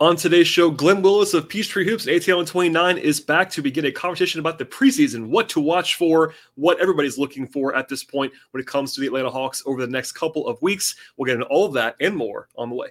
On 0.00 0.14
today's 0.14 0.46
show, 0.46 0.70
Glen 0.70 1.02
Willis 1.02 1.34
of 1.34 1.48
Peachtree 1.48 1.84
Hoops 1.84 2.06
ATL 2.06 2.46
29 2.46 2.98
is 2.98 3.18
back 3.18 3.50
to 3.50 3.60
begin 3.60 3.84
a 3.84 3.90
conversation 3.90 4.38
about 4.38 4.56
the 4.56 4.64
preseason, 4.64 5.26
what 5.26 5.48
to 5.48 5.58
watch 5.58 5.96
for, 5.96 6.34
what 6.54 6.78
everybody's 6.80 7.18
looking 7.18 7.48
for 7.48 7.74
at 7.74 7.88
this 7.88 8.04
point 8.04 8.32
when 8.52 8.60
it 8.60 8.66
comes 8.68 8.94
to 8.94 9.00
the 9.00 9.08
Atlanta 9.08 9.28
Hawks 9.28 9.60
over 9.66 9.84
the 9.84 9.90
next 9.90 10.12
couple 10.12 10.46
of 10.46 10.62
weeks. 10.62 10.94
We'll 11.16 11.26
get 11.26 11.34
into 11.34 11.46
all 11.46 11.66
of 11.66 11.72
that 11.72 11.96
and 12.00 12.14
more 12.14 12.48
on 12.54 12.68
the 12.68 12.76
way. 12.76 12.90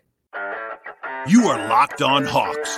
You 1.29 1.47
are 1.47 1.69
Locked 1.69 2.01
On 2.01 2.25
Hawks, 2.25 2.77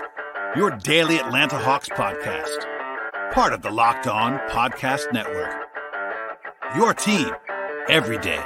your 0.56 0.78
daily 0.78 1.18
Atlanta 1.18 1.58
Hawks 1.58 1.90
podcast, 1.90 3.34
part 3.34 3.52
of 3.52 3.64
the 3.64 3.72
Locked 3.72 4.06
On 4.06 4.38
Podcast 4.50 5.12
Network. 5.12 5.56
Your 6.76 6.94
team 6.94 7.32
every 7.88 8.20
day. 8.20 8.44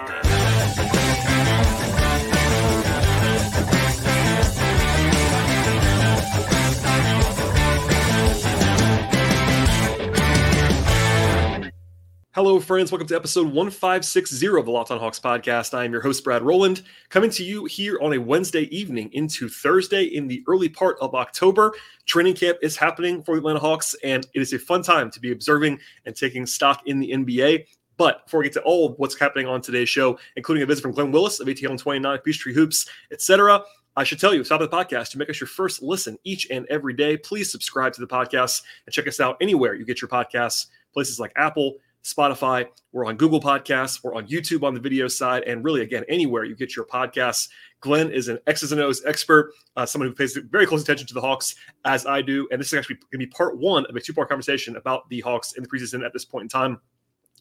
Hello, 12.36 12.60
friends. 12.60 12.92
Welcome 12.92 13.08
to 13.10 13.16
episode 13.16 13.54
1560 13.54 14.48
of 14.58 14.66
the 14.66 14.72
Locked 14.72 14.90
On 14.90 14.98
Hawks 14.98 15.20
podcast. 15.20 15.76
I 15.76 15.86
am 15.86 15.92
your 15.92 16.02
host, 16.02 16.24
Brad 16.24 16.42
Rowland, 16.42 16.82
coming 17.10 17.30
to 17.30 17.44
you 17.44 17.66
here 17.66 18.00
on 18.02 18.14
a 18.14 18.18
Wednesday 18.18 18.64
evening 18.76 19.12
into 19.14 19.48
Thursday 19.48 20.06
in 20.06 20.28
the 20.28 20.44
early 20.48 20.68
part 20.68 20.98
of 21.00 21.14
October. 21.14 21.74
Training 22.08 22.34
camp 22.34 22.58
is 22.64 22.76
happening 22.76 23.22
for 23.22 23.36
the 23.36 23.38
Atlanta 23.38 23.60
Hawks, 23.60 23.96
and 24.04 24.26
it 24.34 24.42
is 24.42 24.52
a 24.52 24.58
fun 24.58 24.82
time 24.82 25.12
to 25.12 25.20
be 25.20 25.32
observing 25.32 25.78
and 26.08 26.16
taking 26.16 26.48
stock 26.48 26.82
in 26.88 27.00
the 27.00 27.12
NBA. 27.12 27.68
But 27.98 28.26
before 28.26 28.40
we 28.40 28.48
get 28.48 28.54
to 28.54 28.64
all 28.64 28.88
of 28.88 28.98
what's 28.98 29.20
happening 29.20 29.46
on 29.46 29.62
today's 29.62 29.90
show, 29.90 30.18
including 30.36 30.64
a 30.64 30.66
visit 30.66 30.82
from 30.82 30.94
Glen 30.94 31.12
Willis 31.12 31.40
of 31.40 31.48
ATL 31.48 31.78
29, 31.78 32.18
Peachtree 32.18 32.56
Hoops, 32.56 32.90
etc., 33.12 33.64
I 33.96 34.04
should 34.04 34.20
tell 34.20 34.34
you, 34.34 34.44
stop 34.44 34.60
the 34.60 34.68
podcast 34.68 35.12
to 35.12 35.20
make 35.20 35.30
us 35.30 35.40
your 35.40 35.48
first 35.48 35.84
listen 35.84 36.18
each 36.24 36.50
and 36.50 36.66
every 36.72 36.96
day. 36.96 37.16
Please 37.16 37.52
subscribe 37.52 37.94
to 37.94 38.02
the 38.02 38.08
podcast 38.08 38.64
and 38.88 38.94
check 38.94 39.08
us 39.08 39.20
out 39.20 39.38
anywhere 39.40 39.76
you 39.76 39.86
get 39.86 40.02
your 40.02 40.10
podcasts, 40.10 40.66
places 40.96 41.20
like 41.20 41.32
Apple, 41.36 41.78
Spotify. 42.04 42.68
We're 42.92 43.06
on 43.06 43.16
Google 43.16 43.40
Podcasts. 43.40 44.04
We're 44.04 44.16
on 44.16 44.28
YouTube 44.28 44.64
on 44.64 44.74
the 44.74 44.80
video 44.80 45.08
side. 45.08 45.44
And 45.44 45.64
really, 45.64 45.82
again, 45.82 46.04
anywhere 46.10 46.44
you 46.44 46.56
get 46.56 46.76
your 46.76 46.86
podcasts. 46.86 47.50
Glen 47.80 48.12
is 48.12 48.28
an 48.28 48.40
X's 48.48 48.72
and 48.72 48.82
O's 48.82 49.04
expert, 49.06 49.54
uh, 49.76 49.86
someone 49.86 50.10
who 50.10 50.16
pays 50.16 50.38
very 50.50 50.66
close 50.66 50.82
attention 50.82 51.08
to 51.08 51.14
the 51.14 51.22
Hawks, 51.22 51.56
as 51.86 52.06
I 52.06 52.22
do. 52.22 52.48
And 52.52 52.60
this 52.60 52.68
is 52.68 52.80
actually 52.80 52.96
going 52.96 53.12
to 53.12 53.18
be 53.20 53.28
part 53.28 53.58
one 53.58 53.86
of 53.88 53.96
a 53.96 54.00
two 54.00 54.14
part 54.14 54.30
conversation 54.30 54.76
about 54.76 55.10
the 55.10 55.22
Hawks 55.22 55.54
in 55.54 55.64
the 55.64 55.70
preseason 55.70 56.06
at 56.06 56.14
this 56.14 56.26
point 56.26 56.44
in 56.44 56.50
time. 56.50 56.80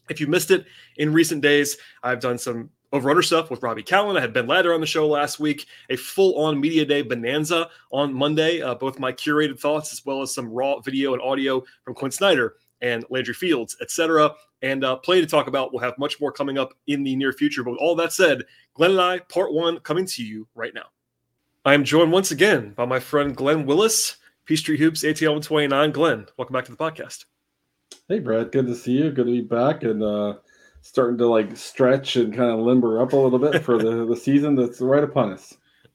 If 0.09 0.19
you 0.19 0.27
missed 0.27 0.51
it 0.51 0.65
in 0.97 1.13
recent 1.13 1.41
days, 1.41 1.77
I've 2.01 2.19
done 2.19 2.37
some 2.37 2.69
overrunner 2.91 3.23
stuff 3.23 3.49
with 3.49 3.63
Robby 3.63 3.83
Kalland. 3.83 4.17
I 4.17 4.21
had 4.21 4.33
Ben 4.33 4.47
Ladner 4.47 4.75
on 4.75 4.81
the 4.81 4.87
show 4.87 5.07
last 5.07 5.39
week, 5.39 5.65
a 5.89 5.95
full 5.95 6.37
on 6.37 6.59
media 6.59 6.85
day 6.85 7.01
bonanza 7.01 7.69
on 7.91 8.13
Monday, 8.13 8.61
uh, 8.61 8.75
both 8.75 8.99
my 8.99 9.11
curated 9.11 9.59
thoughts 9.59 9.93
as 9.93 10.05
well 10.05 10.21
as 10.21 10.33
some 10.33 10.49
raw 10.49 10.79
video 10.79 11.13
and 11.13 11.21
audio 11.21 11.63
from 11.83 11.95
Quin 11.95 12.11
Snyder 12.11 12.55
and 12.83 13.03
Landry 13.09 13.33
Fields, 13.33 13.75
etc 13.81 14.35
and 14.63 14.83
uh, 14.83 14.95
play 14.95 15.21
to 15.21 15.27
talk 15.27 15.47
about. 15.47 15.71
We'll 15.71 15.83
have 15.83 15.97
much 15.99 16.19
more 16.19 16.31
coming 16.31 16.57
up 16.57 16.73
in 16.87 17.03
the 17.03 17.15
near 17.15 17.33
future. 17.33 17.63
But 17.63 17.71
with 17.71 17.81
all 17.81 17.95
that 17.97 18.13
said, 18.13 18.43
Glen 18.73 18.91
and 18.91 19.01
I, 19.01 19.19
part 19.19 19.53
one, 19.53 19.79
coming 19.81 20.05
to 20.07 20.23
you 20.23 20.47
right 20.55 20.73
now. 20.73 20.85
I 21.65 21.73
am 21.73 21.83
joined 21.83 22.11
once 22.11 22.31
again 22.31 22.71
by 22.71 22.85
my 22.85 22.99
friend 22.99 23.35
Glen 23.35 23.65
Willis, 23.65 24.17
Peachtree 24.45 24.77
Hoops, 24.77 25.03
ATL 25.03 25.35
129. 25.41 25.91
Glen, 25.91 26.25
welcome 26.37 26.53
back 26.53 26.65
to 26.65 26.71
the 26.71 26.77
podcast. 26.77 27.25
Hey, 28.07 28.19
Brad. 28.19 28.51
Good 28.51 28.67
to 28.67 28.75
see 28.75 28.93
you. 28.93 29.11
Good 29.11 29.27
to 29.27 29.31
be 29.31 29.41
back 29.41 29.83
and 29.83 30.01
uh, 30.01 30.35
starting 30.81 31.17
to 31.17 31.27
like 31.27 31.55
stretch 31.55 32.15
and 32.15 32.33
kind 32.33 32.51
of 32.51 32.59
limber 32.59 33.01
up 33.01 33.13
a 33.13 33.17
little 33.17 33.39
bit 33.39 33.63
for 33.63 33.77
the, 33.77 34.05
the 34.05 34.15
season 34.15 34.55
that's 34.55 34.81
right 34.81 35.03
upon 35.03 35.33
us. 35.33 35.53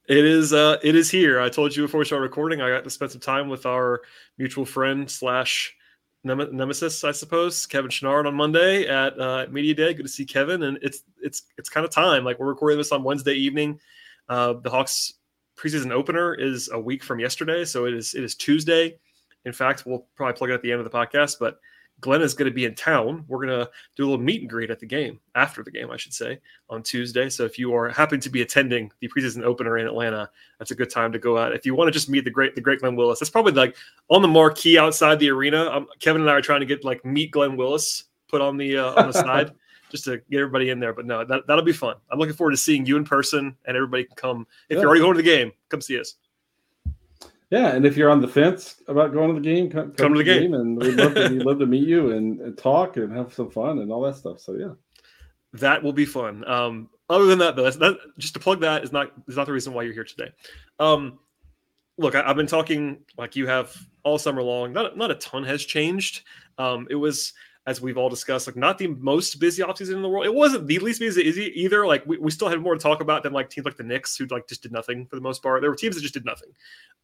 It 0.09 0.25
is 0.25 0.55
uh 0.55 0.79
it 0.83 0.95
is 0.95 1.11
here. 1.11 1.39
I 1.39 1.51
told 1.51 1.77
you 1.77 1.83
before 1.83 1.99
we 1.99 2.07
started 2.07 2.23
recording, 2.23 2.63
I 2.63 2.71
got 2.71 2.83
to 2.85 2.89
spend 2.89 3.13
some 3.13 3.21
time 3.21 3.51
with 3.51 3.67
our 3.67 4.01
mutual 4.39 4.65
friend 4.65 5.11
slash 5.11 5.77
nemesis, 6.25 7.05
I 7.05 7.13
suppose, 7.13 7.67
Kevin 7.67 7.91
Chouinard 7.91 8.27
on 8.27 8.35
Monday 8.35 8.87
at 8.87 9.19
uh, 9.19 9.47
Media 9.51 9.75
Day. 9.75 9.95
Good 9.95 10.05
to 10.05 10.09
see 10.09 10.25
Kevin, 10.25 10.65
and 10.65 10.79
it's 10.83 11.03
it's 11.23 11.43
it's 11.57 11.69
kind 11.69 11.85
of 11.85 11.91
time. 11.91 12.25
Like 12.25 12.39
we're 12.39 12.47
recording 12.47 12.79
this 12.79 12.93
on 12.93 13.03
Wednesday 13.03 13.35
evening. 13.35 13.81
Uh, 14.29 14.55
the 14.55 14.71
Hawks 14.71 15.15
preseason 15.57 15.91
opener 15.91 16.35
is 16.35 16.71
a 16.73 16.79
week 16.79 17.03
from 17.03 17.21
yesterday, 17.21 17.65
so 17.65 17.87
it 17.87 17.95
is 17.95 18.15
it 18.15 18.25
is 18.25 18.35
Tuesday. 18.35 18.99
In 19.45 19.53
fact, 19.53 19.87
we'll 19.87 20.07
probably 20.17 20.37
plug 20.37 20.51
it 20.51 20.55
at 20.55 20.63
the 20.63 20.73
end 20.73 20.81
of 20.81 20.91
the 20.91 20.97
podcast, 20.97 21.37
but 21.39 21.59
Glen 22.01 22.23
is 22.23 22.35
going 22.35 22.49
to 22.51 22.55
be 22.55 22.65
in 22.65 22.75
town. 22.75 23.25
We're 23.27 23.45
going 23.45 23.59
to 23.59 23.71
do 23.97 24.05
a 24.05 24.09
little 24.09 24.25
meet 24.25 24.43
and 24.43 24.51
greet 24.51 24.71
at 24.71 24.79
the 24.79 24.87
game, 24.87 25.19
after 25.35 25.63
the 25.65 25.71
game, 25.71 25.91
I 25.91 25.97
should 25.97 26.15
say, 26.15 26.39
on 26.71 26.83
Tuesday. 26.83 27.29
So 27.29 27.45
if 27.45 27.59
you 27.59 27.75
are 27.75 27.89
happen 27.89 28.21
to 28.21 28.31
be 28.31 28.43
attending 28.43 28.93
the 29.01 29.09
preseason 29.09 29.43
opener 29.43 29.79
in 29.79 29.87
Atlanta, 29.87 30.31
that's 30.59 30.71
a 30.71 30.77
good 30.77 30.91
time 30.91 31.13
to 31.13 31.19
go 31.19 31.37
out. 31.37 31.53
If 31.55 31.67
you 31.67 31.75
want 31.75 31.89
to 31.89 31.93
just 31.93 32.09
meet 32.09 32.25
the 32.25 32.31
great 32.31 32.55
the 32.55 32.61
great 32.61 32.81
Glen 32.81 32.95
Willis, 32.95 33.19
that's 33.19 33.31
probably 33.31 33.53
like 33.53 33.77
on 34.09 34.23
the 34.23 34.29
marquee 34.29 34.79
outside 34.79 35.19
the 35.19 35.31
arena. 35.31 35.71
Um, 35.71 35.89
Kevin 35.99 36.23
and 36.23 36.31
I 36.31 36.35
are 36.35 36.43
trying 36.43 36.61
to 36.61 36.67
get 36.67 36.85
like 36.85 37.05
meet 37.05 37.33
Glen 37.33 37.57
Willis 37.57 38.05
put 38.29 38.41
on 38.41 38.57
the 38.57 38.79
uh, 38.79 38.95
on 38.95 39.09
the 39.09 39.13
side. 39.25 39.53
just 39.91 40.05
to 40.05 40.19
get 40.31 40.41
everybody 40.41 40.71
in 40.71 40.79
there. 40.79 40.93
But 40.93 41.07
no, 41.07 41.25
that, 41.25 41.47
that'll 41.47 41.65
be 41.65 41.73
fun. 41.73 41.97
I'm 42.11 42.19
looking 42.19 42.35
forward 42.35 42.51
to 42.51 42.59
seeing 42.59 42.85
you 42.85 42.97
in 42.97 43.05
person 43.05 43.57
and 43.65 43.77
everybody 43.77 44.05
can 44.05 44.17
come. 44.17 44.47
If 44.69 44.77
yeah. 44.77 44.83
you're 44.83 44.89
already 44.89 45.01
going 45.01 45.15
to 45.15 45.23
the 45.23 45.29
game, 45.29 45.53
come 45.71 45.81
see 45.81 45.99
us. 45.99 46.17
Yeah, 47.51 47.69
and 47.69 47.87
if 47.87 47.97
you're 47.97 48.11
on 48.11 48.21
the 48.21 48.29
fence 48.29 48.83
about 48.89 49.13
going 49.13 49.29
to 49.29 49.41
the 49.41 49.41
game, 49.41 49.71
come, 49.71 49.87
come, 49.87 49.95
come 49.95 50.13
to 50.13 50.19
the 50.19 50.25
game. 50.25 50.43
game. 50.43 50.55
and 50.55 50.77
we'd 50.77 50.97
love 50.97 51.15
to, 51.15 51.29
we'd 51.31 51.43
love 51.43 51.59
to 51.61 51.67
meet 51.67 51.89
you 51.89 52.13
and, 52.13 52.41
and, 52.41 52.59
talk 52.59 52.99
and 52.99 53.11
have 53.11 53.33
some 53.33 53.51
fun 53.51 53.79
and 53.79 53.91
all 53.91 54.03
that 54.03 54.17
stuff. 54.17 54.39
So 54.41 54.55
yeah, 54.55 54.73
that 55.55 55.83
will 55.83 55.95
be 55.95 56.05
fun. 56.05 56.47
Um, 56.47 56.91
other 57.09 57.25
than 57.25 57.39
that, 57.39 57.57
though, 57.57 57.65
that's 57.65 57.77
that, 57.77 57.97
just 58.19 58.35
to 58.35 58.41
plug 58.41 58.61
that 58.61 58.85
is 58.85 58.93
not 58.93 59.13
is 59.27 59.37
not 59.37 59.47
the 59.47 59.53
reason 59.53 59.73
why 59.73 59.83
you're 59.83 59.95
here 59.95 60.05
today. 60.05 60.31
Um, 60.79 61.19
look, 61.97 62.15
I, 62.15 62.27
have 62.27 62.37
been 62.37 62.47
talking 62.47 62.99
like 63.17 63.35
you 63.35 63.47
have 63.47 63.75
all 64.03 64.19
summer 64.19 64.43
long. 64.43 64.75
Not 64.75 64.99
not 64.99 65.11
a 65.11 65.15
ton 65.15 65.45
has 65.45 65.65
changed. 65.65 66.25
Um, 66.59 66.87
it 66.91 66.97
was 66.97 67.33
as 67.69 67.83
we've 67.83 67.99
all 67.99 68.09
discussed, 68.09 68.47
like 68.47 68.57
not 68.57 68.79
the 68.79 68.87
most 68.87 69.39
busy 69.39 69.63
offseason 69.63 69.97
in 69.97 70.01
the 70.01 70.09
world. 70.09 70.25
It 70.25 70.33
wasn't 70.33 70.67
the 70.67 70.79
least 70.79 71.01
busy 71.01 71.53
either. 71.55 71.87
Like 71.87 72.03
we, 72.07 72.17
we 72.17 72.31
still 72.31 72.49
had 72.49 72.59
more 72.63 72.75
to 72.75 72.81
talk 72.81 73.03
about 73.03 73.23
than 73.23 73.35
like 73.35 73.51
teams 73.51 73.67
like 73.67 73.77
the 73.77 73.83
Knicks 73.83 74.17
who 74.17 74.25
like 74.31 74.49
just 74.49 74.63
did 74.63 74.73
nothing 74.73 75.05
for 75.05 75.17
the 75.17 75.21
most 75.21 75.43
part. 75.43 75.61
There 75.61 75.69
were 75.69 75.77
teams 75.77 75.95
that 75.95 76.01
just 76.01 76.15
did 76.15 76.25
nothing. 76.25 76.49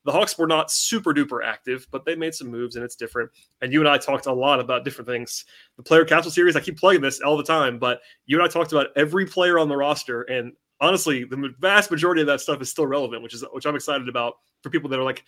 The 0.07 0.13
Hawks 0.13 0.39
were 0.39 0.47
not 0.47 0.71
super 0.71 1.13
duper 1.13 1.45
active, 1.45 1.87
but 1.91 2.07
they 2.07 2.17
made 2.17 2.35
some 2.35 2.49
moves 2.49 2.77
and 2.77 2.85
it's 2.85 2.97
different. 2.97 3.31
And 3.61 3.75
you 3.75 3.81
and 3.81 3.89
I 3.89 3.99
talked 3.99 4.25
a 4.25 4.33
lot 4.33 4.59
about 4.59 4.87
different 4.87 5.07
things. 5.07 5.45
The 5.77 5.83
player 5.83 6.07
capsule 6.07 6.33
series, 6.33 6.57
I 6.57 6.61
keep 6.61 6.79
plugging 6.79 7.03
this 7.03 7.21
all 7.21 7.37
the 7.37 7.45
time, 7.45 7.79
but 7.79 8.01
you 8.25 8.39
and 8.39 8.43
I 8.43 8.51
talked 8.51 8.73
about 8.73 8.87
every 8.97 9.27
player 9.27 9.59
on 9.59 9.69
the 9.69 9.77
roster 9.77 10.23
and 10.23 10.55
honestly, 10.81 11.25
the 11.25 11.55
vast 11.61 11.91
majority 11.91 12.23
of 12.23 12.27
that 12.29 12.41
stuff 12.41 12.63
is 12.63 12.71
still 12.71 12.87
relevant, 12.87 13.23
which 13.23 13.35
is 13.35 13.45
which 13.53 13.67
I'm 13.67 13.77
excited 13.77 14.09
about 14.09 14.39
for 14.63 14.71
people 14.71 14.89
that 14.89 14.99
are 14.99 15.05
like 15.05 15.25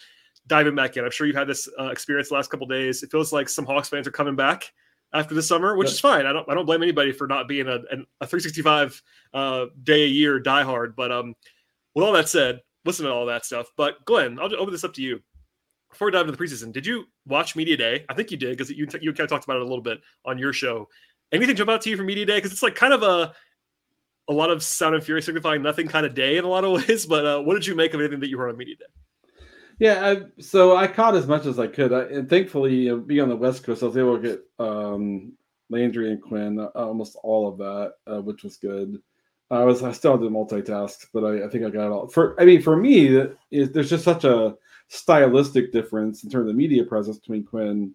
diving 0.46 0.74
back 0.74 0.96
in. 0.96 1.04
I'm 1.04 1.10
sure 1.10 1.26
you've 1.26 1.36
had 1.36 1.46
this 1.46 1.68
uh, 1.78 1.88
experience 1.88 2.30
the 2.30 2.36
last 2.36 2.48
couple 2.48 2.66
days. 2.66 3.02
It 3.02 3.10
feels 3.10 3.34
like 3.34 3.50
some 3.50 3.66
Hawks 3.66 3.90
fans 3.90 4.06
are 4.06 4.12
coming 4.12 4.34
back 4.34 4.72
after 5.12 5.34
the 5.34 5.42
summer, 5.42 5.76
which 5.76 5.88
is 5.88 6.00
fine. 6.00 6.26
I 6.26 6.32
don't 6.32 6.48
I 6.48 6.54
don't 6.54 6.66
blame 6.66 6.82
anybody 6.82 7.12
for 7.12 7.26
not 7.26 7.48
being 7.48 7.68
a, 7.68 7.78
a 8.20 8.26
365 8.26 9.02
uh, 9.34 9.66
day 9.82 10.04
a 10.04 10.08
year 10.08 10.40
diehard. 10.40 10.94
But 10.96 11.12
um, 11.12 11.34
with 11.94 12.04
all 12.04 12.12
that 12.12 12.28
said, 12.28 12.60
listen 12.84 13.06
to 13.06 13.12
all 13.12 13.26
that 13.26 13.44
stuff. 13.44 13.68
But 13.76 14.04
Glen, 14.04 14.38
I'll 14.38 14.54
open 14.56 14.72
this 14.72 14.84
up 14.84 14.94
to 14.94 15.02
you. 15.02 15.20
Before 15.90 16.06
we 16.06 16.12
dive 16.12 16.26
into 16.26 16.36
the 16.36 16.44
preseason, 16.44 16.72
did 16.72 16.84
you 16.84 17.04
watch 17.26 17.56
Media 17.56 17.76
Day? 17.76 18.04
I 18.08 18.14
think 18.14 18.30
you 18.30 18.36
did 18.36 18.50
because 18.50 18.70
you 18.70 18.86
you 19.00 19.12
kind 19.12 19.20
of 19.20 19.28
talked 19.28 19.44
about 19.44 19.56
it 19.56 19.62
a 19.62 19.66
little 19.66 19.82
bit 19.82 20.00
on 20.24 20.36
your 20.38 20.52
show. 20.52 20.88
Anything 21.32 21.56
jump 21.56 21.70
out 21.70 21.80
to 21.82 21.90
you 21.90 21.96
from 21.96 22.06
Media 22.06 22.26
Day? 22.26 22.36
Because 22.36 22.52
it's 22.52 22.62
like 22.62 22.74
kind 22.74 22.92
of 22.92 23.02
a 23.02 23.32
a 24.28 24.32
lot 24.32 24.50
of 24.50 24.62
sound 24.62 24.94
and 24.94 25.04
fury 25.04 25.22
signifying 25.22 25.62
nothing 25.62 25.86
kind 25.86 26.04
of 26.04 26.14
day 26.14 26.36
in 26.36 26.44
a 26.44 26.48
lot 26.48 26.64
of 26.64 26.72
ways. 26.88 27.06
But 27.06 27.24
uh, 27.24 27.40
what 27.40 27.54
did 27.54 27.66
you 27.66 27.74
make 27.74 27.94
of 27.94 28.00
anything 28.00 28.20
that 28.20 28.28
you 28.28 28.38
heard 28.38 28.50
on 28.50 28.56
Media 28.56 28.76
Day? 28.76 28.84
Yeah, 29.78 30.06
I, 30.06 30.40
so 30.40 30.76
I 30.76 30.86
caught 30.86 31.16
as 31.16 31.26
much 31.26 31.44
as 31.44 31.58
I 31.58 31.66
could, 31.66 31.92
I, 31.92 32.04
and 32.04 32.28
thankfully, 32.30 32.94
being 33.00 33.20
on 33.20 33.28
the 33.28 33.36
West 33.36 33.62
Coast, 33.62 33.82
I 33.82 33.86
was 33.86 33.96
able 33.96 34.16
to 34.16 34.22
get 34.22 34.40
um, 34.58 35.34
Landry 35.68 36.10
and 36.10 36.22
Quin 36.22 36.58
uh, 36.58 36.68
almost 36.74 37.16
all 37.22 37.46
of 37.46 37.58
that, 37.58 37.94
uh, 38.06 38.22
which 38.22 38.42
was 38.42 38.56
good. 38.56 39.00
I 39.50 39.64
was 39.64 39.82
I 39.82 39.92
still 39.92 40.12
had 40.12 40.20
to 40.22 40.30
multitask, 40.30 41.06
but 41.12 41.24
I, 41.24 41.44
I 41.44 41.48
think 41.48 41.64
I 41.64 41.70
got 41.70 41.86
it 41.86 41.92
all. 41.92 42.08
For 42.08 42.40
I 42.40 42.44
mean, 42.44 42.62
for 42.62 42.76
me, 42.76 43.26
there's 43.50 43.90
just 43.90 44.04
such 44.04 44.24
a 44.24 44.56
stylistic 44.88 45.72
difference 45.72 46.24
in 46.24 46.30
terms 46.30 46.48
of 46.48 46.56
media 46.56 46.84
presence 46.84 47.18
between 47.18 47.44
Quin, 47.44 47.94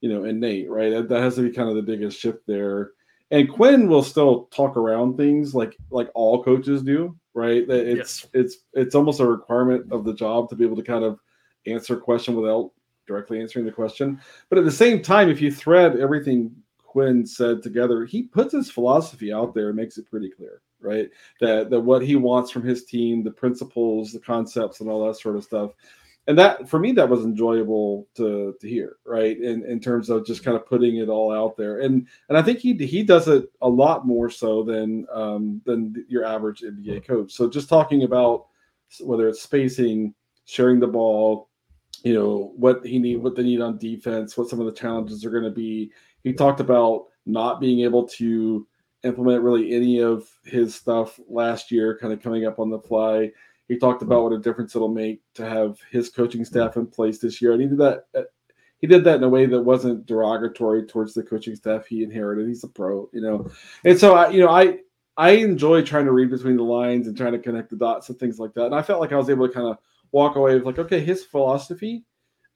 you 0.00 0.08
know, 0.08 0.24
and 0.24 0.40
Nate, 0.40 0.70
right? 0.70 0.90
That, 0.90 1.08
that 1.10 1.22
has 1.22 1.36
to 1.36 1.42
be 1.42 1.54
kind 1.54 1.68
of 1.68 1.76
the 1.76 1.82
biggest 1.82 2.18
shift 2.18 2.46
there. 2.46 2.92
And 3.30 3.48
Quin 3.48 3.88
will 3.88 4.02
still 4.02 4.44
talk 4.46 4.76
around 4.76 5.16
things 5.16 5.54
like 5.54 5.76
like 5.90 6.10
all 6.14 6.42
coaches 6.42 6.82
do, 6.82 7.16
right? 7.34 7.68
It's 7.68 8.22
yes. 8.22 8.26
it's 8.34 8.58
it's 8.74 8.94
almost 8.94 9.20
a 9.20 9.26
requirement 9.26 9.92
of 9.92 10.04
the 10.04 10.14
job 10.14 10.48
to 10.50 10.56
be 10.56 10.64
able 10.64 10.76
to 10.76 10.82
kind 10.82 11.04
of 11.04 11.20
answer 11.66 11.96
a 11.96 12.00
question 12.00 12.34
without 12.34 12.72
directly 13.06 13.40
answering 13.40 13.64
the 13.64 13.72
question. 13.72 14.20
But 14.48 14.58
at 14.58 14.64
the 14.64 14.70
same 14.70 15.02
time, 15.02 15.28
if 15.28 15.40
you 15.40 15.52
thread 15.52 15.98
everything 15.98 16.50
Quin 16.78 17.24
said 17.24 17.62
together, 17.62 18.04
he 18.04 18.24
puts 18.24 18.52
his 18.52 18.70
philosophy 18.70 19.32
out 19.32 19.54
there 19.54 19.68
and 19.68 19.76
makes 19.76 19.96
it 19.96 20.10
pretty 20.10 20.30
clear, 20.30 20.60
right? 20.80 21.08
That 21.40 21.70
that 21.70 21.80
what 21.80 22.02
he 22.02 22.16
wants 22.16 22.50
from 22.50 22.64
his 22.64 22.84
team, 22.84 23.22
the 23.22 23.30
principles, 23.30 24.12
the 24.12 24.18
concepts, 24.18 24.80
and 24.80 24.90
all 24.90 25.06
that 25.06 25.16
sort 25.16 25.36
of 25.36 25.44
stuff 25.44 25.70
and 26.26 26.38
that 26.38 26.68
for 26.68 26.78
me 26.78 26.92
that 26.92 27.08
was 27.08 27.24
enjoyable 27.24 28.06
to 28.14 28.54
to 28.60 28.68
hear 28.68 28.96
right? 29.04 29.38
In 29.38 29.64
in 29.64 29.80
terms 29.80 30.10
of 30.10 30.26
just 30.26 30.44
kind 30.44 30.56
of 30.56 30.66
putting 30.66 30.98
it 30.98 31.08
all 31.08 31.32
out 31.32 31.56
there. 31.56 31.80
And 31.80 32.06
and 32.28 32.38
i 32.38 32.42
think 32.42 32.58
he 32.58 32.74
he 32.74 33.02
does 33.02 33.28
it 33.28 33.50
a 33.62 33.68
lot 33.68 34.06
more 34.06 34.30
so 34.30 34.62
than 34.62 35.06
um 35.12 35.60
than 35.64 36.04
your 36.08 36.24
average 36.24 36.60
nba 36.62 37.06
coach. 37.06 37.32
So 37.32 37.48
just 37.48 37.68
talking 37.68 38.04
about 38.04 38.46
whether 39.00 39.28
it's 39.28 39.42
spacing 39.42 40.14
sharing 40.44 40.80
the 40.80 40.86
ball 40.86 41.50
you 42.02 42.14
know 42.14 42.52
what 42.56 42.84
he 42.84 42.98
need, 42.98 43.16
what 43.16 43.36
they 43.36 43.42
need 43.42 43.60
on 43.60 43.78
defense, 43.78 44.36
what 44.36 44.48
some 44.48 44.60
of 44.60 44.66
the 44.66 44.72
challenges 44.72 45.24
are 45.24 45.30
going 45.30 45.44
to 45.44 45.50
be. 45.50 45.90
He 46.22 46.32
talked 46.32 46.60
about 46.60 47.06
not 47.26 47.60
being 47.60 47.80
able 47.80 48.06
to 48.08 48.66
implement 49.02 49.42
really 49.42 49.74
any 49.74 50.02
of 50.02 50.28
his 50.44 50.74
stuff 50.74 51.18
last 51.28 51.70
year, 51.70 51.98
kind 51.98 52.12
of 52.12 52.22
coming 52.22 52.46
up 52.46 52.58
on 52.58 52.70
the 52.70 52.78
fly. 52.78 53.30
He 53.70 53.78
talked 53.78 54.02
about 54.02 54.24
what 54.24 54.32
a 54.32 54.38
difference 54.38 54.74
it'll 54.74 54.88
make 54.88 55.20
to 55.34 55.48
have 55.48 55.78
his 55.92 56.10
coaching 56.10 56.44
staff 56.44 56.76
in 56.76 56.88
place 56.88 57.20
this 57.20 57.40
year, 57.40 57.52
and 57.52 57.62
he 57.62 57.68
did 57.68 57.78
that. 57.78 58.06
Uh, 58.12 58.22
he 58.78 58.88
did 58.88 59.04
that 59.04 59.18
in 59.18 59.22
a 59.22 59.28
way 59.28 59.46
that 59.46 59.62
wasn't 59.62 60.06
derogatory 60.06 60.86
towards 60.86 61.14
the 61.14 61.22
coaching 61.22 61.54
staff 61.54 61.86
he 61.86 62.02
inherited. 62.02 62.48
He's 62.48 62.64
a 62.64 62.68
pro, 62.68 63.08
you 63.12 63.20
know, 63.20 63.48
and 63.84 63.96
so 63.96 64.16
I, 64.16 64.30
you 64.30 64.40
know, 64.40 64.48
I 64.48 64.78
I 65.16 65.30
enjoy 65.30 65.82
trying 65.82 66.06
to 66.06 66.12
read 66.12 66.30
between 66.30 66.56
the 66.56 66.64
lines 66.64 67.06
and 67.06 67.16
trying 67.16 67.30
to 67.30 67.38
connect 67.38 67.70
the 67.70 67.76
dots 67.76 68.08
and 68.08 68.18
things 68.18 68.40
like 68.40 68.54
that. 68.54 68.66
And 68.66 68.74
I 68.74 68.82
felt 68.82 69.00
like 69.00 69.12
I 69.12 69.16
was 69.16 69.30
able 69.30 69.46
to 69.46 69.54
kind 69.54 69.68
of 69.68 69.78
walk 70.10 70.34
away 70.34 70.56
with 70.56 70.64
like, 70.64 70.80
okay, 70.80 70.98
his 70.98 71.24
philosophy 71.24 72.02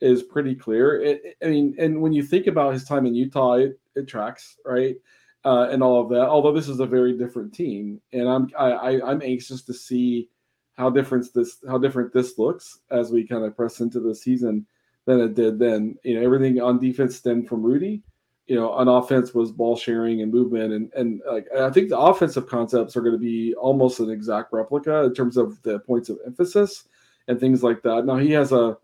is 0.00 0.25
pretty 0.25 0.56
clear. 0.56 1.00
It, 1.00 1.37
I 1.44 1.46
mean, 1.46 1.76
and 1.78 2.02
when 2.02 2.12
you 2.12 2.25
think 2.25 2.49
about 2.49 2.72
his 2.72 2.82
time 2.82 3.06
in 3.06 3.14
Utah, 3.14 3.52
it, 3.52 3.78
it 3.94 4.08
tracks, 4.08 4.56
right? 4.66 4.96
Uh, 5.44 5.69
and 5.70 5.81
all 5.81 6.00
of 6.00 6.08
that. 6.08 6.26
Although 6.26 6.55
this 6.55 6.69
is 6.69 6.81
a 6.81 6.87
very 6.87 7.16
different 7.16 7.55
team, 7.55 8.00
and 8.12 8.28
I'm 8.28 8.50
I, 8.58 8.70
I, 8.72 9.11
I'm 9.11 9.22
anxious 9.22 9.62
to 9.62 9.75
see 9.75 10.28
how 10.76 10.91
different 10.91 11.32
this 11.35 11.59
how 11.69 11.79
different 11.79 12.12
this 12.12 12.38
looks 12.38 12.81
as 12.91 13.11
we 13.11 13.26
kind 13.26 13.44
of 13.44 13.56
press 13.56 13.81
into 13.81 14.00
the 14.00 14.15
season 14.15 14.67
than 15.06 15.21
it 15.21 15.35
did 15.35 15.59
then. 15.59 15.97
You 16.03 16.17
know, 16.17 16.25
everything 16.25 16.61
on 16.61 16.79
defense 16.79 17.17
stemmed 17.17 17.49
from 17.49 17.62
Rudy. 17.62 18.03
You 18.47 18.56
know, 18.56 18.71
on 18.71 18.88
offense 18.88 19.32
was 19.32 19.53
ball 19.53 19.76
sharing 19.76 20.21
and 20.21 20.32
movement, 20.32 20.73
and 20.73 20.93
and 20.94 21.23
like 21.31 21.47
I 21.59 21.71
think 21.71 21.88
the 21.88 21.99
offensive 21.99 22.47
concepts 22.47 22.97
are 22.97 23.00
going 23.00 23.15
to 23.15 23.19
be 23.19 23.55
almost 23.55 24.00
an 24.00 24.11
exact 24.11 24.53
replica 24.53 25.05
in 25.05 25.15
terms 25.15 25.37
of 25.37 25.62
the 25.62 25.79
points 25.81 26.11
of 26.11 26.19
emphasis 26.26 26.85
and 27.29 27.41
things 27.41 27.62
like 27.62 27.82
that. 27.82 28.05
Now 28.05 28.17
he 28.17 28.32
has 28.32 28.53
a 28.53 28.76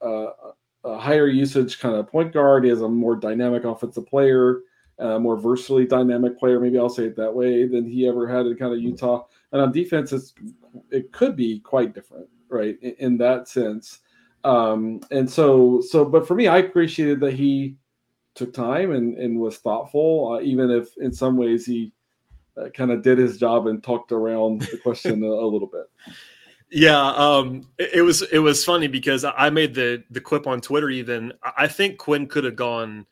a, 0.00 0.26
a 0.84 0.98
higher 0.98 1.28
usage 1.28 1.78
kind 1.78 1.94
of 1.94 2.08
point 2.08 2.32
guard. 2.32 2.64
He 2.64 2.70
has 2.70 2.82
a 2.82 2.88
more 2.88 3.14
dynamic 3.16 3.64
offensive 3.64 4.06
player, 4.06 4.60
a 4.98 5.20
more 5.20 5.36
versatily 5.36 5.86
dynamic 5.86 6.38
player. 6.38 6.58
Maybe 6.58 6.78
I'll 6.78 6.88
say 6.88 7.04
it 7.04 7.16
that 7.16 7.34
way 7.34 7.66
than 7.66 7.86
he 7.86 8.08
ever 8.08 8.26
had 8.26 8.46
in 8.46 8.56
kind 8.56 8.72
of 8.72 8.80
Utah. 8.80 9.26
And 9.52 9.60
on 9.60 9.72
defense, 9.72 10.12
it's 10.12 10.34
it 10.90 11.12
could 11.12 11.36
be 11.36 11.60
quite 11.60 11.94
different, 11.94 12.28
right? 12.48 12.78
In, 12.82 12.94
in 12.98 13.18
that 13.18 13.48
sense. 13.48 14.00
Um, 14.44 15.00
and 15.10 15.28
so, 15.28 15.80
so, 15.80 16.04
but 16.04 16.26
for 16.26 16.34
me, 16.34 16.46
I 16.46 16.58
appreciated 16.58 17.20
that 17.20 17.34
he 17.34 17.76
took 18.34 18.52
time 18.52 18.92
and, 18.92 19.18
and 19.18 19.38
was 19.38 19.58
thoughtful, 19.58 20.32
uh, 20.34 20.40
even 20.40 20.70
if 20.70 20.96
in 20.98 21.12
some 21.12 21.36
ways 21.36 21.66
he 21.66 21.92
uh, 22.56 22.68
kind 22.70 22.90
of 22.90 23.02
did 23.02 23.18
his 23.18 23.38
job 23.38 23.66
and 23.66 23.82
talked 23.82 24.12
around 24.12 24.62
the 24.62 24.78
question 24.78 25.22
a, 25.22 25.26
a, 25.26 25.46
little 25.46 25.68
bit. 25.68 25.90
Yeah, 26.70 27.00
um, 27.12 27.68
it, 27.78 27.90
it, 27.94 28.02
was 28.02 28.22
it 28.22 28.38
was 28.38 28.64
funny 28.64 28.86
because 28.86 29.24
I 29.24 29.50
made 29.50 29.74
the 29.74 30.04
the 30.10 30.20
clip 30.20 30.46
on 30.46 30.60
Twitter. 30.60 30.88
Even 30.88 31.32
I 31.56 31.66
think 31.66 31.98
Quin 31.98 32.28
could 32.28 32.44
have 32.44 32.56
gone. 32.56 33.06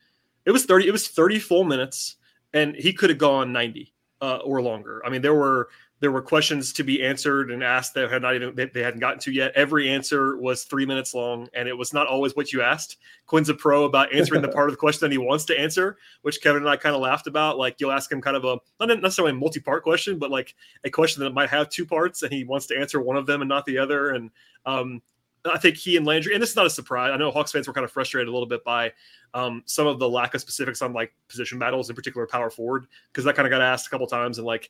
It 0.45 0.51
was 0.51 0.65
thirty. 0.65 0.87
It 0.87 0.91
was 0.91 1.09
thirty 1.09 1.39
full 1.39 1.65
minutes, 1.65 2.15
and 2.53 2.73
he 2.73 2.93
could 2.93 3.09
have 3.09 3.19
gone 3.19 3.51
ninety 3.51 3.93
uh, 4.21 4.37
or 4.37 4.61
longer. 4.61 5.01
I 5.05 5.09
mean, 5.09 5.21
there 5.21 5.35
were 5.35 5.69
there 6.01 6.11
were 6.11 6.21
questions 6.21 6.71
to 6.73 6.83
be 6.83 7.03
answered 7.03 7.51
and 7.51 7.63
asked 7.63 7.93
that 7.93 8.09
had 8.09 8.21
not 8.21 8.35
even 8.35 8.55
they, 8.55 8.65
they, 8.65 8.81
hadn't 8.81 9.01
gotten 9.01 9.19
to 9.19 9.31
yet. 9.31 9.51
Every 9.55 9.89
answer 9.89 10.37
was 10.37 10.63
three 10.63 10.85
minutes 10.85 11.13
long, 11.13 11.49
and 11.53 11.67
it 11.67 11.77
was 11.77 11.93
not 11.93 12.07
always 12.07 12.35
what 12.35 12.53
you 12.53 12.61
asked. 12.61 12.97
Quin's 13.25 13.49
a 13.49 13.53
pro 13.53 13.83
about 13.83 14.13
answering 14.13 14.41
the 14.41 14.47
part 14.49 14.69
of 14.69 14.73
the 14.73 14.77
question 14.77 15.01
that 15.01 15.11
he 15.11 15.17
wants 15.17 15.43
to 15.45 15.59
answer, 15.59 15.97
which 16.21 16.41
Kevin 16.41 16.61
and 16.61 16.69
I 16.69 16.77
kind 16.77 16.95
of 16.95 17.01
laughed 17.01 17.27
about. 17.27 17.57
Like 17.57 17.75
you'll 17.79 17.91
ask 17.91 18.09
him 18.11 18.21
kind 18.21 18.37
of 18.37 18.45
a 18.45 18.57
not 18.79 19.01
necessarily 19.01 19.33
a 19.33 19.35
multi-part 19.35 19.83
question, 19.83 20.17
but 20.17 20.31
like 20.31 20.55
a 20.85 20.89
question 20.89 21.23
that 21.23 21.33
might 21.33 21.49
have 21.49 21.69
two 21.69 21.85
parts, 21.85 22.23
and 22.23 22.31
he 22.31 22.45
wants 22.45 22.65
to 22.67 22.77
answer 22.77 23.01
one 23.01 23.17
of 23.17 23.25
them 23.25 23.41
and 23.41 23.49
not 23.49 23.65
the 23.65 23.77
other. 23.77 24.11
And 24.11 24.31
um, 24.65 25.01
I 25.45 25.57
think 25.57 25.77
he 25.77 25.97
and 25.97 26.05
Landry, 26.05 26.33
and 26.33 26.41
this 26.41 26.51
is 26.51 26.55
not 26.55 26.65
a 26.65 26.69
surprise. 26.69 27.11
I 27.13 27.17
know 27.17 27.31
Hawks 27.31 27.51
fans 27.51 27.67
were 27.67 27.73
kind 27.73 27.85
of 27.85 27.91
frustrated 27.91 28.27
a 28.27 28.31
little 28.31 28.47
bit 28.47 28.63
by 28.63 28.91
um, 29.33 29.63
some 29.65 29.87
of 29.87 29.99
the 29.99 30.09
lack 30.09 30.33
of 30.33 30.41
specifics 30.41 30.81
on 30.81 30.93
like 30.93 31.13
position 31.27 31.59
battles, 31.59 31.89
in 31.89 31.95
particular 31.95 32.27
power 32.27 32.49
forward, 32.49 32.87
because 33.11 33.23
that 33.23 33.35
kind 33.35 33.45
of 33.47 33.51
got 33.51 33.61
asked 33.61 33.87
a 33.87 33.89
couple 33.89 34.07
times, 34.07 34.37
and 34.37 34.45
like 34.45 34.69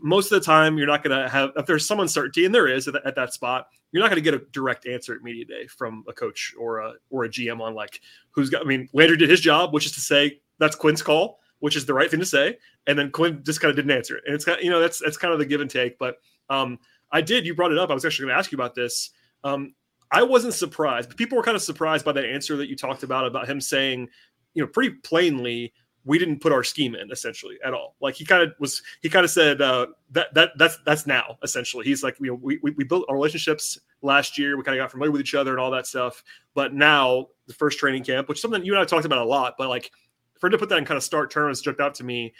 most 0.00 0.32
of 0.32 0.40
the 0.40 0.44
time 0.44 0.78
you're 0.78 0.86
not 0.86 1.04
going 1.04 1.16
to 1.16 1.28
have 1.28 1.50
if 1.56 1.66
there's 1.66 1.86
some 1.86 2.00
uncertainty 2.00 2.46
and 2.46 2.54
there 2.54 2.68
is 2.68 2.88
at, 2.88 2.94
at 3.06 3.14
that 3.14 3.34
spot 3.34 3.66
you're 3.90 4.02
not 4.02 4.08
going 4.08 4.22
to 4.22 4.22
get 4.22 4.32
a 4.32 4.42
direct 4.52 4.86
answer 4.86 5.14
at 5.14 5.22
media 5.22 5.44
day 5.44 5.66
from 5.66 6.02
a 6.08 6.12
coach 6.12 6.54
or 6.58 6.78
a 6.78 6.94
or 7.10 7.24
a 7.24 7.28
gm 7.28 7.60
on 7.60 7.74
like 7.74 8.00
who's 8.30 8.48
got 8.48 8.62
i 8.62 8.64
mean 8.64 8.88
landry 8.94 9.16
did 9.16 9.28
his 9.28 9.40
job 9.40 9.74
which 9.74 9.84
is 9.84 9.92
to 9.92 10.00
say 10.00 10.40
that's 10.58 10.74
quin's 10.74 11.02
call 11.02 11.38
which 11.62 11.76
is 11.76 11.86
the 11.86 11.94
right 11.94 12.10
thing 12.10 12.18
to 12.18 12.26
say 12.26 12.56
and 12.88 12.98
then 12.98 13.10
quin 13.10 13.42
just 13.44 13.60
kind 13.60 13.70
of 13.70 13.76
didn't 13.76 13.96
answer 13.96 14.16
it. 14.16 14.24
And 14.26 14.34
it's 14.34 14.44
kind 14.44 14.58
of, 14.58 14.64
you 14.64 14.70
know 14.70 14.80
that's 14.80 14.98
that's 14.98 15.16
kind 15.16 15.32
of 15.32 15.38
the 15.38 15.46
give 15.46 15.60
and 15.60 15.70
take 15.70 15.96
but 15.98 16.16
um 16.50 16.78
i 17.12 17.20
did 17.20 17.46
you 17.46 17.54
brought 17.54 17.70
it 17.70 17.78
up 17.78 17.88
i 17.90 17.94
was 17.94 18.04
actually 18.04 18.24
going 18.24 18.34
to 18.34 18.38
ask 18.38 18.50
you 18.50 18.56
about 18.56 18.74
this. 18.74 19.10
Um 19.44 19.74
i 20.10 20.22
wasn't 20.22 20.54
surprised 20.54 21.08
but 21.08 21.16
people 21.16 21.38
were 21.38 21.44
kind 21.44 21.56
of 21.56 21.62
surprised 21.62 22.04
by 22.04 22.12
that 22.12 22.24
answer 22.24 22.56
that 22.56 22.68
you 22.68 22.76
talked 22.76 23.04
about 23.04 23.26
about 23.26 23.48
him 23.48 23.60
saying 23.60 24.08
you 24.54 24.62
know 24.62 24.68
pretty 24.68 24.96
plainly 25.04 25.72
we 26.04 26.18
didn't 26.18 26.40
put 26.40 26.52
our 26.52 26.64
scheme 26.64 26.94
in 26.94 27.10
essentially 27.10 27.58
at 27.64 27.74
all. 27.74 27.94
Like 28.00 28.14
he 28.14 28.24
kind 28.24 28.42
of 28.42 28.54
was, 28.58 28.82
he 29.02 29.08
kind 29.08 29.24
of 29.24 29.30
said 29.30 29.62
uh, 29.62 29.86
that 30.10 30.34
that 30.34 30.50
that's 30.56 30.78
that's 30.84 31.06
now 31.06 31.38
essentially. 31.42 31.84
He's 31.84 32.02
like, 32.02 32.18
you 32.18 32.26
know, 32.26 32.34
we, 32.34 32.58
we, 32.62 32.72
we 32.72 32.84
built 32.84 33.04
our 33.08 33.14
relationships 33.14 33.78
last 34.02 34.36
year. 34.36 34.56
We 34.56 34.64
kind 34.64 34.78
of 34.78 34.82
got 34.82 34.90
familiar 34.90 35.12
with 35.12 35.20
each 35.20 35.34
other 35.34 35.52
and 35.52 35.60
all 35.60 35.70
that 35.70 35.86
stuff. 35.86 36.24
But 36.54 36.74
now 36.74 37.28
the 37.46 37.54
first 37.54 37.78
training 37.78 38.04
camp, 38.04 38.28
which 38.28 38.40
something 38.40 38.64
you 38.64 38.72
and 38.72 38.80
I 38.80 38.84
talked 38.84 39.04
about 39.04 39.18
a 39.18 39.24
lot, 39.24 39.54
but 39.58 39.68
like 39.68 39.92
for 40.38 40.48
him 40.48 40.52
to 40.52 40.58
put 40.58 40.68
that 40.70 40.78
in 40.78 40.84
kind 40.84 40.96
of 40.96 41.04
start 41.04 41.30
terms, 41.30 41.60
jumped 41.60 41.80
out 41.80 41.94
to 41.96 42.04
me. 42.04 42.34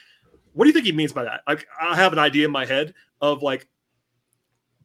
What 0.54 0.64
do 0.64 0.68
you 0.68 0.74
think 0.74 0.84
he 0.84 0.92
means 0.92 1.12
by 1.12 1.24
that? 1.24 1.42
Like 1.46 1.66
I 1.80 1.94
have 1.96 2.12
an 2.12 2.18
idea 2.18 2.44
in 2.44 2.50
my 2.50 2.66
head 2.66 2.92
of 3.20 3.42
like 3.42 3.68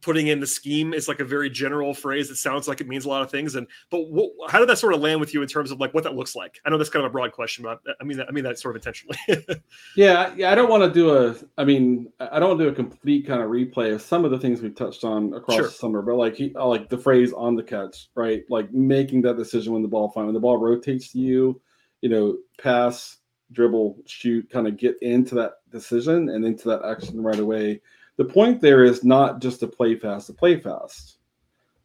putting 0.00 0.28
in 0.28 0.40
the 0.40 0.46
scheme 0.46 0.94
is 0.94 1.08
like 1.08 1.20
a 1.20 1.24
very 1.24 1.50
general 1.50 1.94
phrase. 1.94 2.28
That 2.28 2.36
sounds 2.36 2.68
like 2.68 2.80
it 2.80 2.88
means 2.88 3.04
a 3.04 3.08
lot 3.08 3.22
of 3.22 3.30
things. 3.30 3.54
And 3.54 3.66
but 3.90 4.10
what, 4.10 4.30
how 4.50 4.58
did 4.58 4.68
that 4.68 4.78
sort 4.78 4.94
of 4.94 5.00
land 5.00 5.20
with 5.20 5.34
you 5.34 5.42
in 5.42 5.48
terms 5.48 5.70
of 5.70 5.80
like 5.80 5.94
what 5.94 6.04
that 6.04 6.14
looks 6.14 6.34
like? 6.34 6.60
I 6.64 6.70
know 6.70 6.78
that's 6.78 6.90
kind 6.90 7.04
of 7.04 7.10
a 7.10 7.12
broad 7.12 7.32
question 7.32 7.64
but 7.64 7.80
i 8.00 8.04
mean 8.04 8.16
that, 8.18 8.28
i 8.28 8.32
mean 8.32 8.44
that 8.44 8.58
sort 8.58 8.76
of 8.76 8.80
intentionally. 8.80 9.18
Yeah 9.96 10.32
yeah 10.36 10.52
i 10.52 10.54
don't 10.54 10.70
want 10.70 10.82
to 10.82 10.90
do 10.90 11.16
a 11.16 11.34
i 11.56 11.64
mean 11.64 12.10
i 12.20 12.38
don't 12.38 12.50
want 12.50 12.60
to 12.60 12.66
do 12.66 12.70
a 12.70 12.74
complete 12.74 13.26
kind 13.26 13.42
of 13.42 13.48
replay 13.48 13.92
of 13.92 14.02
some 14.02 14.24
of 14.24 14.30
the 14.30 14.38
things 14.38 14.60
we've 14.60 14.74
touched 14.74 15.04
on 15.04 15.34
across 15.34 15.56
sure. 15.56 15.66
the 15.66 15.70
summer 15.70 16.02
but 16.02 16.16
like 16.16 16.34
he, 16.34 16.50
like 16.50 16.88
the 16.88 16.98
phrase 16.98 17.32
on 17.32 17.54
the 17.54 17.62
catch 17.62 18.08
right? 18.14 18.42
Like 18.48 18.72
making 18.72 19.22
that 19.22 19.36
decision 19.36 19.72
when 19.72 19.82
the 19.82 19.88
ball 19.88 20.10
when 20.14 20.32
the 20.32 20.40
ball 20.40 20.58
rotates 20.58 21.12
to 21.12 21.18
you 21.18 21.60
you 22.00 22.08
know 22.08 22.36
pass 22.60 23.18
dribble 23.52 23.98
shoot 24.06 24.48
kind 24.50 24.66
of 24.68 24.76
get 24.76 24.96
into 25.02 25.34
that 25.34 25.52
decision 25.70 26.28
and 26.30 26.44
into 26.44 26.68
that 26.68 26.84
action 26.84 27.22
right 27.22 27.40
away 27.40 27.80
the 28.18 28.24
point 28.24 28.60
there 28.60 28.84
is 28.84 29.04
not 29.04 29.40
just 29.40 29.60
to 29.60 29.66
play 29.66 29.94
fast 29.94 30.26
to 30.26 30.34
play 30.34 30.60
fast, 30.60 31.18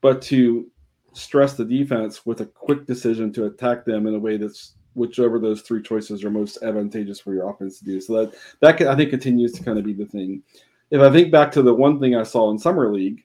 but 0.02 0.22
to 0.24 0.70
stress 1.14 1.54
the 1.54 1.64
defense 1.64 2.26
with 2.26 2.42
a 2.42 2.46
quick 2.46 2.86
decision 2.86 3.32
to 3.32 3.46
attack 3.46 3.86
them 3.86 4.08
in 4.08 4.16
a 4.16 4.20
way 4.20 4.36
that's 4.36 4.74
whichever 4.96 5.40
those 5.40 5.62
three 5.62 5.82
choices 5.82 6.24
are 6.24 6.32
most 6.32 6.62
advantageous 6.64 7.20
for 7.20 7.34
your 7.34 7.50
offense 7.50 7.80
to 7.80 7.86
do. 7.86 8.02
So 8.02 8.14
that 8.14 8.36
that 8.60 8.78
can, 8.78 8.88
I 8.88 8.96
think 8.96 9.12
continues 9.12 9.54
to 9.54 9.64
kind 9.64 9.78
of 9.78 9.86
be 9.86 9.94
the 9.94 10.06
thing. 10.06 10.44
If 10.90 11.02
I 11.02 11.12
think 11.12 11.32
back 11.32 11.52
to 11.54 11.62
the 11.62 11.74
one 11.74 12.00
thing 12.00 12.16
I 12.16 12.24
saw 12.24 12.52
in 12.52 12.60
summer 12.60 12.92
league, 12.92 13.24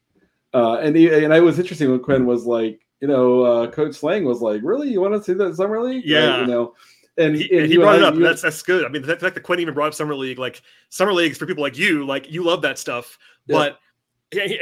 uh, 0.54 0.78
and 0.78 0.94
he, 0.94 1.08
and 1.08 1.32
it 1.32 1.42
was 1.42 1.58
interesting 1.58 1.90
when 1.90 2.00
Quin 2.00 2.26
was 2.26 2.46
like, 2.46 2.80
you 3.00 3.08
know, 3.08 3.42
uh, 3.42 3.70
Coach 3.70 3.94
Slang 3.94 4.24
was 4.24 4.40
like, 4.40 4.60
"Really, 4.62 4.90
you 4.90 5.00
want 5.00 5.14
to 5.14 5.22
see 5.22 5.34
that 5.34 5.56
summer 5.56 5.80
league?" 5.80 6.04
Yeah, 6.04 6.28
right? 6.28 6.40
you 6.40 6.46
know, 6.46 6.74
and 7.18 7.34
he, 7.36 7.58
and 7.58 7.70
he 7.70 7.76
brought 7.76 7.96
it 7.96 8.02
up. 8.02 8.14
You, 8.14 8.20
that's 8.20 8.42
that's 8.42 8.62
good. 8.62 8.84
I 8.84 8.88
mean, 8.88 9.02
the 9.02 9.16
fact 9.16 9.34
that 9.34 9.42
Quin 9.42 9.60
even 9.60 9.74
brought 9.74 9.88
up 9.88 9.94
summer 9.94 10.14
league, 10.14 10.38
like 10.38 10.62
summer 10.88 11.12
leagues 11.12 11.36
for 11.36 11.46
people 11.46 11.62
like 11.62 11.76
you, 11.76 12.06
like 12.06 12.30
you 12.30 12.44
love 12.44 12.62
that 12.62 12.78
stuff, 12.78 13.18
yeah. 13.46 13.56
but 13.56 13.78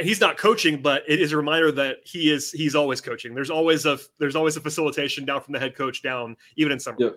he's 0.01 0.19
not 0.19 0.37
coaching. 0.37 0.81
But 0.81 1.03
it 1.07 1.21
is 1.21 1.31
a 1.31 1.37
reminder 1.37 1.71
that 1.73 1.97
he 2.03 2.31
is 2.31 2.51
he's 2.51 2.75
always 2.75 2.99
coaching. 2.99 3.35
There's 3.35 3.51
always 3.51 3.85
a 3.85 3.99
there's 4.19 4.35
always 4.35 4.57
a 4.57 4.61
facilitation 4.61 5.23
down 5.23 5.41
from 5.41 5.53
the 5.53 5.59
head 5.59 5.75
coach 5.75 6.01
down, 6.01 6.35
even 6.55 6.71
in 6.71 6.79
summer. 6.79 6.97
Yeah, 6.99 7.09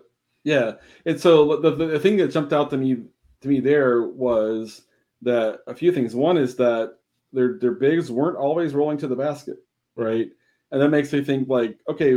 yeah. 0.45 0.73
And 1.07 1.19
so 1.19 1.57
the, 1.57 1.75
the, 1.75 1.87
the 1.87 2.01
thing 2.01 2.17
that 2.19 2.31
jumped 2.31 2.53
out 2.53 2.71
to 2.71 2.77
me 2.77 2.99
to 3.41 3.49
me 3.49 3.61
there 3.61 4.03
was 4.03 4.83
that 5.23 5.61
a 5.67 5.75
few 5.75 5.93
things. 5.93 6.15
One 6.15 6.37
is 6.37 6.55
that 6.57 6.97
their 7.33 7.59
their 7.59 7.73
bigs 7.73 8.11
weren't 8.11 8.37
always 8.37 8.75
rolling 8.75 8.99
to 8.99 9.09
the 9.09 9.17
basket, 9.17 9.57
right? 9.97 10.29
And 10.73 10.81
that 10.81 10.91
makes 10.91 11.13
me 11.13 11.25
think 11.25 11.49
like, 11.49 11.79
okay, 11.89 12.15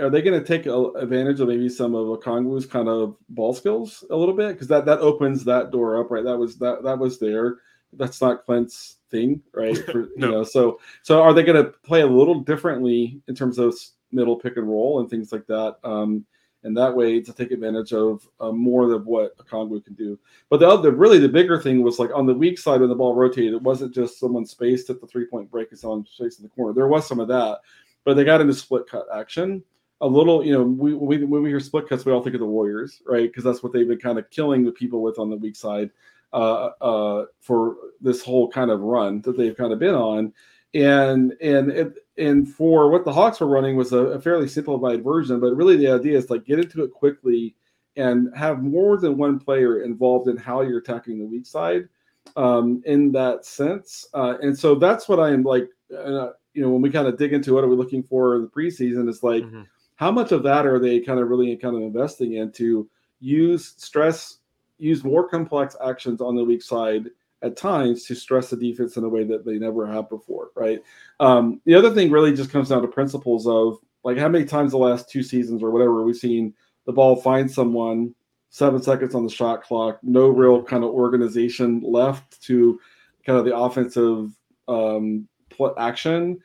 are 0.00 0.10
they 0.10 0.22
going 0.22 0.38
to 0.38 0.46
take 0.46 0.66
advantage 0.66 1.40
of 1.40 1.48
maybe 1.48 1.68
some 1.68 1.94
of 1.94 2.06
Okongwu's 2.06 2.66
kind 2.66 2.88
of 2.88 3.16
ball 3.28 3.52
skills 3.52 4.04
a 4.10 4.16
little 4.16 4.34
bit 4.34 4.52
because 4.52 4.68
that 4.68 4.86
that 4.86 5.00
opens 5.00 5.44
that 5.44 5.70
door 5.70 6.00
up, 6.00 6.10
right? 6.10 6.24
That 6.24 6.36
was 6.36 6.56
that 6.58 6.82
that 6.82 6.98
was 6.98 7.18
there. 7.18 7.58
That's 7.92 8.20
not 8.20 8.46
Clint's 8.46 8.96
thing, 9.10 9.42
right? 9.52 9.76
For, 9.92 10.08
no. 10.16 10.26
You 10.26 10.32
know, 10.32 10.44
so 10.44 10.80
so 11.02 11.22
are 11.22 11.34
they 11.34 11.42
going 11.42 11.62
to 11.62 11.70
play 11.70 12.00
a 12.02 12.06
little 12.06 12.40
differently 12.40 13.20
in 13.28 13.34
terms 13.34 13.58
of 13.58 13.74
middle 14.12 14.36
pick 14.36 14.56
and 14.56 14.68
roll 14.68 15.00
and 15.00 15.10
things 15.10 15.32
like 15.32 15.46
that? 15.46 15.76
Um, 15.84 16.24
and 16.62 16.76
that 16.76 16.94
way 16.94 17.20
to 17.20 17.32
take 17.32 17.52
advantage 17.52 17.92
of 17.94 18.28
uh, 18.38 18.52
more 18.52 18.92
of 18.92 19.06
what 19.06 19.36
Okongwu 19.38 19.82
can 19.82 19.94
do. 19.94 20.18
But 20.50 20.60
the 20.60 20.68
other, 20.68 20.90
really, 20.90 21.18
the 21.18 21.28
bigger 21.28 21.58
thing 21.60 21.82
was 21.82 21.98
like 21.98 22.10
on 22.14 22.26
the 22.26 22.34
weak 22.34 22.58
side 22.58 22.80
when 22.80 22.90
the 22.90 22.94
ball 22.94 23.14
rotated, 23.14 23.54
it 23.54 23.62
wasn't 23.62 23.94
just 23.94 24.20
someone 24.20 24.44
spaced 24.44 24.90
at 24.90 25.00
the 25.00 25.06
three 25.06 25.26
point 25.26 25.50
break 25.50 25.70
and 25.70 25.78
someone 25.78 26.04
spaced 26.06 26.38
in 26.38 26.42
the 26.42 26.50
corner. 26.50 26.74
There 26.74 26.88
was 26.88 27.08
some 27.08 27.18
of 27.18 27.28
that, 27.28 27.60
but 28.04 28.14
they 28.14 28.24
got 28.24 28.42
into 28.42 28.52
split 28.52 28.86
cut 28.86 29.06
action 29.14 29.62
a 30.00 30.06
little, 30.06 30.44
you 30.44 30.52
know, 30.52 30.62
we, 30.62 30.94
we 30.94 31.24
when 31.24 31.42
we 31.42 31.50
hear 31.50 31.60
split 31.60 31.88
cuts, 31.88 32.04
we 32.04 32.12
all 32.12 32.22
think 32.22 32.34
of 32.34 32.40
the 32.40 32.46
Warriors, 32.46 33.02
right? 33.06 33.28
Because 33.28 33.44
that's 33.44 33.62
what 33.62 33.72
they've 33.72 33.88
been 33.88 33.98
kind 33.98 34.18
of 34.18 34.30
killing 34.30 34.64
the 34.64 34.72
people 34.72 35.02
with 35.02 35.18
on 35.18 35.30
the 35.30 35.36
weak 35.36 35.56
side 35.56 35.90
uh, 36.32 36.70
uh, 36.80 37.26
for 37.40 37.76
this 38.00 38.22
whole 38.22 38.48
kind 38.48 38.70
of 38.70 38.80
run 38.80 39.20
that 39.22 39.36
they've 39.36 39.56
kind 39.56 39.72
of 39.72 39.78
been 39.78 39.94
on, 39.94 40.32
and 40.74 41.34
and 41.40 41.94
and 42.16 42.48
for 42.48 42.90
what 42.90 43.04
the 43.04 43.12
Hawks 43.12 43.40
were 43.40 43.46
running 43.46 43.76
was 43.76 43.92
a, 43.92 43.98
a, 43.98 44.20
fairly 44.20 44.48
simplified 44.48 45.02
version, 45.02 45.40
but 45.40 45.56
really 45.56 45.76
the 45.76 45.88
idea 45.88 46.16
is 46.16 46.30
like 46.30 46.44
get 46.44 46.58
into 46.58 46.84
it 46.84 46.92
quickly 46.92 47.54
and 47.96 48.34
have 48.36 48.62
more 48.62 48.96
than 48.98 49.16
one 49.16 49.38
player 49.38 49.82
involved 49.82 50.28
in 50.28 50.36
how 50.36 50.60
you're 50.60 50.78
attacking 50.78 51.18
the 51.18 51.24
weak 51.24 51.46
side 51.46 51.88
um, 52.36 52.82
in 52.86 53.10
that 53.12 53.44
sense. 53.44 54.06
Uh, 54.14 54.36
and 54.42 54.56
so 54.56 54.74
that's 54.74 55.08
what 55.08 55.18
I'm 55.18 55.42
like, 55.42 55.68
uh, 55.92 56.30
you 56.54 56.62
know, 56.62 56.70
when 56.70 56.82
we 56.82 56.90
kind 56.90 57.08
of 57.08 57.18
dig 57.18 57.32
into 57.32 57.54
what 57.54 57.64
are 57.64 57.68
we 57.68 57.76
looking 57.76 58.02
for 58.02 58.36
in 58.36 58.42
the 58.42 58.48
preseason, 58.48 59.08
it's 59.08 59.22
like 59.22 59.42
mm-hmm. 59.42 59.62
How 60.00 60.10
much 60.10 60.32
of 60.32 60.42
that 60.42 60.66
are 60.66 60.78
they 60.78 60.98
kind 60.98 61.20
of 61.20 61.28
really 61.28 61.54
kind 61.58 61.76
of 61.76 61.82
investing 61.82 62.32
in 62.32 62.50
to 62.50 62.88
use 63.20 63.74
stress, 63.76 64.38
use 64.78 65.04
more 65.04 65.28
complex 65.28 65.76
actions 65.86 66.22
on 66.22 66.34
the 66.34 66.42
weak 66.42 66.62
side 66.62 67.10
at 67.42 67.54
times 67.54 68.06
to 68.06 68.14
stress 68.14 68.48
the 68.48 68.56
defense 68.56 68.96
in 68.96 69.04
a 69.04 69.08
way 69.08 69.24
that 69.24 69.44
they 69.44 69.58
never 69.58 69.86
have 69.86 70.08
before, 70.08 70.52
right? 70.54 70.80
Um, 71.20 71.60
the 71.66 71.74
other 71.74 71.90
thing 71.90 72.10
really 72.10 72.34
just 72.34 72.50
comes 72.50 72.70
down 72.70 72.80
to 72.80 72.88
principles 72.88 73.46
of 73.46 73.76
like 74.02 74.16
how 74.16 74.28
many 74.28 74.46
times 74.46 74.70
the 74.70 74.78
last 74.78 75.10
two 75.10 75.22
seasons 75.22 75.62
or 75.62 75.70
whatever 75.70 76.02
we've 76.02 76.16
seen 76.16 76.54
the 76.86 76.92
ball 76.92 77.16
find 77.16 77.50
someone 77.50 78.14
seven 78.48 78.80
seconds 78.80 79.14
on 79.14 79.24
the 79.24 79.30
shot 79.30 79.62
clock, 79.62 79.98
no 80.02 80.28
real 80.28 80.62
kind 80.62 80.82
of 80.82 80.90
organization 80.90 81.82
left 81.84 82.40
to 82.44 82.80
kind 83.26 83.38
of 83.38 83.44
the 83.44 83.54
offensive 83.54 84.32
um, 84.66 85.28
action. 85.76 86.40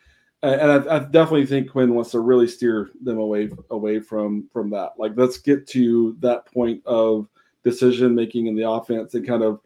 Uh, 0.46 0.58
and 0.62 0.72
I, 0.72 0.98
I, 0.98 1.00
definitely 1.00 1.48
think 1.48 1.72
Quin 1.72 1.96
wants 1.96 2.12
to 2.12 2.20
really 2.20 2.48
steer 2.48 2.92
them 3.02 3.18
away 3.18 3.50
away 3.72 4.00
from 4.00 4.48
from 4.54 4.70
that. 4.70 4.92
Like, 4.96 5.14
let's 5.16 5.40
get 5.40 5.66
to 5.70 6.16
that 6.20 6.46
point 6.46 6.86
of 6.86 7.28
decision 7.64 8.14
making 8.14 8.46
in 8.46 8.56
the 8.56 8.70
offense 8.70 9.16
and 9.16 9.26
kind 9.26 9.42
of 9.42 9.60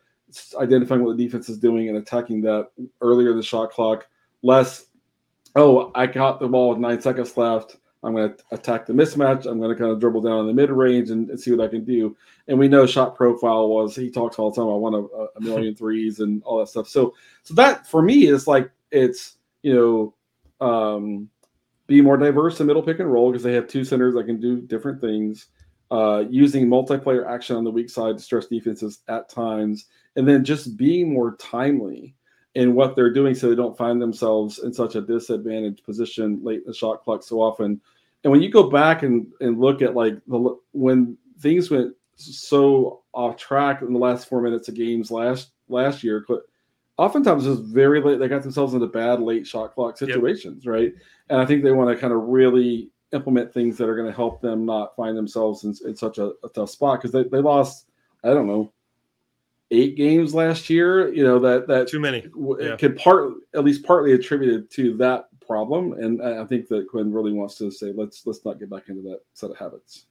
identifying 0.58 1.04
what 1.04 1.18
the 1.18 1.26
defense 1.26 1.50
is 1.50 1.58
doing 1.58 1.90
and 1.90 1.98
attacking 1.98 2.40
that 2.44 2.70
earlier 3.02 3.32
in 3.32 3.36
the 3.36 3.44
shot 3.44 3.72
clock. 3.72 4.08
Less, 4.42 4.86
oh, 5.58 5.92
I 5.96 6.08
got 6.08 6.40
the 6.40 6.48
ball 6.48 6.70
with 6.70 6.80
nine 6.80 7.02
seconds 7.02 7.36
left. 7.36 7.76
I'm 8.02 8.16
going 8.16 8.34
to 8.34 8.44
attack 8.52 8.86
the 8.86 8.94
mismatch. 8.94 9.48
I'm 9.48 9.60
going 9.60 9.76
to 9.76 9.76
kind 9.76 9.92
of 9.92 10.00
dribble 10.00 10.22
down 10.22 10.40
in 10.40 10.48
the 10.48 10.54
mid 10.54 10.70
range 10.70 11.10
and, 11.10 11.30
and, 11.30 11.38
see 11.38 11.52
what 11.52 11.60
I 11.60 11.68
can 11.68 11.84
do. 11.84 12.16
And 12.48 12.58
we 12.58 12.70
know 12.70 12.86
shot 12.86 13.18
profile 13.18 13.68
was 13.68 13.98
he 13.98 14.10
talks 14.10 14.40
all 14.40 14.50
the 14.50 14.56
time. 14.56 14.72
I 14.72 14.76
want 14.76 14.96
a, 14.96 15.28
a 15.36 15.42
million 15.42 15.76
threes 15.76 16.22
and 16.22 16.42
all 16.44 16.60
that 16.60 16.70
stuff. 16.70 16.88
So, 16.88 17.16
so 17.44 17.54
that 17.56 17.86
for 17.86 18.02
me 18.02 18.28
is 18.28 18.48
like 18.48 18.72
it's 18.92 19.36
you 19.62 19.76
know 19.76 20.14
um, 20.62 21.30
be 21.88 22.02
more 22.02 22.18
diverse 22.18 22.60
in 22.60 22.68
middle 22.68 22.84
pick 22.84 23.00
and 23.00 23.12
roll 23.12 23.32
because 23.32 23.44
they 23.44 23.54
have 23.54 23.68
two 23.68 23.84
centers 23.84 24.14
that 24.14 24.26
can 24.26 24.40
do 24.40 24.62
different 24.62 25.02
things. 25.02 25.48
Uh, 25.92 26.24
using 26.30 26.68
multiplayer 26.68 27.28
action 27.28 27.56
on 27.56 27.64
the 27.64 27.72
weak 27.72 27.90
side 27.90 28.16
to 28.16 28.24
stress 28.24 28.46
defenses 28.46 29.00
at 29.08 29.28
times, 29.28 29.86
and 30.16 30.28
then 30.28 30.46
just 30.46 30.78
being 30.78 31.12
more 31.12 31.36
timely 31.38 32.16
in 32.54 32.76
what 32.76 32.96
they're 32.96 33.14
doing 33.14 33.34
so 33.34 33.50
they 33.50 33.56
don't 33.56 33.78
find 33.78 34.02
themselves 34.02 34.60
in 34.60 34.74
such 34.74 34.96
a 34.96 35.02
disadvantaged 35.02 35.84
position 35.84 36.40
late 36.44 36.60
in 36.60 36.68
the 36.68 36.74
shot 36.74 37.04
clock 37.04 37.24
so 37.24 37.42
often. 37.42 37.82
And 38.24 38.32
when 38.32 38.42
you 38.42 38.52
go 38.52 38.70
back 38.70 39.04
and, 39.04 39.28
and 39.40 39.60
look 39.60 39.82
at 39.82 39.96
like 39.96 40.16
the 40.28 40.58
when 40.74 41.18
things 41.40 41.72
went 41.72 41.96
so 42.16 43.04
off 43.14 43.38
track 43.38 43.82
in 43.82 43.94
the 43.94 44.00
last 44.00 44.28
four 44.28 44.42
minutes 44.42 44.68
of 44.68 44.76
games 44.76 45.10
last 45.10 45.52
last 45.70 46.04
year, 46.04 46.26
oftentimes 47.00 47.46
was 47.46 47.62
very 47.62 48.02
late. 48.02 48.20
They 48.20 48.28
got 48.28 48.44
themselves 48.44 48.74
into 48.74 48.86
bad 48.88 49.22
late 49.22 49.48
shot 49.48 49.74
clock 49.74 49.98
situations, 49.98 50.66
yep. 50.66 50.72
right? 50.72 50.94
And 51.30 51.40
I 51.40 51.46
think 51.46 51.64
they 51.64 51.72
want 51.72 51.90
to 51.90 52.00
kind 52.00 52.12
of 52.12 52.24
really 52.24 52.90
implement 53.14 53.54
things 53.54 53.78
that 53.78 53.88
are 53.88 53.96
going 53.96 54.10
to 54.10 54.16
help 54.16 54.42
them 54.42 54.66
not 54.66 54.96
find 54.98 55.18
themselves 55.18 55.64
in, 55.64 55.74
in 55.88 55.96
such 55.96 56.18
a, 56.18 56.34
a 56.44 56.50
tough 56.54 56.70
spot 56.70 57.00
because 57.00 57.12
they, 57.12 57.24
they 57.24 57.42
lost, 57.42 57.88
I 58.24 58.30
don't 58.34 58.48
know, 58.48 58.74
eight 59.72 59.96
games 59.96 60.34
last 60.34 60.70
year. 60.70 61.12
You 61.14 61.24
know 61.24 61.40
that 61.40 61.68
that 61.68 61.88
too 61.88 62.02
many 62.02 62.28
yeah. 62.60 62.76
could 62.76 62.98
part 62.98 63.32
at 63.56 63.64
least 63.64 63.86
partly 63.86 64.12
attributed 64.12 64.70
to 64.72 64.98
that 64.98 65.30
problem, 65.46 65.94
and 65.94 66.22
I 66.22 66.46
think 66.46 66.68
that 66.68 66.88
Quin 66.90 67.14
really 67.14 67.32
wants 67.32 67.56
to 67.60 67.72
say 67.72 67.94
let's 67.96 68.28
let's 68.28 68.44
not 68.44 68.60
get 68.60 68.70
back 68.70 68.90
into 68.90 69.04
that 69.04 69.22
set 69.34 69.52
of 69.52 69.58
habits. 69.58 70.06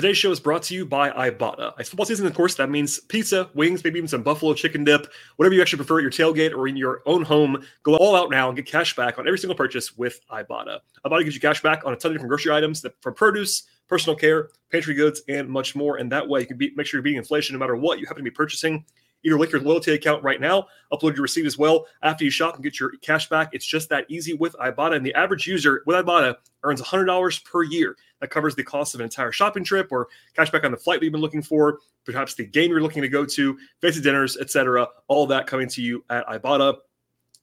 Today's 0.00 0.16
show 0.16 0.30
is 0.30 0.40
brought 0.40 0.62
to 0.62 0.74
you 0.74 0.86
by 0.86 1.10
Ibotta. 1.10 1.78
It's 1.78 1.90
football 1.90 2.06
season, 2.06 2.26
of 2.26 2.32
course. 2.32 2.54
That 2.54 2.70
means 2.70 3.00
pizza, 3.00 3.50
wings, 3.52 3.84
maybe 3.84 3.98
even 3.98 4.08
some 4.08 4.22
buffalo 4.22 4.54
chicken 4.54 4.82
dip, 4.82 5.12
whatever 5.36 5.54
you 5.54 5.60
actually 5.60 5.76
prefer 5.76 5.98
at 5.98 6.02
your 6.02 6.10
tailgate 6.10 6.56
or 6.56 6.66
in 6.66 6.74
your 6.74 7.02
own 7.04 7.22
home. 7.22 7.62
Go 7.82 7.96
all 7.96 8.16
out 8.16 8.30
now 8.30 8.48
and 8.48 8.56
get 8.56 8.64
cash 8.64 8.96
back 8.96 9.18
on 9.18 9.26
every 9.26 9.38
single 9.38 9.54
purchase 9.54 9.98
with 9.98 10.26
Ibotta. 10.30 10.78
Ibotta 11.04 11.24
gives 11.24 11.34
you 11.34 11.40
cash 11.42 11.60
back 11.60 11.82
on 11.84 11.92
a 11.92 11.96
ton 11.96 12.12
of 12.12 12.14
different 12.14 12.30
grocery 12.30 12.50
items, 12.50 12.82
from 13.02 13.12
produce 13.12 13.64
personal 13.88 14.16
care, 14.16 14.48
pantry 14.72 14.94
goods, 14.94 15.20
and 15.28 15.46
much 15.50 15.76
more. 15.76 15.98
And 15.98 16.10
that 16.12 16.26
way, 16.26 16.40
you 16.40 16.46
can 16.46 16.56
be, 16.56 16.72
make 16.76 16.86
sure 16.86 16.96
you're 16.96 17.02
beating 17.02 17.18
inflation 17.18 17.52
no 17.52 17.58
matter 17.58 17.76
what 17.76 17.98
you 17.98 18.06
happen 18.06 18.24
to 18.24 18.30
be 18.30 18.34
purchasing. 18.34 18.86
Your 19.22 19.38
loyalty 19.38 19.92
account 19.92 20.22
right 20.22 20.40
now, 20.40 20.66
upload 20.92 21.14
your 21.14 21.22
receipt 21.22 21.46
as 21.46 21.58
well 21.58 21.86
after 22.02 22.24
you 22.24 22.30
shop 22.30 22.54
and 22.54 22.64
get 22.64 22.80
your 22.80 22.92
cash 23.02 23.28
back. 23.28 23.50
It's 23.52 23.66
just 23.66 23.88
that 23.90 24.06
easy 24.08 24.34
with 24.34 24.54
Ibotta. 24.54 24.96
And 24.96 25.04
the 25.04 25.14
average 25.14 25.46
user 25.46 25.82
with 25.86 25.96
Ibotta 26.04 26.36
earns 26.62 26.80
$100 26.80 27.44
per 27.44 27.62
year. 27.62 27.96
That 28.20 28.30
covers 28.30 28.54
the 28.54 28.64
cost 28.64 28.94
of 28.94 29.00
an 29.00 29.04
entire 29.04 29.32
shopping 29.32 29.64
trip 29.64 29.88
or 29.90 30.08
cash 30.36 30.50
back 30.50 30.64
on 30.64 30.70
the 30.70 30.76
flight 30.76 31.02
you've 31.02 31.12
been 31.12 31.22
looking 31.22 31.42
for, 31.42 31.78
perhaps 32.04 32.34
the 32.34 32.44
game 32.44 32.70
you're 32.70 32.82
looking 32.82 33.02
to 33.02 33.08
go 33.08 33.24
to, 33.24 33.58
fancy 33.80 34.02
dinners, 34.02 34.36
etc. 34.36 34.86
All 35.08 35.26
that 35.26 35.46
coming 35.46 35.68
to 35.70 35.82
you 35.82 36.04
at 36.10 36.26
Ibotta. 36.26 36.76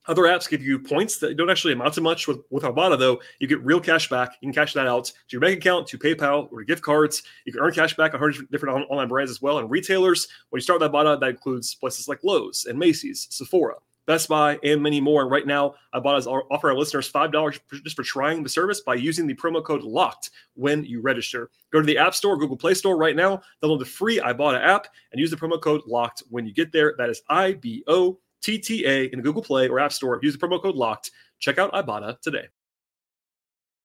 Other 0.08 0.22
apps 0.22 0.48
give 0.48 0.62
you 0.62 0.78
points 0.78 1.18
that 1.18 1.36
don't 1.36 1.50
actually 1.50 1.74
amount 1.74 1.92
to 1.94 2.00
much. 2.00 2.26
With, 2.26 2.40
with 2.48 2.64
Ibotta, 2.64 2.98
though, 2.98 3.20
you 3.40 3.46
get 3.46 3.62
real 3.62 3.78
cash 3.78 4.08
back. 4.08 4.32
You 4.40 4.46
can 4.46 4.54
cash 4.54 4.72
that 4.72 4.86
out 4.86 5.04
to 5.04 5.12
your 5.28 5.42
bank 5.42 5.58
account, 5.58 5.86
to 5.88 5.98
PayPal, 5.98 6.50
or 6.50 6.60
to 6.60 6.64
gift 6.64 6.82
cards. 6.82 7.22
You 7.44 7.52
can 7.52 7.60
earn 7.60 7.72
cash 7.72 7.94
back 7.94 8.14
on 8.14 8.48
different 8.50 8.86
online 8.90 9.08
brands 9.08 9.30
as 9.30 9.42
well. 9.42 9.58
And 9.58 9.70
retailers, 9.70 10.26
when 10.48 10.58
you 10.58 10.62
start 10.62 10.80
with 10.80 10.90
Ibotta, 10.90 11.20
that 11.20 11.28
includes 11.28 11.74
places 11.74 12.08
like 12.08 12.24
Lowe's 12.24 12.64
and 12.66 12.78
Macy's, 12.78 13.26
Sephora, 13.28 13.74
Best 14.06 14.30
Buy, 14.30 14.58
and 14.64 14.82
many 14.82 14.98
more. 14.98 15.20
And 15.20 15.30
right 15.30 15.46
now, 15.46 15.74
Ibotta 15.94 16.20
is 16.20 16.26
offering 16.26 16.72
our 16.72 16.78
listeners 16.78 17.12
$5 17.12 17.60
just 17.84 17.94
for 17.94 18.02
trying 18.02 18.42
the 18.42 18.48
service 18.48 18.80
by 18.80 18.94
using 18.94 19.26
the 19.26 19.34
promo 19.34 19.62
code 19.62 19.82
LOCKED 19.82 20.30
when 20.54 20.84
you 20.86 21.02
register. 21.02 21.50
Go 21.70 21.80
to 21.80 21.86
the 21.86 21.98
App 21.98 22.14
Store, 22.14 22.38
Google 22.38 22.56
Play 22.56 22.72
Store 22.72 22.96
right 22.96 23.14
now, 23.14 23.42
download 23.62 23.80
the 23.80 23.84
free 23.84 24.18
Ibotta 24.18 24.66
app, 24.66 24.86
and 25.12 25.20
use 25.20 25.30
the 25.30 25.36
promo 25.36 25.60
code 25.60 25.82
LOCKED 25.86 26.22
when 26.30 26.46
you 26.46 26.54
get 26.54 26.72
there. 26.72 26.94
That 26.96 27.10
is 27.10 27.20
I 27.28 27.52
B 27.52 27.84
O 27.86 28.18
TTA 28.42 29.12
in 29.12 29.20
Google 29.22 29.42
Play 29.42 29.68
or 29.68 29.80
App 29.80 29.92
Store. 29.92 30.18
Use 30.22 30.36
the 30.36 30.46
promo 30.46 30.60
code 30.60 30.76
LOCKED. 30.76 31.10
Check 31.38 31.58
out 31.58 31.72
Ibotta 31.72 32.20
today. 32.20 32.48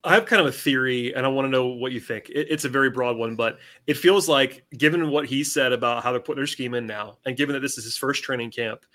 I 0.06 0.16
have 0.16 0.26
kind 0.26 0.42
of 0.42 0.48
a 0.48 0.52
theory, 0.52 1.16
and 1.16 1.26
I 1.26 1.30
want 1.30 1.46
to 1.46 1.50
know 1.50 1.68
what 1.68 1.94
you 1.94 2.02
think. 2.02 2.30
It, 2.30 2.48
it's 2.50 2.66
a 2.66 2.70
very 2.70 2.90
broad 2.90 3.16
one, 3.16 3.36
but 3.36 3.60
it 3.88 3.96
feels 3.96 4.28
like, 4.28 4.66
given 4.78 5.10
what 5.10 5.26
he 5.26 5.44
said 5.46 5.72
about 5.72 6.04
how 6.04 6.12
they're 6.12 6.20
putting 6.20 6.40
their 6.40 6.48
scheme 6.48 6.74
in 6.74 6.86
now, 6.86 7.18
and 7.26 7.38
given 7.38 7.54
that 7.54 7.62
this 7.62 7.78
is 7.78 7.86
his 7.86 7.96
first 7.96 8.22
training 8.22 8.52
camp, 8.52 8.86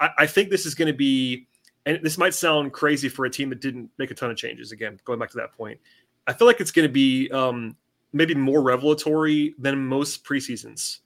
I, 0.00 0.10
I 0.18 0.26
think 0.26 0.48
this 0.48 0.64
is 0.64 0.74
going 0.74 0.88
to 0.88 0.96
be, 0.96 1.46
and 1.84 2.00
this 2.02 2.16
might 2.16 2.32
sound 2.32 2.72
crazy 2.72 3.10
for 3.10 3.26
a 3.26 3.30
team 3.30 3.50
that 3.50 3.60
didn't 3.60 3.90
make 3.98 4.10
a 4.10 4.14
ton 4.14 4.30
of 4.30 4.38
changes. 4.38 4.72
Again, 4.72 4.98
going 5.04 5.18
back 5.18 5.30
to 5.30 5.36
that 5.36 5.52
point, 5.52 5.78
I 6.26 6.32
feel 6.32 6.46
like 6.46 6.60
it's 6.60 6.72
going 6.72 6.88
to 6.88 6.92
be 6.92 7.30
um, 7.32 7.76
maybe 8.14 8.34
more 8.34 8.62
revelatory 8.62 9.54
than 9.58 9.86
most 9.86 10.24
preseasons 10.24 11.00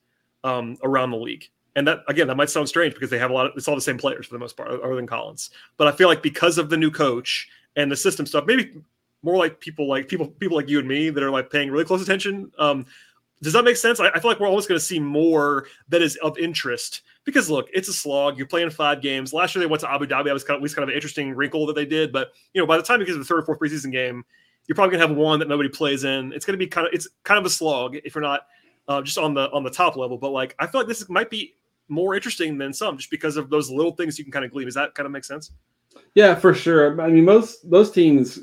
um, 0.44 0.76
around 0.84 1.10
the 1.10 1.18
league 1.18 1.50
and 1.76 1.86
that 1.86 2.00
again 2.08 2.26
that 2.26 2.36
might 2.36 2.50
sound 2.50 2.68
strange 2.68 2.94
because 2.94 3.10
they 3.10 3.18
have 3.18 3.30
a 3.30 3.34
lot 3.34 3.46
of 3.46 3.52
it's 3.56 3.68
all 3.68 3.74
the 3.74 3.80
same 3.80 3.98
players 3.98 4.26
for 4.26 4.34
the 4.34 4.38
most 4.38 4.56
part 4.56 4.68
other 4.68 4.96
than 4.96 5.06
collins 5.06 5.50
but 5.76 5.86
i 5.86 5.92
feel 5.92 6.08
like 6.08 6.22
because 6.22 6.58
of 6.58 6.70
the 6.70 6.76
new 6.76 6.90
coach 6.90 7.48
and 7.76 7.90
the 7.90 7.96
system 7.96 8.26
stuff 8.26 8.44
maybe 8.46 8.72
more 9.22 9.36
like 9.36 9.60
people 9.60 9.88
like 9.88 10.08
people 10.08 10.26
people 10.26 10.56
like 10.56 10.68
you 10.68 10.78
and 10.78 10.88
me 10.88 11.10
that 11.10 11.22
are 11.22 11.30
like 11.30 11.50
paying 11.50 11.70
really 11.70 11.84
close 11.84 12.02
attention 12.02 12.50
um 12.58 12.84
does 13.42 13.54
that 13.54 13.64
make 13.64 13.76
sense? 13.76 14.00
I, 14.00 14.08
I 14.08 14.20
feel 14.20 14.30
like 14.30 14.38
we're 14.38 14.48
almost 14.48 14.68
going 14.68 14.78
to 14.78 14.84
see 14.84 15.00
more 15.00 15.66
that 15.88 16.02
is 16.02 16.16
of 16.16 16.36
interest 16.38 17.02
because 17.24 17.48
look, 17.48 17.68
it's 17.72 17.88
a 17.88 17.92
slog. 17.92 18.36
You're 18.36 18.46
playing 18.46 18.70
five 18.70 19.00
games. 19.00 19.32
Last 19.32 19.54
year 19.54 19.60
they 19.60 19.66
went 19.66 19.80
to 19.80 19.90
Abu 19.90 20.06
Dhabi. 20.06 20.26
That 20.26 20.34
was 20.34 20.44
kind 20.44 20.56
of, 20.56 20.62
least 20.62 20.76
kind 20.76 20.82
of 20.82 20.90
an 20.90 20.94
interesting 20.94 21.34
wrinkle 21.34 21.66
that 21.66 21.74
they 21.74 21.86
did. 21.86 22.12
But 22.12 22.32
you 22.52 22.60
know, 22.60 22.66
by 22.66 22.76
the 22.76 22.82
time 22.82 23.00
you 23.00 23.06
get 23.06 23.12
to 23.12 23.18
the 23.18 23.24
third 23.24 23.38
or 23.38 23.42
fourth 23.42 23.58
preseason 23.58 23.92
game, 23.92 24.24
you're 24.66 24.74
probably 24.74 24.96
going 24.96 25.00
to 25.00 25.08
have 25.08 25.16
one 25.16 25.38
that 25.38 25.48
nobody 25.48 25.68
plays 25.68 26.04
in. 26.04 26.32
It's 26.32 26.44
going 26.44 26.52
to 26.52 26.58
be 26.58 26.66
kind 26.66 26.86
of 26.86 26.92
it's 26.92 27.08
kind 27.24 27.38
of 27.38 27.46
a 27.46 27.50
slog 27.50 27.96
if 28.04 28.14
you're 28.14 28.22
not 28.22 28.42
uh, 28.88 29.00
just 29.00 29.16
on 29.16 29.32
the 29.32 29.50
on 29.52 29.64
the 29.64 29.70
top 29.70 29.96
level. 29.96 30.18
But 30.18 30.30
like 30.30 30.54
I 30.58 30.66
feel 30.66 30.80
like 30.80 30.88
this 30.88 31.08
might 31.08 31.30
be 31.30 31.54
more 31.90 32.14
interesting 32.14 32.58
than 32.58 32.72
some 32.72 32.96
just 32.96 33.10
because 33.10 33.36
of 33.36 33.50
those 33.50 33.70
little 33.70 33.92
things 33.92 34.18
you 34.18 34.24
can 34.24 34.32
kind 34.32 34.44
of 34.44 34.50
glean. 34.50 34.66
Does 34.66 34.74
that 34.74 34.94
kind 34.94 35.06
of 35.06 35.12
make 35.12 35.24
sense? 35.24 35.52
Yeah, 36.14 36.34
for 36.34 36.54
sure. 36.54 37.00
I 37.00 37.08
mean, 37.08 37.24
most 37.24 37.68
those 37.70 37.90
teams, 37.90 38.40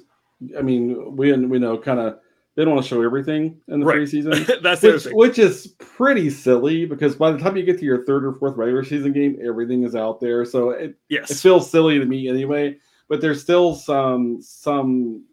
I 0.58 0.62
mean, 0.62 1.16
we 1.16 1.32
we 1.34 1.60
know 1.60 1.78
kind 1.78 2.00
of 2.00 2.20
they 2.58 2.66
don't 2.66 2.74
want 2.74 2.86
to 2.86 2.90
show 2.90 3.04
everything 3.04 3.62
in 3.68 3.82
the 3.82 3.86
right. 3.86 3.98
preseason. 3.98 4.62
That's 4.64 4.82
which, 4.82 5.06
which 5.14 5.40
is 5.40 5.68
pretty 5.78 6.32
silly 6.32 6.86
because 6.86 7.16
by 7.16 7.32
the 7.32 7.38
time 7.38 7.56
you 7.56 7.64
get 7.64 7.78
to 7.78 7.86
your 7.86 8.04
third 8.04 8.26
or 8.26 8.34
fourth 8.34 8.58
regular 8.58 8.84
season 8.84 9.14
game, 9.14 9.38
everything 9.46 9.84
is 9.84 9.96
out 9.96 10.20
there. 10.20 10.44
So 10.44 10.72
it 10.72 10.96
yes. 11.08 11.30
it 11.30 11.38
feels 11.38 11.70
silly 11.70 12.00
to 12.00 12.06
me 12.06 12.28
anyway. 12.28 12.78
But 13.10 13.22
there's 13.22 13.42
still 13.42 13.76
some 13.76 14.42
some 14.42 15.24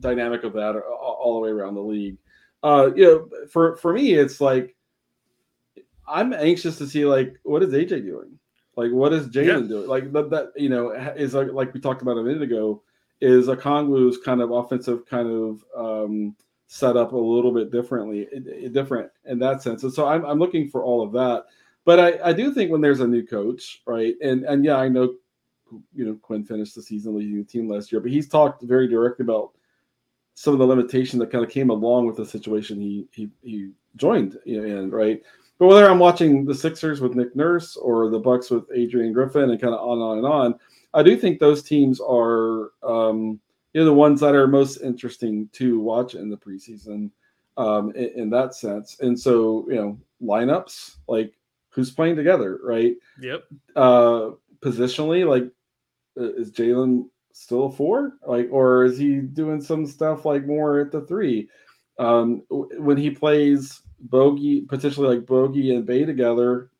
dynamic 0.00 0.44
of 0.44 0.52
that 0.52 0.76
all, 0.76 1.34
the 1.34 1.40
way 1.40 1.48
around 1.48 1.74
the 1.74 1.80
league. 1.80 2.18
Uh, 2.62 2.90
you 2.94 3.04
know, 3.04 3.46
for 3.48 3.76
for 3.76 3.94
me, 3.94 4.12
it's 4.12 4.40
like 4.40 4.75
I'm 6.08 6.32
anxious 6.32 6.78
to 6.78 6.86
see 6.86 7.04
like 7.04 7.38
what 7.42 7.62
is 7.62 7.72
AJ 7.72 8.04
doing? 8.04 8.38
Like 8.76 8.92
what 8.92 9.12
is 9.12 9.28
Jalen 9.28 9.62
yeah. 9.62 9.68
doing? 9.68 9.88
Like 9.88 10.12
that, 10.12 10.30
that 10.30 10.52
you 10.56 10.68
know 10.68 10.90
is 10.90 11.34
like, 11.34 11.52
like 11.52 11.72
we 11.74 11.80
talked 11.80 12.02
about 12.02 12.18
a 12.18 12.22
minute 12.22 12.42
ago 12.42 12.82
is 13.20 13.46
Okongwu's 13.46 14.18
kind 14.18 14.42
of 14.42 14.50
offensive 14.50 15.06
kind 15.06 15.28
of 15.28 15.64
um, 15.76 16.36
set 16.66 16.96
up 16.96 17.12
a 17.12 17.16
little 17.16 17.52
bit 17.52 17.70
differently, 17.70 18.28
different 18.72 19.10
in 19.24 19.38
that 19.38 19.62
sense. 19.62 19.82
And 19.82 19.92
so 19.92 20.06
I'm, 20.06 20.24
I'm 20.24 20.38
looking 20.38 20.68
for 20.68 20.82
all 20.82 21.02
of 21.02 21.12
that. 21.12 21.44
But 21.84 22.00
I, 22.00 22.30
I 22.30 22.32
do 22.32 22.52
think 22.52 22.70
when 22.70 22.80
there's 22.80 23.00
a 23.00 23.06
new 23.06 23.24
coach, 23.24 23.82
right? 23.86 24.14
And 24.20 24.44
and 24.44 24.64
yeah, 24.64 24.76
I 24.76 24.88
know 24.88 25.14
you 25.94 26.04
know 26.04 26.18
Quin 26.20 26.44
finished 26.44 26.74
the 26.74 26.82
season 26.82 27.16
leading 27.16 27.38
the 27.38 27.44
team 27.44 27.68
last 27.68 27.92
year, 27.92 28.00
but 28.00 28.10
he's 28.10 28.28
talked 28.28 28.62
very 28.62 28.88
directly 28.88 29.24
about 29.24 29.52
some 30.34 30.52
of 30.52 30.58
the 30.58 30.66
limitation 30.66 31.18
that 31.20 31.30
kind 31.30 31.44
of 31.44 31.50
came 31.50 31.70
along 31.70 32.06
with 32.06 32.16
the 32.16 32.26
situation 32.26 32.80
he 32.80 33.06
he, 33.12 33.30
he 33.42 33.70
joined 33.94 34.36
in, 34.46 34.90
right? 34.90 35.22
But 35.58 35.68
whether 35.68 35.88
I'm 35.88 35.98
watching 35.98 36.44
the 36.44 36.54
Sixers 36.54 37.00
with 37.00 37.14
Nick 37.14 37.34
Nurse 37.34 37.76
or 37.76 38.10
the 38.10 38.18
Bucks 38.18 38.50
with 38.50 38.64
Adrian 38.74 39.12
Griffin 39.12 39.50
and 39.50 39.60
kind 39.60 39.74
of 39.74 39.80
on 39.80 39.98
and 39.98 40.02
on 40.02 40.18
and 40.18 40.26
on, 40.26 40.60
I 40.92 41.02
do 41.02 41.16
think 41.16 41.38
those 41.38 41.62
teams 41.62 42.00
are 42.00 42.72
um, 42.82 43.40
you 43.72 43.80
know 43.80 43.86
the 43.86 43.92
ones 43.92 44.20
that 44.20 44.34
are 44.34 44.46
most 44.46 44.78
interesting 44.78 45.48
to 45.52 45.80
watch 45.80 46.14
in 46.14 46.30
the 46.30 46.36
preseason 46.36 47.10
um, 47.56 47.90
in, 47.92 48.10
in 48.20 48.30
that 48.30 48.54
sense. 48.54 48.98
And 49.00 49.18
so 49.18 49.66
you 49.68 49.76
know 49.76 49.98
lineups 50.22 50.96
like 51.08 51.32
who's 51.70 51.90
playing 51.90 52.16
together, 52.16 52.58
right? 52.62 52.94
Yep. 53.20 53.44
Uh, 53.74 54.30
positionally, 54.60 55.26
like 55.28 55.50
is 56.16 56.50
Jalen 56.50 57.08
still 57.32 57.66
a 57.66 57.72
four? 57.72 58.14
Like, 58.26 58.48
or 58.50 58.84
is 58.84 58.98
he 58.98 59.16
doing 59.18 59.60
some 59.60 59.86
stuff 59.86 60.24
like 60.24 60.46
more 60.46 60.80
at 60.80 60.90
the 60.90 61.02
three? 61.02 61.48
Um, 61.98 62.42
when 62.48 62.96
he 62.96 63.10
plays 63.10 63.82
Bogey, 64.00 64.62
potentially 64.62 65.16
like 65.16 65.26
Bogey 65.26 65.74
and 65.74 65.86
Bey 65.86 66.04
together, 66.04 66.70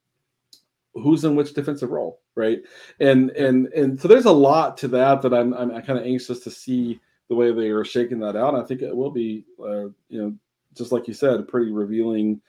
who's 0.95 1.25
in 1.25 1.37
which 1.37 1.55
defensive 1.55 1.91
role, 1.91 2.21
right? 2.35 2.61
And 3.01 3.31
and 3.31 3.67
and 3.69 4.01
so 4.01 4.09
there's 4.09 4.25
a 4.25 4.33
lot 4.33 4.77
to 4.79 4.89
that 4.89 5.23
that 5.23 5.35
I'm 5.35 5.55
I'm 5.55 5.71
kind 5.83 5.99
of 5.99 6.05
anxious 6.05 6.41
to 6.41 6.51
see 6.51 7.01
the 7.29 7.35
way 7.35 7.53
they 7.53 7.69
are 7.71 7.85
shaking 7.85 8.21
that 8.21 8.37
out. 8.37 8.55
I 8.55 8.63
think 8.63 8.83
it 8.83 8.97
will 8.97 9.11
be, 9.11 9.45
uh, 9.61 9.89
you 10.09 10.23
know, 10.23 10.35
just 10.75 10.93
like 10.93 11.09
you 11.09 11.15
said, 11.15 11.49
pretty 11.49 11.73
revealing 11.73 12.41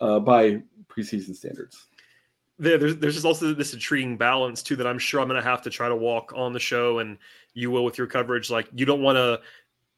uh, 0.00 0.20
by 0.20 0.62
preseason 0.88 1.34
standards 1.34 1.86
there, 2.58 2.78
there's 2.78 2.96
there's 2.96 3.14
just 3.14 3.26
also 3.26 3.52
this 3.52 3.74
intriguing 3.74 4.16
balance 4.16 4.62
too 4.62 4.76
that 4.76 4.86
I'm 4.86 4.98
sure 4.98 5.20
I'm 5.20 5.28
going 5.28 5.40
to 5.40 5.48
have 5.48 5.62
to 5.62 5.70
try 5.70 5.88
to 5.88 5.96
walk 5.96 6.32
on 6.34 6.52
the 6.52 6.60
show, 6.60 6.98
and 7.00 7.18
you 7.54 7.70
will 7.70 7.84
with 7.84 7.98
your 7.98 8.06
coverage. 8.06 8.50
Like 8.50 8.68
you 8.74 8.86
don't 8.86 9.02
want 9.02 9.16
to 9.16 9.40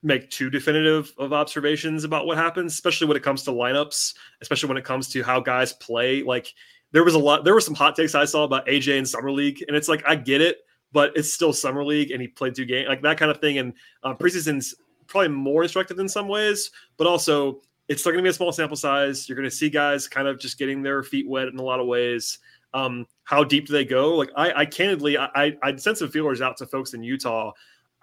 make 0.02 0.30
too 0.30 0.48
definitive 0.48 1.12
of 1.18 1.32
observations 1.32 2.04
about 2.04 2.26
what 2.26 2.38
happens, 2.38 2.72
especially 2.72 3.06
when 3.06 3.16
it 3.16 3.22
comes 3.22 3.42
to 3.44 3.50
lineups, 3.50 4.14
especially 4.40 4.68
when 4.68 4.78
it 4.78 4.84
comes 4.84 5.08
to 5.08 5.22
how 5.22 5.40
guys 5.40 5.72
play. 5.74 6.22
Like 6.22 6.54
there 6.92 7.04
was 7.04 7.14
a 7.14 7.18
lot, 7.18 7.44
there 7.44 7.54
were 7.54 7.60
some 7.60 7.74
hot 7.74 7.96
takes 7.96 8.14
I 8.14 8.24
saw 8.24 8.44
about 8.44 8.66
AJ 8.66 8.98
in 8.98 9.06
summer 9.06 9.32
league, 9.32 9.64
and 9.66 9.76
it's 9.76 9.88
like 9.88 10.02
I 10.06 10.14
get 10.14 10.40
it, 10.40 10.58
but 10.92 11.16
it's 11.16 11.32
still 11.32 11.52
summer 11.52 11.84
league, 11.84 12.10
and 12.10 12.20
he 12.22 12.28
played 12.28 12.54
two 12.54 12.64
games, 12.64 12.88
like 12.88 13.02
that 13.02 13.18
kind 13.18 13.30
of 13.30 13.40
thing. 13.40 13.58
And 13.58 13.72
um, 14.04 14.16
preseason's 14.16 14.74
probably 15.06 15.28
more 15.28 15.62
instructive 15.62 15.98
in 15.98 16.08
some 16.08 16.28
ways, 16.28 16.70
but 16.96 17.06
also 17.06 17.60
it's 17.88 18.02
still 18.02 18.12
going 18.12 18.22
to 18.22 18.26
be 18.26 18.30
a 18.30 18.34
small 18.34 18.52
sample 18.52 18.76
size. 18.76 19.28
You're 19.28 19.36
going 19.36 19.48
to 19.48 19.54
see 19.54 19.70
guys 19.70 20.06
kind 20.06 20.28
of 20.28 20.38
just 20.38 20.58
getting 20.58 20.82
their 20.82 21.02
feet 21.02 21.28
wet 21.28 21.48
in 21.48 21.58
a 21.58 21.62
lot 21.62 21.80
of 21.80 21.86
ways. 21.86 22.38
Um, 22.74 23.06
how 23.24 23.42
deep 23.44 23.66
do 23.66 23.72
they 23.72 23.84
go? 23.84 24.14
Like 24.14 24.30
I, 24.36 24.52
I 24.52 24.66
candidly, 24.66 25.16
I, 25.16 25.56
I 25.62 25.74
sent 25.76 25.98
some 25.98 26.10
feelers 26.10 26.42
out 26.42 26.58
to 26.58 26.66
folks 26.66 26.92
in 26.92 27.02
Utah. 27.02 27.52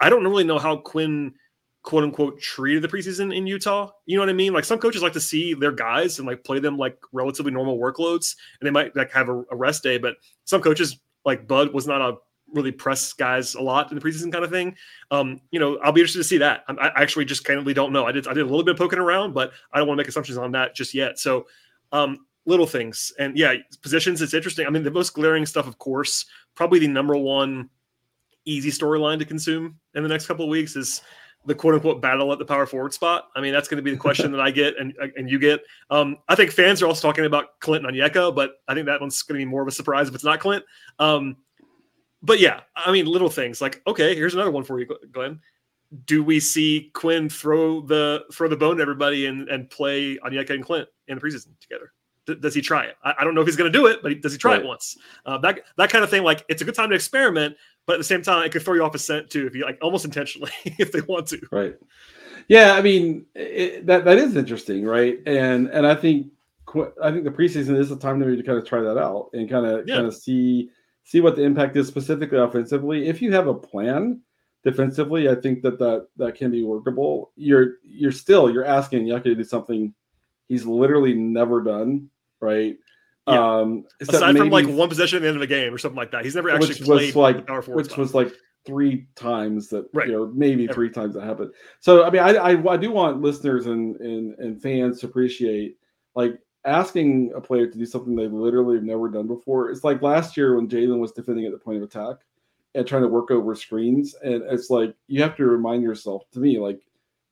I 0.00 0.10
don't 0.10 0.24
really 0.24 0.44
know 0.44 0.58
how 0.58 0.76
Quin, 0.76 1.34
quote 1.86 2.02
unquote, 2.02 2.40
treated 2.40 2.82
the 2.82 2.88
preseason 2.88 3.34
in 3.34 3.46
Utah. 3.46 3.92
You 4.06 4.16
know 4.16 4.22
what 4.22 4.28
I 4.28 4.32
mean? 4.32 4.52
Like 4.52 4.64
some 4.64 4.80
coaches 4.80 5.02
like 5.02 5.12
to 5.12 5.20
see 5.20 5.54
their 5.54 5.70
guys 5.70 6.18
and 6.18 6.26
like 6.26 6.42
play 6.42 6.58
them 6.58 6.76
like 6.76 6.98
relatively 7.12 7.52
normal 7.52 7.78
workloads, 7.78 8.34
and 8.60 8.66
they 8.66 8.72
might 8.72 8.94
like 8.96 9.12
have 9.12 9.28
a, 9.28 9.44
a 9.52 9.56
rest 9.56 9.84
day. 9.84 9.96
But 9.96 10.16
some 10.44 10.60
coaches, 10.60 10.98
like 11.24 11.46
Bud, 11.46 11.72
was 11.72 11.86
not 11.86 12.00
a 12.00 12.16
really 12.52 12.72
press 12.72 13.12
guys 13.12 13.54
a 13.54 13.62
lot 13.62 13.90
in 13.90 13.98
the 13.98 14.04
preseason 14.04 14.32
kind 14.32 14.44
of 14.44 14.50
thing. 14.50 14.74
Um, 15.12 15.40
you 15.52 15.60
know, 15.60 15.78
I'll 15.78 15.92
be 15.92 16.00
interested 16.00 16.18
to 16.18 16.24
see 16.24 16.38
that. 16.38 16.64
I, 16.68 16.72
I 16.72 17.02
actually 17.02 17.24
just 17.24 17.44
candidly 17.44 17.72
don't 17.72 17.92
know. 17.92 18.04
I 18.04 18.10
did 18.10 18.26
I 18.26 18.34
did 18.34 18.42
a 18.42 18.48
little 18.48 18.64
bit 18.64 18.72
of 18.72 18.78
poking 18.78 18.98
around, 18.98 19.32
but 19.32 19.52
I 19.72 19.78
don't 19.78 19.86
want 19.86 19.96
to 19.96 20.02
make 20.02 20.08
assumptions 20.08 20.38
on 20.38 20.50
that 20.52 20.74
just 20.74 20.92
yet. 20.92 21.20
So 21.20 21.46
um, 21.92 22.26
little 22.46 22.66
things. 22.66 23.12
And 23.20 23.38
yeah, 23.38 23.54
positions, 23.80 24.20
it's 24.22 24.34
interesting. 24.34 24.66
I 24.66 24.70
mean, 24.70 24.82
the 24.82 24.90
most 24.90 25.14
glaring 25.14 25.46
stuff, 25.46 25.68
of 25.68 25.78
course, 25.78 26.26
probably 26.56 26.80
the 26.80 26.88
number 26.88 27.16
one 27.16 27.70
easy 28.44 28.70
storyline 28.70 29.20
to 29.20 29.24
consume 29.24 29.78
in 29.94 30.02
the 30.02 30.08
next 30.08 30.26
couple 30.26 30.44
of 30.44 30.50
weeks 30.50 30.74
is 30.74 31.00
the 31.46 31.54
quote 31.54 31.74
unquote 31.74 32.02
battle 32.02 32.32
at 32.32 32.38
the 32.38 32.44
power 32.44 32.66
forward 32.66 32.92
spot. 32.92 33.28
I 33.34 33.40
mean, 33.40 33.52
that's 33.52 33.68
going 33.68 33.76
to 33.76 33.82
be 33.82 33.90
the 33.90 33.96
question 33.96 34.32
that 34.32 34.40
I 34.40 34.50
get 34.50 34.78
and 34.78 34.94
and 35.16 35.30
you 35.30 35.38
get. 35.38 35.62
Um, 35.90 36.18
I 36.28 36.34
think 36.34 36.50
fans 36.50 36.82
are 36.82 36.86
also 36.86 37.06
talking 37.06 37.24
about 37.24 37.60
Clint 37.60 37.86
and 37.86 37.96
Onyeka, 37.96 38.34
but 38.34 38.56
I 38.68 38.74
think 38.74 38.86
that 38.86 39.00
one's 39.00 39.22
going 39.22 39.38
to 39.40 39.44
be 39.44 39.50
more 39.50 39.62
of 39.62 39.68
a 39.68 39.72
surprise 39.72 40.08
if 40.08 40.14
it's 40.14 40.24
not 40.24 40.40
Clint. 40.40 40.64
Um, 40.98 41.36
but 42.22 42.40
yeah, 42.40 42.60
I 42.74 42.92
mean, 42.92 43.06
little 43.06 43.30
things 43.30 43.60
like 43.60 43.82
okay, 43.86 44.14
here's 44.14 44.34
another 44.34 44.50
one 44.50 44.64
for 44.64 44.80
you, 44.80 44.86
Glen. 45.12 45.40
Do 46.04 46.24
we 46.24 46.40
see 46.40 46.90
Quin 46.94 47.28
throw 47.28 47.80
the 47.80 48.24
throw 48.32 48.48
the 48.48 48.56
bone 48.56 48.76
to 48.76 48.82
everybody 48.82 49.26
and 49.26 49.48
and 49.48 49.70
play 49.70 50.18
Onyeka 50.18 50.50
and 50.50 50.64
Clint 50.64 50.88
in 51.06 51.18
the 51.18 51.20
preseason 51.20 51.58
together? 51.60 51.92
does 52.34 52.54
he 52.54 52.60
try 52.60 52.84
it? 52.84 52.96
I, 53.04 53.14
I, 53.18 53.24
don't 53.24 53.34
know 53.34 53.40
if 53.40 53.46
he's 53.46 53.56
going 53.56 53.72
to 53.72 53.78
do 53.78 53.86
it, 53.86 54.02
but 54.02 54.20
does 54.20 54.32
he 54.32 54.38
try 54.38 54.52
right. 54.52 54.62
it 54.62 54.66
once? 54.66 54.96
Uh, 55.24 55.38
that 55.38 55.60
that 55.76 55.90
kind 55.90 56.02
of 56.02 56.10
thing. 56.10 56.22
Like 56.22 56.44
it's 56.48 56.62
a 56.62 56.64
good 56.64 56.74
time 56.74 56.90
to 56.90 56.94
experiment, 56.94 57.56
but 57.86 57.94
at 57.94 57.98
the 57.98 58.04
same 58.04 58.22
time, 58.22 58.44
it 58.44 58.52
could 58.52 58.62
throw 58.62 58.74
you 58.74 58.84
off 58.84 58.94
a 58.94 58.98
scent 58.98 59.30
too 59.30 59.46
if 59.46 59.54
you 59.54 59.64
like 59.64 59.78
almost 59.80 60.04
intentionally 60.04 60.52
if 60.64 60.92
they 60.92 61.00
want 61.02 61.28
to. 61.28 61.40
Right. 61.50 61.74
Yeah, 62.48 62.74
I 62.74 62.82
mean 62.82 63.26
it, 63.34 63.86
that 63.86 64.04
that 64.04 64.18
is 64.18 64.36
interesting, 64.36 64.84
right? 64.84 65.18
And 65.26 65.68
and 65.68 65.86
I 65.86 65.94
think 65.94 66.28
I 67.02 67.10
think 67.10 67.24
the 67.24 67.30
preseason 67.30 67.76
is 67.76 67.90
a 67.90 67.96
time 67.96 68.20
to 68.20 68.42
kind 68.42 68.58
of 68.58 68.66
try 68.66 68.80
that 68.80 68.98
out 68.98 69.30
and 69.32 69.48
kind 69.48 69.66
of 69.66 69.88
yeah. 69.88 69.96
kind 69.96 70.06
of 70.06 70.14
see 70.14 70.70
see 71.04 71.20
what 71.20 71.36
the 71.36 71.42
impact 71.42 71.76
is 71.76 71.86
specifically 71.86 72.38
offensively. 72.38 73.08
If 73.08 73.22
you 73.22 73.32
have 73.32 73.46
a 73.46 73.54
plan 73.54 74.20
defensively, 74.64 75.28
I 75.28 75.36
think 75.36 75.62
that 75.62 75.78
that 75.78 76.08
that 76.16 76.34
can 76.34 76.50
be 76.50 76.64
workable. 76.64 77.32
You're 77.36 77.74
you're 77.82 78.12
still 78.12 78.50
you're 78.50 78.64
asking 78.64 79.06
Yucca 79.06 79.30
to 79.30 79.34
do 79.34 79.44
something 79.44 79.94
he's 80.48 80.64
literally 80.64 81.14
never 81.14 81.62
done 81.62 82.10
right? 82.40 82.76
Yeah. 83.26 83.58
Um, 83.58 83.84
Aside 84.00 84.34
maybe, 84.34 84.38
from 84.38 84.50
like 84.50 84.66
one 84.66 84.88
possession 84.88 85.16
at 85.16 85.22
the 85.22 85.28
end 85.28 85.36
of 85.36 85.42
a 85.42 85.46
game 85.46 85.74
or 85.74 85.78
something 85.78 85.96
like 85.96 86.12
that, 86.12 86.24
he's 86.24 86.36
never 86.36 86.50
actually 86.50 86.74
played 86.74 87.14
like 87.14 87.46
power 87.46 87.62
forward. 87.62 87.78
Which 87.82 87.86
spot. 87.86 87.98
was 87.98 88.14
like 88.14 88.32
three 88.64 89.06
times 89.16 89.68
that, 89.68 89.88
right. 89.92 90.08
you 90.08 90.12
know, 90.12 90.30
maybe 90.34 90.66
three 90.66 90.90
times 90.90 91.14
that 91.14 91.24
happened. 91.24 91.52
So 91.80 92.04
I 92.04 92.10
mean, 92.10 92.22
I, 92.22 92.34
I, 92.34 92.72
I 92.72 92.76
do 92.76 92.90
want 92.90 93.20
listeners 93.20 93.66
and, 93.66 93.96
and 93.96 94.38
and 94.38 94.62
fans 94.62 95.00
to 95.00 95.06
appreciate 95.06 95.76
like 96.14 96.38
asking 96.64 97.32
a 97.34 97.40
player 97.40 97.66
to 97.66 97.78
do 97.78 97.86
something 97.86 98.14
they 98.14 98.28
literally 98.28 98.76
have 98.76 98.84
never 98.84 99.08
done 99.08 99.26
before. 99.26 99.70
It's 99.70 99.84
like 99.84 100.02
last 100.02 100.36
year 100.36 100.56
when 100.56 100.68
Jalen 100.68 100.98
was 100.98 101.12
defending 101.12 101.46
at 101.46 101.52
the 101.52 101.58
point 101.58 101.78
of 101.78 101.84
attack 101.84 102.16
and 102.74 102.86
trying 102.86 103.02
to 103.02 103.08
work 103.08 103.30
over 103.30 103.54
screens, 103.54 104.14
and 104.22 104.42
it's 104.50 104.70
like 104.70 104.94
you 105.08 105.22
have 105.22 105.36
to 105.36 105.46
remind 105.46 105.82
yourself. 105.82 106.24
To 106.32 106.40
me, 106.40 106.58
like 106.58 106.80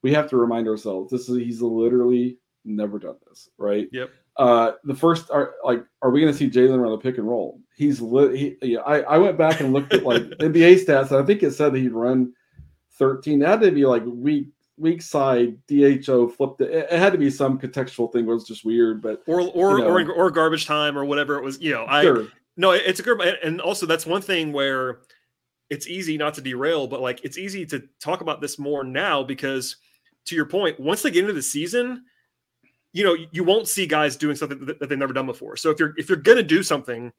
we 0.03 0.13
have 0.13 0.29
to 0.31 0.37
remind 0.37 0.67
ourselves 0.69 1.11
this 1.11 1.29
is 1.29 1.39
he's 1.39 1.63
literally 1.63 2.39
never 2.65 2.99
done 2.99 3.17
this, 3.29 3.49
right? 3.59 3.89
Yep. 3.93 4.11
Uh, 4.37 4.73
the 4.83 4.95
first 4.95 5.31
are 5.31 5.55
like, 5.65 5.85
are 6.03 6.11
we 6.11 6.21
going 6.21 6.33
to 6.33 6.39
see 6.39 6.51
Jalen 6.51 6.81
run 6.81 6.93
a 6.93 6.99
pick 6.99 7.19
and 7.19 7.29
roll? 7.29 7.61
He's 7.77 8.01
lit. 8.01 8.37
He, 8.37 8.57
yeah, 8.63 8.81
I, 8.81 9.01
I 9.03 9.19
went 9.19 9.39
back 9.39 9.61
and 9.61 9.73
looked 9.73 9.93
at 9.93 10.05
like 10.05 10.23
NBA 10.41 10.85
stats, 10.85 11.11
and 11.11 11.23
I 11.23 11.27
think 11.27 11.43
it 11.43 11.53
said 11.53 11.73
that 11.73 11.79
he'd 11.79 11.93
run 11.93 12.33
13. 12.99 13.41
That 13.41 13.49
had 13.49 13.61
to 13.61 13.71
be 13.71 13.87
like 13.87 14.03
weak, 14.07 14.49
weak 14.77 15.03
side 15.03 15.57
DHO 15.69 16.29
flipped 16.29 16.61
it. 16.61 16.71
It 16.73 16.99
had 16.99 17.13
to 17.13 17.19
be 17.19 17.31
some 17.31 17.59
contextual 17.59 18.13
thing. 18.13 18.25
It 18.25 18.33
was 18.33 18.47
just 18.47 18.65
weird, 18.65 19.03
but 19.03 19.23
or 19.27 19.41
or 19.41 19.79
you 19.79 19.85
know. 19.85 19.91
or, 19.91 20.13
or 20.13 20.31
garbage 20.31 20.67
time 20.67 20.99
or 20.99 21.05
whatever 21.05 21.37
it 21.37 21.45
was. 21.45 21.61
You 21.61 21.73
know, 21.73 21.87
I 21.87 22.03
sure. 22.03 22.29
no, 22.57 22.73
it's 22.73 23.01
a 23.01 23.03
good 23.03 23.21
and 23.21 23.61
also 23.61 23.87
that's 23.87 24.07
one 24.07 24.23
thing 24.23 24.53
where 24.53 25.01
it's 25.71 25.87
easy 25.87 26.17
not 26.17 26.35
to 26.35 26.41
derail, 26.41 26.87
but 26.87 27.01
like 27.01 27.25
it's 27.25 27.39
easy 27.39 27.67
to 27.67 27.85
talk 28.01 28.21
about 28.21 28.41
this 28.41 28.59
more 28.59 28.85
now 28.85 29.23
because 29.23 29.77
to 30.27 30.35
your 30.35 30.47
point, 30.47 30.81
once 30.81 31.03
they 31.03 31.11
get 31.11 31.21
into 31.21 31.33
the 31.35 31.43
season 31.43 32.05
you 32.95 33.03
know, 33.03 33.17
you 33.33 33.43
won't 33.45 33.69
see 33.69 33.87
guys 33.87 34.17
doing 34.17 34.37
something 34.37 34.65
that, 34.65 34.89
they've 34.89 34.97
never 34.97 35.13
done 35.13 35.27
before. 35.27 35.57
So 35.57 35.71
if 35.71 35.79
you're 35.81 35.93
if 35.99 36.09
you're 36.09 36.17
gonna 36.17 36.45
do 36.45 36.63
something, 36.63 37.13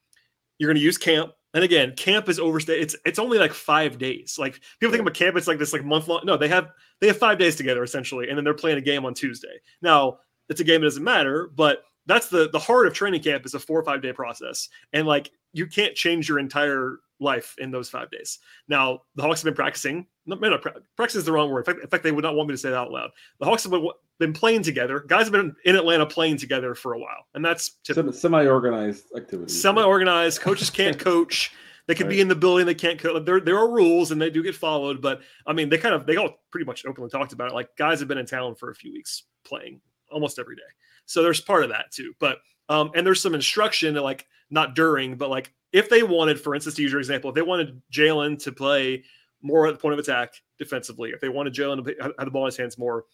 you're 0.57 0.69
gonna 0.69 0.79
use 0.79 0.97
camp. 0.97 1.33
And 1.53 1.63
again, 1.63 1.93
camp 1.95 2.29
is 2.29 2.39
overstayed. 2.39 2.81
It's 2.81 2.95
it's 3.05 3.19
only 3.19 3.37
like 3.37 3.53
five 3.53 3.97
days. 3.97 4.37
Like 4.39 4.61
people 4.79 4.91
think 4.91 5.01
about 5.01 5.13
camp, 5.13 5.35
it's 5.35 5.47
like 5.47 5.59
this 5.59 5.73
like 5.73 5.83
month 5.83 6.07
long. 6.07 6.21
No, 6.23 6.37
they 6.37 6.47
have 6.47 6.71
they 7.01 7.07
have 7.07 7.17
five 7.17 7.37
days 7.37 7.57
together 7.57 7.83
essentially, 7.83 8.29
and 8.29 8.37
then 8.37 8.45
they're 8.45 8.53
playing 8.53 8.77
a 8.77 8.81
game 8.81 9.05
on 9.05 9.13
Tuesday. 9.13 9.59
Now 9.81 10.19
it's 10.47 10.61
a 10.61 10.63
game 10.63 10.79
that 10.81 10.87
doesn't 10.87 11.03
matter, 11.03 11.51
but 11.53 11.83
that's 12.05 12.29
the 12.29 12.49
the 12.49 12.59
heart 12.59 12.87
of 12.87 12.93
training 12.93 13.21
camp 13.21 13.45
is 13.45 13.53
a 13.53 13.59
four 13.59 13.79
or 13.79 13.83
five 13.83 14.01
day 14.01 14.13
process, 14.13 14.69
and 14.93 15.05
like 15.05 15.29
you 15.51 15.67
can't 15.67 15.93
change 15.93 16.29
your 16.29 16.39
entire 16.39 16.99
life 17.19 17.53
in 17.57 17.69
those 17.69 17.89
five 17.89 18.09
days. 18.11 18.39
Now 18.69 19.01
the 19.15 19.23
Hawks 19.23 19.41
have 19.41 19.45
been 19.45 19.55
practicing. 19.55 20.07
No, 20.27 20.35
no, 20.35 20.57
practice 20.95 21.15
is 21.15 21.25
the 21.25 21.31
wrong 21.31 21.51
word. 21.51 21.59
In 21.59 21.65
fact, 21.65 21.83
in 21.83 21.89
fact, 21.89 22.03
they 22.03 22.11
would 22.11 22.23
not 22.23 22.35
want 22.35 22.49
me 22.49 22.53
to 22.53 22.57
say 22.57 22.69
that 22.69 22.77
out 22.77 22.91
loud. 22.91 23.11
The 23.39 23.45
Hawks 23.45 23.63
have 23.63 23.73
been 24.17 24.33
playing 24.33 24.63
together. 24.63 25.01
Guys 25.01 25.25
have 25.25 25.31
been 25.31 25.55
in 25.65 25.75
Atlanta 25.75 26.05
playing 26.05 26.37
together 26.37 26.73
for 26.73 26.93
a 26.93 26.99
while, 26.99 27.27
and 27.35 27.45
that's 27.45 27.77
semi-organized 27.83 29.05
activity. 29.15 29.51
Semi-organized. 29.51 30.41
Coaches 30.41 30.69
can't 30.71 30.97
coach. 30.97 31.51
They 31.87 31.93
could 31.93 32.07
right. 32.07 32.13
be 32.13 32.21
in 32.21 32.27
the 32.27 32.35
building. 32.35 32.65
They 32.65 32.73
can't 32.73 32.99
coach. 32.99 33.23
There, 33.25 33.39
there 33.39 33.57
are 33.59 33.69
rules, 33.69 34.11
and 34.11 34.19
they 34.19 34.31
do 34.31 34.41
get 34.41 34.55
followed. 34.55 35.01
But 35.01 35.21
I 35.45 35.53
mean, 35.53 35.69
they 35.69 35.77
kind 35.77 35.93
of 35.93 36.07
they 36.07 36.15
all 36.15 36.39
pretty 36.51 36.65
much 36.65 36.85
openly 36.85 37.09
talked 37.09 37.33
about 37.33 37.51
it. 37.51 37.53
Like 37.53 37.75
guys 37.77 37.99
have 37.99 38.07
been 38.07 38.17
in 38.17 38.25
town 38.25 38.55
for 38.55 38.71
a 38.71 38.75
few 38.75 38.91
weeks 38.91 39.23
playing 39.43 39.81
almost 40.11 40.39
every 40.39 40.55
day. 40.55 40.61
So 41.05 41.21
there's 41.21 41.41
part 41.41 41.63
of 41.63 41.69
that 41.69 41.91
too. 41.91 42.13
But 42.19 42.39
um, 42.69 42.89
and 42.95 43.05
there's 43.05 43.21
some 43.21 43.35
instruction, 43.35 43.93
like 43.95 44.25
not 44.49 44.73
during, 44.73 45.17
but 45.17 45.29
like 45.29 45.53
if 45.71 45.89
they 45.89 46.03
wanted, 46.03 46.39
for 46.39 46.55
instance, 46.55 46.75
to 46.77 46.81
use 46.81 46.91
your 46.91 47.01
example, 47.01 47.29
if 47.29 47.35
they 47.35 47.41
wanted 47.41 47.81
Jalen 47.91 48.41
to 48.43 48.51
play 48.51 49.03
more 49.45 49.67
at 49.67 49.73
the 49.73 49.79
point 49.79 49.93
of 49.93 49.99
attack 49.99 50.33
defensively, 50.57 51.11
if 51.11 51.21
they 51.21 51.29
wanted 51.29 51.53
Jalen 51.53 51.85
to 51.85 51.95
have 52.01 52.25
the 52.25 52.31
ball 52.31 52.43
in 52.43 52.47
his 52.47 52.57
hands 52.57 52.77
more, 52.77 53.05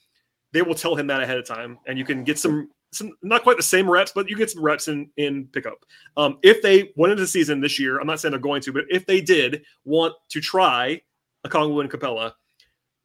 they 0.53 0.61
will 0.61 0.75
tell 0.75 0.95
him 0.95 1.07
that 1.07 1.21
ahead 1.21 1.37
of 1.37 1.45
time, 1.45 1.77
and 1.87 1.97
you 1.97 2.05
can 2.05 2.23
get 2.23 2.39
some 2.39 2.69
some 2.93 3.11
not 3.21 3.43
quite 3.43 3.57
the 3.57 3.63
same 3.63 3.89
reps, 3.89 4.11
but 4.13 4.29
you 4.29 4.35
get 4.35 4.49
some 4.49 4.63
reps 4.63 4.87
in 4.87 5.09
in 5.17 5.47
pickup. 5.47 5.85
Um, 6.17 6.39
if 6.41 6.61
they 6.61 6.91
went 6.95 7.11
into 7.11 7.23
the 7.23 7.27
season 7.27 7.61
this 7.61 7.79
year, 7.79 7.99
I'm 7.99 8.07
not 8.07 8.19
saying 8.19 8.31
they're 8.31 8.39
going 8.39 8.61
to, 8.63 8.73
but 8.73 8.85
if 8.89 9.05
they 9.05 9.21
did 9.21 9.63
want 9.85 10.13
to 10.29 10.41
try 10.41 11.01
a 11.43 11.49
Okongwu 11.49 11.81
and 11.81 11.91
Capela, 11.91 12.33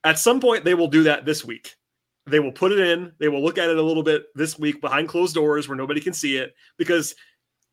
at 0.05 0.19
some 0.19 0.41
point 0.41 0.65
they 0.65 0.75
will 0.75 0.89
do 0.89 1.03
that 1.05 1.25
this 1.25 1.45
week. 1.45 1.75
They 2.27 2.41
will 2.41 2.53
put 2.53 2.73
it 2.73 2.81
in. 2.81 3.13
They 3.21 3.29
will 3.29 3.43
look 3.43 3.59
at 3.59 3.71
it 3.71 3.77
a 3.77 3.83
little 3.83 4.03
bit 4.03 4.25
this 4.35 4.59
week 4.59 4.81
behind 4.81 5.09
closed 5.09 5.35
doors 5.35 5.69
where 5.69 5.77
nobody 5.77 6.01
can 6.01 6.13
see 6.13 6.37
it 6.37 6.55
because 6.77 7.15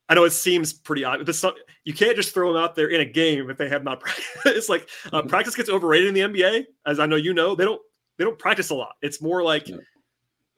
I 0.10 0.16
know 0.16 0.26
it 0.26 0.32
seems 0.32 0.74
pretty 0.74 1.04
odd, 1.04 1.26
but 1.26 1.34
some, 1.34 1.54
you 1.86 1.94
can't 1.94 2.16
just 2.16 2.34
throw 2.34 2.52
them 2.52 2.62
out 2.62 2.76
there 2.76 2.88
in 2.88 3.02
a 3.02 3.06
game 3.06 3.50
if 3.50 3.58
they 3.58 3.70
have 3.70 3.84
not 3.84 4.00
practiced. 4.02 4.28
it's 4.46 4.70
like 4.70 4.90
uh, 5.12 5.20
mm-hmm. 5.20 5.30
practice 5.30 5.56
gets 5.56 5.70
overrated 5.70 6.08
in 6.10 6.14
the 6.14 6.22
NBA, 6.22 6.66
as 6.86 7.00
I 7.00 7.06
know 7.06 7.16
you 7.16 7.34
know. 7.34 7.56
They 7.56 7.66
don't 7.66 7.82
they 8.18 8.24
don't 8.24 8.38
practice 8.38 8.70
a 8.70 8.76
lot. 8.76 8.96
It's 9.02 9.22
more 9.22 9.44
like 9.44 9.70
yeah. 9.70 9.78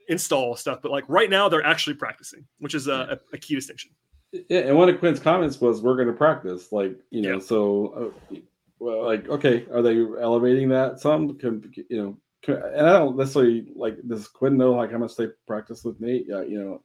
install 0.10 0.56
stuff. 0.56 0.80
But 0.82 0.92
like 0.92 1.06
right 1.08 1.30
now, 1.30 1.48
they're 1.48 1.66
actually 1.66 1.96
practicing, 1.96 2.46
which 2.60 2.74
is 2.74 2.88
a, 2.88 3.20
a, 3.32 3.36
a 3.36 3.38
key 3.38 3.56
distinction. 3.56 3.92
Yeah, 4.50 4.60
and 4.60 4.78
one 4.78 4.90
of 4.90 5.00
Quin's 5.00 5.20
comments 5.20 5.62
was, 5.62 5.82
"We're 5.82 5.96
going 5.96 6.08
to 6.08 6.14
practice." 6.14 6.72
Like 6.72 6.98
you 7.12 7.22
know, 7.22 7.34
yeah. 7.36 7.40
so 7.40 8.14
uh, 8.32 8.38
well, 8.80 9.06
like 9.06 9.30
okay, 9.30 9.66
are 9.74 9.82
they 9.82 10.00
elevating 10.00 10.70
that 10.70 11.00
some? 11.00 11.38
Can 11.38 11.72
you 11.90 11.98
know? 11.98 12.18
Can, 12.42 12.56
and 12.56 12.88
I 12.88 12.94
don't 12.94 13.16
necessarily 13.16 13.68
like. 13.76 13.96
Does 14.08 14.28
Quin 14.28 14.58
know 14.58 14.74
like 14.74 14.92
how 14.92 14.98
much 14.98 15.16
they 15.16 15.28
practice 15.48 15.86
with 15.86 16.02
Nate? 16.02 16.26
Yeah, 16.28 16.42
you 16.42 16.60
know 16.60 16.82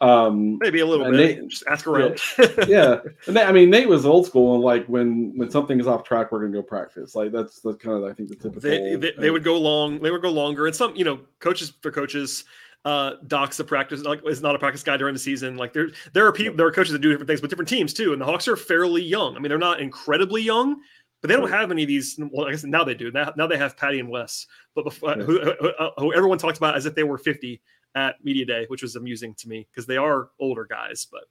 um, 0.00 0.58
Maybe 0.58 0.80
a 0.80 0.86
little 0.86 1.10
bit. 1.10 1.14
Nate, 1.14 1.48
just 1.48 1.64
ask 1.70 1.86
around. 1.86 2.20
yeah, 2.68 3.00
yeah. 3.28 3.48
I 3.48 3.52
mean, 3.52 3.70
Nate 3.70 3.88
was 3.88 4.04
old 4.04 4.26
school, 4.26 4.54
and 4.54 4.62
like 4.62 4.86
when 4.86 5.36
when 5.36 5.50
something 5.50 5.78
is 5.78 5.86
off 5.86 6.04
track, 6.04 6.32
we're 6.32 6.40
gonna 6.40 6.52
go 6.52 6.62
practice. 6.62 7.14
Like 7.14 7.32
that's 7.32 7.60
the 7.60 7.74
kind 7.74 7.96
of 7.96 8.04
I 8.04 8.12
think 8.12 8.28
the 8.28 8.36
typical. 8.36 8.60
They, 8.60 8.96
they, 8.96 9.12
they, 9.18 9.30
would 9.30 9.44
go 9.44 9.58
long. 9.58 10.00
They 10.00 10.10
would 10.10 10.22
go 10.22 10.30
longer, 10.30 10.66
and 10.66 10.74
some 10.74 10.94
you 10.96 11.04
know 11.04 11.20
coaches 11.40 11.72
for 11.82 11.90
coaches. 11.90 12.44
Uh, 12.86 13.14
docs 13.28 13.56
the 13.56 13.64
practice 13.64 14.02
like 14.02 14.20
is 14.26 14.42
not 14.42 14.54
a 14.54 14.58
practice 14.58 14.82
guy 14.82 14.94
during 14.98 15.14
the 15.14 15.18
season. 15.18 15.56
Like 15.56 15.72
there, 15.72 15.88
there 16.12 16.26
are 16.26 16.32
people, 16.32 16.54
there 16.54 16.66
are 16.66 16.70
coaches 16.70 16.92
that 16.92 16.98
do 16.98 17.08
different 17.08 17.28
things 17.28 17.40
but 17.40 17.48
different 17.48 17.66
teams 17.66 17.94
too. 17.94 18.12
And 18.12 18.20
the 18.20 18.26
Hawks 18.26 18.46
are 18.46 18.56
fairly 18.56 19.02
young. 19.02 19.34
I 19.34 19.38
mean, 19.38 19.48
they're 19.48 19.56
not 19.56 19.80
incredibly 19.80 20.42
young, 20.42 20.76
but 21.22 21.28
they 21.28 21.34
don't 21.36 21.48
have 21.48 21.70
any 21.70 21.84
of 21.84 21.88
these. 21.88 22.20
Well, 22.30 22.46
I 22.46 22.50
guess 22.50 22.62
now 22.64 22.84
they 22.84 22.92
do. 22.92 23.10
Now, 23.10 23.32
now 23.38 23.46
they 23.46 23.56
have 23.56 23.74
Patty 23.78 24.00
and 24.00 24.10
Wes, 24.10 24.46
but 24.74 24.84
before, 24.84 25.14
who, 25.14 25.40
who, 25.40 25.70
who, 25.96 26.12
everyone 26.12 26.36
talks 26.36 26.58
about 26.58 26.76
as 26.76 26.84
if 26.84 26.94
they 26.94 27.04
were 27.04 27.16
50 27.16 27.62
at 27.94 28.22
media 28.24 28.44
day, 28.44 28.64
which 28.68 28.82
was 28.82 28.96
amusing 28.96 29.34
to 29.34 29.48
me 29.48 29.66
because 29.70 29.86
they 29.86 29.96
are 29.96 30.30
older 30.40 30.64
guys, 30.64 31.06
but 31.10 31.24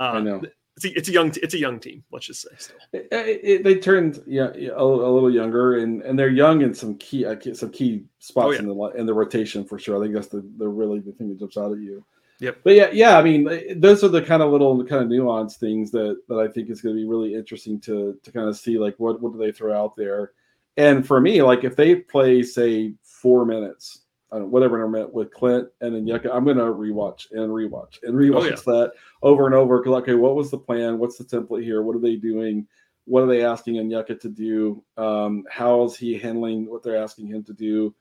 uh, 0.00 0.12
I 0.12 0.20
know 0.20 0.42
it's 0.76 0.84
a, 0.84 0.98
it's 0.98 1.08
a 1.08 1.12
young 1.12 1.32
it's 1.42 1.54
a 1.54 1.58
young 1.58 1.80
team. 1.80 2.04
Let's 2.12 2.26
just 2.26 2.42
say 2.42 2.50
still. 2.58 2.76
It, 2.92 3.08
it, 3.10 3.64
they 3.64 3.76
turned 3.76 4.22
yeah, 4.26 4.50
a, 4.54 4.82
a, 4.82 4.84
little 4.84 5.30
younger 5.30 5.78
and 5.78 6.02
and 6.02 6.18
they're 6.18 6.28
young 6.28 6.60
in 6.60 6.74
some 6.74 6.96
key 6.98 7.24
uh, 7.24 7.36
some 7.54 7.70
key 7.70 8.04
spots 8.18 8.46
oh, 8.46 8.50
yeah. 8.52 8.58
in 8.58 8.66
the 8.66 8.84
in 8.96 9.06
the 9.06 9.14
rotation 9.14 9.64
for 9.64 9.78
sure. 9.78 9.98
I 9.98 10.02
think 10.02 10.14
that's 10.14 10.28
the 10.28 10.46
the 10.58 10.68
really 10.68 11.00
the 11.00 11.12
thing 11.12 11.30
that 11.30 11.38
jumps 11.38 11.56
out 11.56 11.72
at 11.72 11.78
you. 11.78 12.04
Yep. 12.40 12.58
But 12.64 12.74
yeah, 12.74 12.90
yeah. 12.92 13.18
I 13.18 13.22
mean, 13.22 13.80
those 13.80 14.04
are 14.04 14.08
the 14.08 14.20
kind 14.20 14.42
of 14.42 14.52
little 14.52 14.84
kind 14.84 15.02
of 15.02 15.08
nuanced 15.08 15.56
things 15.56 15.90
that 15.92 16.20
that 16.28 16.38
I 16.38 16.48
think 16.48 16.68
is 16.68 16.82
going 16.82 16.94
to 16.94 17.00
be 17.00 17.08
really 17.08 17.34
interesting 17.34 17.80
to 17.80 18.18
to 18.22 18.32
kind 18.32 18.48
of 18.48 18.58
see 18.58 18.78
like 18.78 18.96
what 18.98 19.22
what 19.22 19.32
do 19.32 19.38
they 19.38 19.52
throw 19.52 19.72
out 19.72 19.96
there. 19.96 20.32
And 20.76 21.06
for 21.06 21.22
me, 21.22 21.40
like 21.40 21.64
if 21.64 21.74
they 21.74 21.94
play 21.94 22.42
say 22.42 22.92
four 23.02 23.46
minutes 23.46 24.02
I 24.32 24.38
don't 24.38 24.50
whatever 24.50 24.76
internet 24.76 25.12
with 25.12 25.32
Clint 25.32 25.68
and 25.80 25.94
then 25.94 26.04
Onyeka. 26.04 26.34
I'm 26.34 26.44
gonna 26.44 26.64
rewatch 26.64 27.30
and 27.30 27.50
rewatch 27.50 27.98
and 28.02 28.14
rewatch 28.14 28.34
oh, 28.34 28.44
yeah. 28.44 28.56
that 28.66 28.92
over 29.22 29.46
and 29.46 29.54
over. 29.54 29.78
Because 29.78 30.02
okay, 30.02 30.14
what 30.14 30.34
was 30.34 30.50
the 30.50 30.58
plan? 30.58 30.98
What's 30.98 31.16
the 31.16 31.24
template 31.24 31.62
here? 31.62 31.82
What 31.82 31.96
are 31.96 32.00
they 32.00 32.16
doing? 32.16 32.66
What 33.04 33.22
are 33.22 33.26
they 33.26 33.44
asking 33.44 33.76
Onyeka 33.76 34.18
to 34.20 34.28
do? 34.28 34.82
Um, 34.96 35.44
how 35.48 35.84
is 35.84 35.96
he 35.96 36.18
handling 36.18 36.68
what 36.68 36.82
they're 36.82 37.02
asking 37.02 37.28
him 37.28 37.44
to 37.44 37.52
do? 37.52 37.94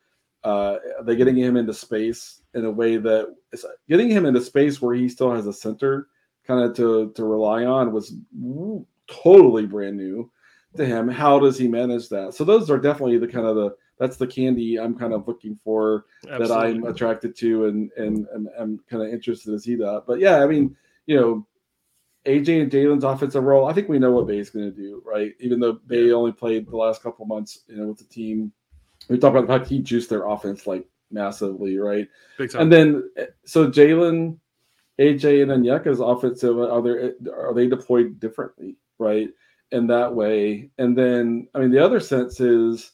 Uh, 0.44 0.78
are 1.00 1.04
they 1.04 1.16
getting 1.16 1.36
him 1.36 1.58
into 1.58 1.74
space 1.74 2.42
in 2.54 2.66
a 2.66 2.72
way 2.72 2.98
that 2.98 3.34
is 3.52 3.66
getting 3.88 4.10
him 4.10 4.26
into 4.26 4.42
space 4.42 4.82
where 4.82 4.96
he 4.96 5.10
still 5.10 5.32
has 5.32 5.48
a 5.48 5.54
center 5.54 6.08
kind 6.46 6.64
of 6.64 6.76
to 6.76 7.12
to 7.14 7.24
rely 7.24 7.66
on 7.66 7.92
was 7.92 8.16
totally 9.08 9.66
brand 9.66 9.98
new 9.98 10.30
to 10.78 10.86
him. 10.86 11.08
How 11.08 11.40
does 11.40 11.58
he 11.58 11.68
manage 11.68 12.10
that? 12.10 12.34
So 12.34 12.44
those 12.44 12.70
are 12.70 12.78
definitely 12.78 13.18
the 13.18 13.28
kind 13.28 13.46
of 13.46 13.56
the 13.56 13.76
that's 13.98 14.18
the 14.18 14.28
candy 14.28 14.78
I'm 14.80 14.98
kind 14.98 15.14
of 15.14 15.28
looking 15.28 15.58
for 15.64 16.06
Absolutely. 16.28 16.48
that 16.48 16.54
I'm 16.54 16.84
attracted 16.86 17.36
to 17.38 17.66
and 17.66 17.92
and, 17.98 18.28
and 18.34 18.50
I'm 18.60 18.80
kind 18.90 19.04
of 19.04 19.10
interested 19.10 19.52
to 19.52 19.60
see 19.60 19.76
that. 19.76 20.04
But 20.06 20.20
yeah, 20.20 20.44
I 20.44 20.48
mean, 20.48 20.76
you 21.06 21.20
know, 21.20 21.48
AJ 22.26 22.62
and 22.64 22.72
Jalen's 22.72 23.04
offensive 23.04 23.44
role, 23.44 23.68
I 23.68 23.74
think 23.74 23.88
we 23.88 24.00
know 24.00 24.12
what 24.12 24.28
Bey's 24.28 24.50
going 24.50 24.66
to 24.66 24.76
do, 24.76 25.02
right? 25.06 25.34
Even 25.40 25.60
though 25.60 25.74
Bey 25.74 26.12
only 26.12 26.32
played 26.32 26.68
the 26.68 26.78
last 26.78 27.04
couple 27.04 27.26
months, 27.26 27.64
you 27.68 27.78
know, 27.78 27.88
with 27.88 28.00
the 28.00 28.06
team. 28.06 28.52
We 29.10 29.20
talked 29.20 29.36
about 29.36 29.48
the 29.48 29.54
fact 29.60 29.70
he 29.70 29.80
juiced 29.80 30.10
their 30.10 30.28
offense 30.28 30.66
like 30.66 30.88
massively, 31.12 31.78
right? 31.78 32.08
And 32.56 32.72
then 32.72 33.10
so 33.46 33.70
Jalen, 33.70 34.38
AJ, 35.00 35.44
and 35.44 35.52
then 35.52 35.64
Onyeka's 35.64 36.00
offensive 36.00 36.58
are 36.58 36.82
they 36.82 37.30
are 37.32 37.54
they 37.54 37.68
deployed 37.68 38.20
differently, 38.20 38.78
right? 38.98 39.30
In 39.72 39.88
that 39.88 40.14
way, 40.14 40.70
and 40.78 40.98
then 40.98 41.48
I 41.54 41.60
mean 41.60 41.72
the 41.72 41.84
other 41.84 42.00
sense 42.00 42.40
is 42.40 42.92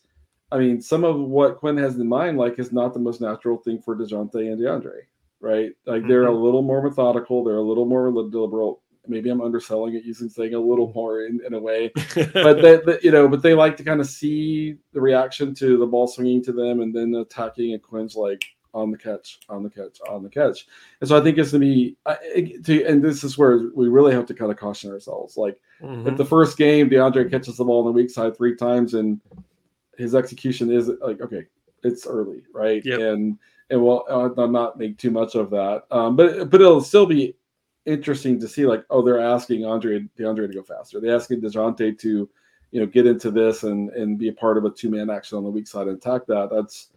I 0.52 0.58
mean, 0.58 0.82
some 0.82 1.04
of 1.04 1.18
what 1.18 1.58
Quin 1.58 1.78
has 1.78 1.98
in 1.98 2.08
mind, 2.08 2.38
like, 2.38 2.60
is 2.60 2.74
not 2.74 2.94
the 2.94 3.00
most 3.00 3.22
natural 3.22 3.58
thing 3.58 3.82
for 3.82 3.96
Dejounte 3.96 4.36
and 4.36 4.60
DeAndre, 4.60 5.04
right? 5.40 5.72
Like, 5.86 6.02
mm-hmm. 6.02 6.10
they're 6.10 6.26
a 6.26 6.36
little 6.36 6.62
more 6.62 6.82
methodical, 6.82 7.44
they're 7.44 7.56
a 7.56 7.62
little 7.62 7.86
more 7.86 8.12
deliberate. 8.30 8.76
Maybe 9.08 9.30
I'm 9.32 9.42
underselling 9.42 9.96
it 9.96 10.04
using 10.04 10.30
saying 10.30 10.54
a 10.54 10.60
little 10.60 10.92
more 10.94 11.26
in, 11.26 11.40
in 11.46 11.56
a 11.56 11.60
way, 11.60 11.92
but 11.96 12.62
that 12.62 13.00
you 13.02 13.10
know, 13.10 13.28
but 13.28 13.42
they 13.42 13.56
like 13.56 13.76
to 13.78 13.84
kind 13.84 14.00
of 14.00 14.06
see 14.06 14.76
the 14.94 15.02
reaction 15.02 15.56
to 15.56 15.78
the 15.78 15.88
ball 15.88 16.06
swinging 16.06 16.44
to 16.44 16.52
them 16.52 16.82
and 16.82 16.94
then 16.94 17.16
attacking. 17.16 17.74
And 17.74 17.82
Quinn's 17.82 18.16
like 18.16 18.46
on 18.74 18.92
the 18.92 18.98
catch, 18.98 19.40
on 19.50 19.64
the 19.64 19.70
catch, 19.70 20.00
on 20.10 20.24
the 20.24 20.30
catch. 20.30 20.68
And 21.00 21.10
so 21.10 21.18
I 21.18 21.22
think 21.22 21.38
it's 21.38 21.52
gonna 21.52 21.66
be, 21.66 21.98
to, 22.64 22.86
and 22.86 23.04
this 23.04 23.24
is 23.24 23.38
where 23.38 23.70
we 23.76 23.88
really 23.88 24.14
have 24.14 24.26
to 24.28 24.34
kind 24.34 24.52
of 24.52 24.58
caution 24.58 24.92
ourselves. 24.92 25.38
Like, 25.38 25.60
mm-hmm. 25.82 26.08
if 26.08 26.18
the 26.18 26.26
first 26.26 26.58
game 26.58 26.90
DeAndre 26.90 27.30
catches 27.30 27.58
the 27.58 27.66
ball 27.66 27.80
on 27.80 27.86
the 27.86 27.92
weak 27.92 28.10
side 28.10 28.36
three 28.36 28.56
times 28.56 28.94
and 28.94 29.20
his 29.98 30.16
execution 30.16 30.72
is 30.72 30.90
like 31.02 31.22
okay, 31.22 31.46
it's 31.84 32.08
early, 32.08 32.42
right? 32.54 32.84
Yep. 32.84 33.00
And 33.00 33.38
and 33.70 33.82
well, 33.82 34.06
I'll 34.10 34.48
not 34.48 34.78
make 34.78 34.98
too 34.98 35.12
much 35.12 35.36
of 35.36 35.50
that. 35.52 35.84
Um, 35.92 36.16
but 36.16 36.50
but 36.50 36.62
it'll 36.62 36.82
still 36.82 37.06
be 37.06 37.36
interesting 37.86 38.40
to 38.40 38.48
see 38.48 38.66
like 38.66 38.86
oh 38.90 39.02
they're 39.02 39.20
asking 39.20 39.66
Andre 39.66 40.06
DeAndre 40.18 40.48
to 40.48 40.54
go 40.54 40.64
faster. 40.64 41.00
They're 41.00 41.16
asking 41.16 41.42
Dejounte 41.42 41.98
to 42.00 42.30
you 42.72 42.80
know 42.80 42.86
get 42.86 43.06
into 43.06 43.32
this 43.32 43.64
and 43.64 43.90
and 43.92 44.18
be 44.18 44.30
a 44.30 44.34
part 44.34 44.58
of 44.58 44.66
a 44.66 44.70
two 44.70 44.90
man 44.90 45.10
action 45.10 45.38
on 45.38 45.44
the 45.44 45.50
weak 45.50 45.68
side 45.68 45.88
and 45.88 45.98
attack 45.98 46.26
that. 46.28 46.50
That's 46.52 46.90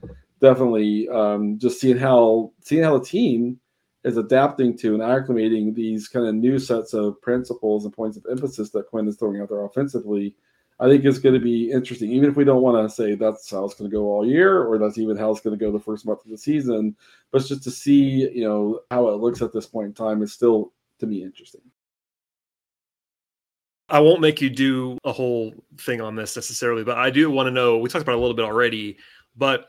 definitely 0.45 1.09
um, 1.09 1.59
just 1.59 1.81
seeing 1.81 1.97
how 1.97 2.53
seeing 2.61 2.83
how 2.83 2.99
the 2.99 3.05
team 3.05 3.59
is 4.05 4.17
adapting 4.17 4.77
to 4.77 4.95
and 4.95 5.03
acclimating 5.03 5.75
these 5.75 6.09
kind 6.09 6.27
of 6.27 6.35
new 6.35 6.59
sets 6.59 6.93
of 6.93 7.21
principles 7.23 7.85
and 7.85 7.95
points 7.95 8.17
of 8.17 8.27
emphasis 8.31 8.71
that 8.71 8.87
Quin 8.89 9.09
is 9.09 9.17
throwing 9.17 9.41
out 9.41 9.49
there 9.49 9.65
offensively 9.65 10.35
I 10.81 10.89
think 10.89 11.05
it's 11.05 11.21
going 11.21 11.35
to 11.35 11.41
be 11.41 11.71
interesting, 11.71 12.11
even 12.11 12.29
if 12.29 12.37
we 12.37 12.45
don't 12.45 12.63
want 12.63 12.89
to 12.89 12.95
say 12.95 13.15
that's 13.15 13.49
how 13.51 13.65
it's 13.65 13.75
going 13.75 13.89
to 13.89 13.97
go 13.97 14.07
all 14.07 14.27
year, 14.27 14.65
or 14.65 14.77
that's 14.77 14.99
even 14.99 15.17
how 15.17 15.31
it's 15.31 15.41
going 15.41 15.57
to 15.57 15.65
go 15.65 15.71
the 15.71 15.79
first 15.79 16.05
month 16.05 16.25
of 16.25 16.31
the 16.31 16.39
season. 16.39 16.97
But 17.31 17.47
just 17.47 17.63
to 17.65 17.71
see, 17.71 18.29
you 18.31 18.45
know, 18.45 18.81
how 18.91 19.09
it 19.09 19.21
looks 19.21 19.41
at 19.41 19.53
this 19.53 19.67
point 19.67 19.87
in 19.87 19.95
time 19.95 20.23
is 20.23 20.33
still 20.33 20.73
to 20.99 21.07
me 21.07 21.23
interesting. 21.23 21.61
I 23.89 24.01
won't 24.01 24.21
make 24.21 24.41
you 24.41 24.51
do 24.51 24.99
a 25.05 25.13
whole 25.13 25.55
thing 25.79 26.01
on 26.01 26.17
this 26.17 26.35
necessarily, 26.35 26.83
but 26.83 26.99
I 26.99 27.11
do 27.11 27.31
want 27.31 27.47
to 27.47 27.53
know. 27.53 27.79
We 27.79 27.89
talked 27.89 28.03
about 28.03 28.17
a 28.17 28.21
little 28.21 28.35
bit 28.35 28.47
already, 28.47 28.97
but 29.37 29.69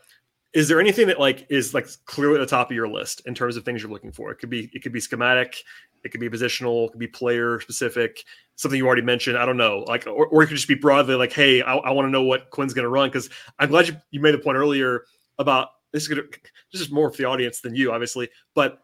is 0.56 0.68
there 0.68 0.80
anything 0.80 1.06
that 1.06 1.20
like 1.20 1.46
is 1.50 1.74
like 1.74 1.86
clearly 2.06 2.36
at 2.36 2.40
the 2.40 2.46
top 2.46 2.70
of 2.70 2.74
your 2.74 2.88
list 2.88 3.20
in 3.26 3.34
terms 3.34 3.58
of 3.58 3.64
things 3.64 3.82
you're 3.82 3.92
looking 3.92 4.10
for? 4.10 4.30
It 4.30 4.36
could 4.36 4.48
be 4.48 4.70
it 4.72 4.82
could 4.82 4.90
be 4.90 5.00
schematic, 5.00 5.62
it 6.02 6.08
could 6.08 6.20
be 6.20 6.30
positional, 6.30 6.86
it 6.86 6.92
could 6.92 6.98
be 6.98 7.06
player 7.06 7.60
specific, 7.60 8.24
something 8.54 8.78
you 8.78 8.86
already 8.86 9.02
mentioned. 9.02 9.36
I 9.36 9.44
don't 9.44 9.58
know, 9.58 9.84
like 9.86 10.06
or, 10.06 10.28
or 10.28 10.42
it 10.42 10.46
could 10.46 10.56
just 10.56 10.66
be 10.66 10.74
broadly 10.74 11.14
like, 11.14 11.34
hey, 11.34 11.60
I, 11.60 11.76
I 11.76 11.90
want 11.90 12.06
to 12.06 12.10
know 12.10 12.22
what 12.22 12.48
Quin's 12.48 12.72
going 12.72 12.84
to 12.84 12.88
run 12.88 13.10
because 13.10 13.28
I'm 13.58 13.68
glad 13.68 13.86
you, 13.88 13.96
you 14.12 14.20
made 14.20 14.32
the 14.32 14.38
point 14.38 14.56
earlier 14.56 15.04
about 15.38 15.68
this 15.92 16.04
is 16.04 16.08
gonna 16.08 16.22
this 16.72 16.80
is 16.80 16.90
more 16.90 17.10
for 17.10 17.18
the 17.18 17.26
audience 17.26 17.60
than 17.60 17.74
you, 17.74 17.92
obviously, 17.92 18.30
but 18.54 18.78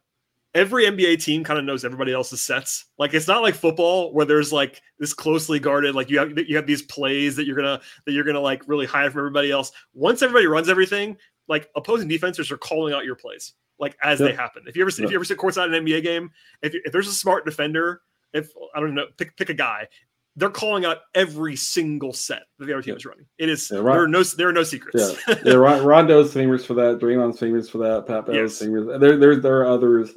every 0.54 0.84
NBA 0.84 1.22
team 1.22 1.44
kind 1.44 1.58
of 1.58 1.64
knows 1.64 1.84
everybody 1.84 2.12
else's 2.12 2.42
sets. 2.42 2.86
Like 2.98 3.14
it's 3.14 3.28
not 3.28 3.42
like 3.42 3.54
football 3.54 4.12
where 4.12 4.26
there's 4.26 4.52
like 4.52 4.82
this 4.98 5.14
closely 5.14 5.58
guarded, 5.58 5.94
like 5.94 6.10
you 6.10 6.18
have 6.18 6.38
you 6.38 6.56
have 6.56 6.66
these 6.66 6.82
plays 6.82 7.36
that 7.36 7.46
you're 7.46 7.56
gonna 7.56 7.80
that 8.04 8.12
you're 8.12 8.24
gonna 8.24 8.40
like 8.40 8.68
really 8.68 8.86
hide 8.86 9.10
from 9.12 9.20
everybody 9.20 9.50
else. 9.50 9.72
Once 9.94 10.22
everybody 10.22 10.46
runs 10.46 10.68
everything, 10.68 11.16
like 11.52 11.68
opposing 11.76 12.08
defenses 12.08 12.50
are 12.50 12.56
calling 12.56 12.94
out 12.94 13.04
your 13.04 13.14
plays 13.14 13.52
like 13.78 13.96
as 14.02 14.20
yep. 14.20 14.30
they 14.30 14.34
happen. 14.34 14.62
If 14.66 14.76
you 14.76 14.82
ever 14.82 14.90
see, 14.90 15.02
yep. 15.02 15.08
if 15.08 15.10
you 15.12 15.18
ever 15.18 15.24
sit 15.24 15.36
courtside 15.36 15.66
in 15.66 15.74
an 15.74 15.84
NBA 15.84 16.02
game, 16.02 16.30
if, 16.62 16.74
if 16.74 16.92
there's 16.92 17.08
a 17.08 17.12
smart 17.12 17.44
defender, 17.44 18.00
if 18.32 18.48
I 18.74 18.80
don't 18.80 18.94
know, 18.94 19.06
pick 19.18 19.36
pick 19.36 19.50
a 19.50 19.54
guy, 19.54 19.88
they're 20.36 20.50
calling 20.50 20.86
out 20.86 20.98
every 21.14 21.56
single 21.56 22.12
set 22.12 22.44
that 22.58 22.64
the 22.64 22.72
other 22.72 22.80
team 22.80 22.96
is 22.96 23.04
running. 23.04 23.26
It 23.36 23.50
is 23.50 23.70
yeah, 23.70 23.80
Ron, 23.80 23.94
there 23.94 24.04
are 24.04 24.08
no 24.08 24.22
there 24.22 24.48
are 24.48 24.52
no 24.52 24.62
secrets. 24.62 25.16
Yeah, 25.28 25.34
yeah 25.44 25.52
Rondo's 25.54 26.32
famous 26.32 26.64
for 26.64 26.74
that. 26.74 27.00
Draymond's 27.00 27.38
famous 27.38 27.68
for 27.68 27.78
that. 27.78 28.06
Pat 28.06 28.26
Bev's 28.26 28.36
yes. 28.36 28.58
famous. 28.58 29.00
There, 29.00 29.18
there 29.18 29.36
there 29.36 29.60
are 29.60 29.66
others, 29.66 30.10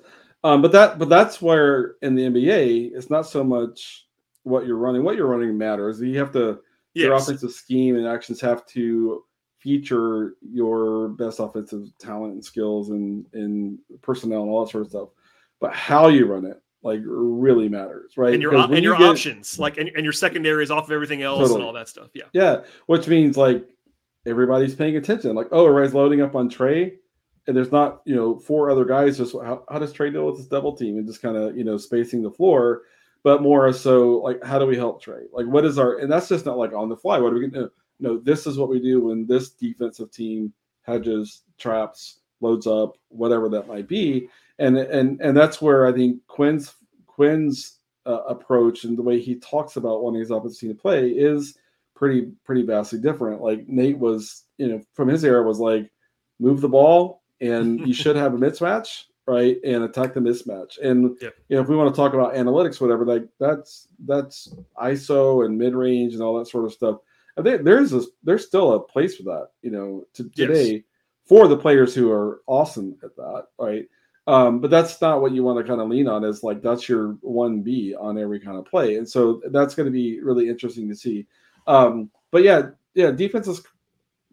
um, 0.44 0.62
but 0.62 0.72
that 0.72 1.00
but 1.00 1.10
that's 1.10 1.42
where 1.42 1.96
in 2.02 2.16
the 2.16 2.24
NBA 2.24 2.92
it's 2.94 3.10
not 3.10 3.28
so 3.28 3.44
much 3.44 4.06
what 4.44 4.66
you're 4.66 4.78
running. 4.78 5.04
What 5.04 5.16
you're 5.16 5.28
running 5.28 5.58
matters. 5.58 6.00
You 6.00 6.20
have 6.20 6.32
to 6.34 6.60
yes. 6.94 7.06
your 7.06 7.16
offensive 7.16 7.52
scheme 7.52 7.96
and 7.96 8.08
actions 8.08 8.40
have 8.42 8.66
to 8.68 9.24
feature 9.66 10.36
your 10.48 11.10
best 11.10 11.40
offensive 11.40 11.90
talent 11.98 12.34
and 12.34 12.46
skills 12.46 12.92
and, 12.92 13.26
and 13.34 13.80
personnel 14.04 14.44
and 14.44 14.52
all 14.52 14.64
that 14.64 14.72
sort 14.72 14.84
of 14.86 14.90
stuff. 14.92 15.10
but 15.60 15.74
how 15.74 16.08
you 16.08 16.28
run 16.28 16.46
it 16.46 16.62
like 16.84 17.00
really 17.04 17.68
matters, 17.68 18.16
right? 18.16 18.34
And 18.34 18.44
your 18.44 18.54
and 18.54 18.72
you 18.76 18.82
your 18.84 18.98
get- 18.98 19.10
options, 19.10 19.58
like 19.58 19.80
and, 19.80 19.90
and 19.96 20.04
your 20.04 20.14
secondary 20.14 20.64
is 20.64 20.70
off 20.70 20.86
of 20.86 20.92
everything 20.92 21.24
else 21.24 21.40
Totally. 21.40 21.56
and 21.56 21.64
all 21.66 21.74
that 21.74 21.90
stuff. 21.90 22.10
Yeah. 22.14 22.26
Yeah, 22.32 22.62
which 22.86 23.08
means 23.08 23.38
like 23.38 23.68
everybody's 24.28 24.76
paying 24.76 24.96
attention. 24.98 25.34
Like, 25.36 25.48
oh, 25.52 25.66
everybody's 25.68 25.96
loading 25.96 26.22
up 26.22 26.36
on 26.36 26.48
Trey, 26.48 26.94
and 27.48 27.58
there's 27.58 27.72
not, 27.72 28.02
you 28.06 28.16
know, 28.16 28.38
four 28.38 28.70
other 28.70 28.86
guys. 28.86 29.18
Just 29.18 29.34
how, 29.34 29.64
how 29.68 29.80
does 29.80 29.94
Trey 29.94 30.12
deal 30.12 30.28
with 30.28 30.38
this 30.38 30.46
double 30.46 30.78
team 30.78 30.98
and 31.00 31.08
just 31.08 31.24
kind 31.24 31.36
of, 31.36 31.58
you 31.58 31.64
know, 31.64 31.78
spacing 31.78 32.22
the 32.22 32.30
floor, 32.30 32.84
but 33.24 33.42
more 33.42 33.74
so 33.74 34.20
like, 34.20 34.44
how 34.44 34.60
do 34.60 34.68
we 34.68 34.78
help 34.78 35.02
Trey? 35.02 35.24
Like, 35.34 35.48
what 35.48 35.66
is 35.66 35.80
our, 35.80 35.98
and 35.98 36.12
that's 36.12 36.30
just 36.30 36.46
not 36.46 36.60
like 36.60 36.74
on 36.74 36.88
the 36.90 36.98
fly. 36.98 37.18
What 37.18 37.34
are 37.34 37.36
we 37.40 37.48
going 37.48 37.64
to, 37.64 37.72
no, 38.00 38.18
this 38.18 38.46
is 38.48 38.58
what 38.58 38.70
we 38.70 38.80
do 38.80 39.02
when 39.06 39.26
this 39.26 39.50
defensive 39.52 40.12
team 40.12 40.54
hedges, 40.82 41.44
traps, 41.58 42.20
loads 42.42 42.68
up, 42.68 42.98
whatever 43.10 43.50
that 43.50 43.68
might 43.68 43.88
be. 43.88 44.30
And, 44.60 44.78
and, 44.78 45.20
and 45.22 45.36
that's 45.36 45.62
where 45.62 45.88
I 45.88 45.92
think 45.92 46.20
Quin's, 46.28 46.76
Quin's 47.08 47.80
uh, 48.06 48.24
approach 48.28 48.84
and 48.84 48.98
the 48.98 49.02
way 49.02 49.20
he 49.20 49.36
talks 49.36 49.78
about 49.78 50.04
wanting 50.04 50.20
his 50.20 50.32
opposite 50.32 50.60
team 50.60 50.70
to 50.70 50.80
play 50.80 51.10
is 51.10 51.58
pretty 51.96 52.32
pretty 52.44 52.62
vastly 52.64 53.00
different. 53.00 53.42
Like 53.42 53.68
Nate 53.68 53.98
was, 53.98 54.44
you 54.58 54.68
know, 54.68 54.82
from 54.94 55.08
his 55.08 55.24
era 55.24 55.42
was 55.42 55.60
like 55.60 55.90
move 56.40 56.62
the 56.62 56.70
ball 56.70 57.24
and 57.42 57.80
you 57.88 57.94
should 58.02 58.16
have 58.16 58.34
a 58.34 58.38
mismatch, 58.38 59.06
right? 59.28 59.58
And 59.64 59.84
attack 59.84 60.14
the 60.14 60.20
mismatch. 60.20 60.78
And 60.84 61.18
Yep. 61.22 61.34
you 61.50 61.56
know, 61.56 61.64
if 61.64 61.70
we 61.70 61.76
want 61.76 61.94
to 61.94 62.00
talk 62.00 62.14
about 62.14 62.36
analytics, 62.36 62.80
whatever, 62.80 63.06
like 63.06 63.28
that's 63.40 63.88
that's 64.06 64.54
ISO 64.78 65.46
and 65.46 65.58
mid 65.58 65.74
range 65.74 66.14
and 66.14 66.22
all 66.22 66.38
that 66.38 66.48
sort 66.48 66.66
of 66.66 66.74
stuff. 66.74 66.98
There's 67.38 67.94
a 67.94 68.02
there's 68.24 68.48
still 68.48 68.74
a 68.74 68.80
place 68.80 69.18
for 69.18 69.24
that, 69.24 69.50
you 69.62 69.72
know, 69.72 70.06
to, 70.14 70.24
Yes. 70.36 70.48
today 70.48 70.84
for 71.26 71.48
the 71.48 71.58
players 71.58 71.94
who 71.94 72.12
are 72.12 72.42
awesome 72.48 72.96
at 73.04 73.16
that, 73.16 73.48
right? 73.60 73.88
Um, 74.28 74.60
but 74.60 74.72
that's 74.72 75.00
not 75.02 75.22
what 75.22 75.34
you 75.34 75.44
want 75.44 75.60
to 75.60 75.70
kind 75.70 75.82
of 75.82 75.90
lean 75.90 76.08
on. 76.08 76.24
Is 76.24 76.44
like 76.44 76.62
that's 76.62 76.90
your 76.90 77.18
one 77.22 77.62
B 77.62 77.94
on 77.96 78.18
every 78.18 78.40
kind 78.40 78.58
of 78.58 78.66
play, 78.66 78.98
and 78.98 79.08
so 79.08 79.42
that's 79.52 79.76
going 79.76 79.86
to 79.86 79.92
be 79.92 80.20
really 80.22 80.50
interesting 80.50 80.88
to 80.90 80.96
see. 80.96 81.28
Um, 81.68 82.10
but 82.32 82.44
yeah, 82.44 82.70
yeah, 82.96 83.12
defenses 83.12 83.62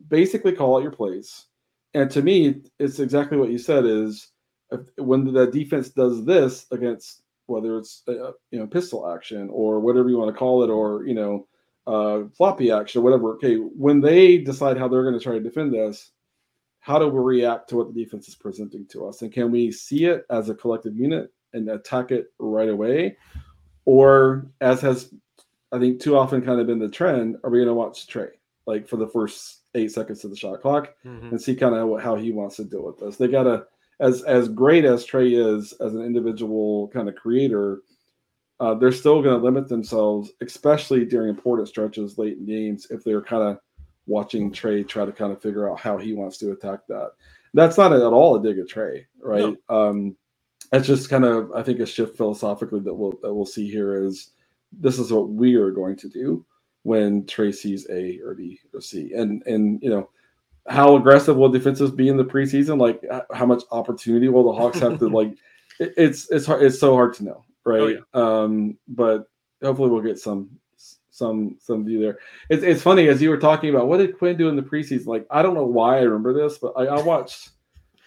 basically 0.08 0.52
call 0.52 0.76
out 0.76 0.82
your 0.82 0.92
plays, 0.92 1.46
and 1.94 2.10
to 2.10 2.22
me, 2.22 2.62
it's 2.78 3.00
exactly 3.00 3.36
what 3.36 3.50
you 3.50 3.58
said. 3.58 3.84
Is 3.84 4.28
if, 4.70 4.80
when 4.96 5.30
the 5.30 5.46
defense 5.48 5.90
does 5.90 6.24
this 6.24 6.66
against 6.70 7.22
whether 7.46 7.76
it's 7.76 8.02
uh, 8.08 8.32
you 8.50 8.58
know 8.58 8.66
pistol 8.66 9.12
action 9.12 9.50
or 9.52 9.78
whatever 9.80 10.08
you 10.08 10.16
want 10.16 10.32
to 10.32 10.38
call 10.38 10.62
it, 10.64 10.70
or 10.70 11.04
you 11.04 11.14
know 11.14 11.46
uh, 11.86 12.22
floppy 12.36 12.70
action 12.70 13.00
or 13.00 13.04
whatever. 13.04 13.34
Okay, 13.34 13.56
when 13.56 14.00
they 14.00 14.38
decide 14.38 14.76
how 14.76 14.88
they're 14.88 15.02
going 15.02 15.18
to 15.18 15.20
try 15.24 15.34
to 15.34 15.40
defend 15.40 15.72
this, 15.72 16.12
how 16.80 16.98
do 16.98 17.08
we 17.08 17.20
react 17.20 17.68
to 17.68 17.76
what 17.76 17.92
the 17.92 18.04
defense 18.04 18.28
is 18.28 18.34
presenting 18.34 18.86
to 18.86 19.06
us, 19.06 19.22
and 19.22 19.32
can 19.32 19.50
we 19.50 19.70
see 19.72 20.04
it 20.06 20.24
as 20.30 20.48
a 20.48 20.54
collective 20.54 20.96
unit 20.96 21.32
and 21.52 21.68
attack 21.68 22.10
it 22.10 22.32
right 22.38 22.68
away, 22.68 23.16
or 23.84 24.46
as 24.60 24.80
has 24.80 25.12
I 25.72 25.78
think 25.78 26.00
too 26.00 26.16
often 26.16 26.42
kind 26.42 26.60
of 26.60 26.66
been 26.66 26.78
the 26.78 26.88
trend, 26.88 27.36
are 27.44 27.50
we 27.50 27.58
going 27.58 27.68
to 27.68 27.74
watch 27.74 28.06
Trey 28.06 28.28
like 28.66 28.86
for 28.86 28.96
the 28.96 29.08
first 29.08 29.60
eight 29.74 29.90
seconds 29.90 30.22
of 30.22 30.30
the 30.30 30.36
shot 30.36 30.60
clock 30.60 30.94
Mhm. 31.04 31.30
and 31.30 31.40
see 31.40 31.56
kind 31.56 31.74
of 31.74 32.00
how 32.00 32.14
he 32.14 32.30
wants 32.30 32.56
to 32.56 32.64
deal 32.64 32.84
with 32.84 32.98
this? 32.98 33.16
They 33.16 33.28
got 33.28 33.44
to 33.44 33.66
as 34.00 34.22
as 34.24 34.48
great 34.48 34.84
as 34.84 35.04
Trey 35.04 35.32
is 35.32 35.72
as 35.74 35.94
an 35.94 36.02
individual 36.02 36.88
kind 36.88 37.08
of 37.08 37.14
creator, 37.14 37.82
uh, 38.60 38.74
they're 38.74 38.92
still 38.92 39.22
going 39.22 39.38
to 39.38 39.44
limit 39.44 39.68
themselves, 39.68 40.30
especially 40.40 41.04
during 41.04 41.28
important 41.28 41.68
stretches 41.68 42.18
late 42.18 42.38
in 42.38 42.46
games, 42.46 42.86
if 42.90 43.02
they're 43.04 43.22
kind 43.22 43.42
of 43.42 43.58
watching 44.06 44.52
Trey 44.52 44.82
try 44.84 45.04
to 45.04 45.12
kind 45.12 45.32
of 45.32 45.40
figure 45.42 45.70
out 45.70 45.78
how 45.80 45.96
he 45.98 46.12
wants 46.12 46.38
to 46.38 46.52
attack 46.52 46.80
that. 46.88 47.10
That's 47.54 47.76
not 47.78 47.92
at 47.92 48.02
all 48.02 48.36
a 48.36 48.42
dig 48.42 48.58
at 48.58 48.68
Trey, 48.68 49.06
right? 49.20 49.56
Um, 49.68 50.16
it's 50.72 50.86
just 50.86 51.10
kind 51.10 51.24
of 51.24 51.52
I 51.52 51.62
think 51.62 51.80
a 51.80 51.86
shift 51.86 52.16
philosophically 52.16 52.80
that 52.80 52.94
we'll 52.94 53.18
that 53.22 53.32
we'll 53.34 53.44
see 53.46 53.70
here 53.70 54.04
is 54.04 54.30
this 54.72 54.98
is 54.98 55.12
what 55.12 55.28
we 55.28 55.54
are 55.56 55.70
going 55.70 55.96
to 55.96 56.08
do 56.08 56.44
when 56.84 57.26
Trey 57.26 57.52
sees 57.52 57.86
A 57.90 58.18
or 58.24 58.34
B 58.34 58.58
or 58.72 58.80
C, 58.80 59.12
and 59.14 59.42
and 59.46 59.82
you 59.82 59.90
know 59.90 60.08
how 60.68 60.96
aggressive 60.96 61.36
will 61.36 61.48
defenses 61.50 61.90
be 61.90 62.08
in 62.08 62.16
the 62.16 62.24
preseason? 62.24 62.80
Like 62.80 63.04
how 63.34 63.44
much 63.46 63.64
opportunity 63.70 64.28
will 64.28 64.44
the 64.44 64.58
Hawks 64.58 64.78
have 64.78 64.98
to 65.00 65.08
like? 65.18 65.32
it- 65.78 65.92
It's 65.96 66.30
it's 66.30 66.46
hard. 66.46 66.62
It's 66.62 66.78
so 66.78 66.94
hard 66.94 67.12
to 67.14 67.24
know, 67.24 67.44
right? 67.64 67.96
Um, 68.14 68.78
but 68.88 69.28
hopefully 69.62 69.90
we'll 69.90 70.02
get 70.02 70.18
some 70.18 70.50
some 71.10 71.56
some 71.60 71.84
view 71.84 72.00
there. 72.00 72.18
It's 72.48 72.62
it's 72.62 72.82
funny 72.82 73.08
as 73.08 73.20
you 73.22 73.30
were 73.30 73.38
talking 73.38 73.70
about 73.70 73.88
what 73.88 73.98
did 73.98 74.18
Quin 74.18 74.36
do 74.36 74.48
in 74.48 74.56
the 74.56 74.62
preseason? 74.62 75.06
Like 75.06 75.26
I 75.30 75.42
don't 75.42 75.54
know 75.54 75.66
why 75.66 75.98
I 75.98 76.02
remember 76.02 76.32
this, 76.32 76.58
but 76.58 76.72
I, 76.76 76.86
I 76.86 77.02
watched. 77.02 77.50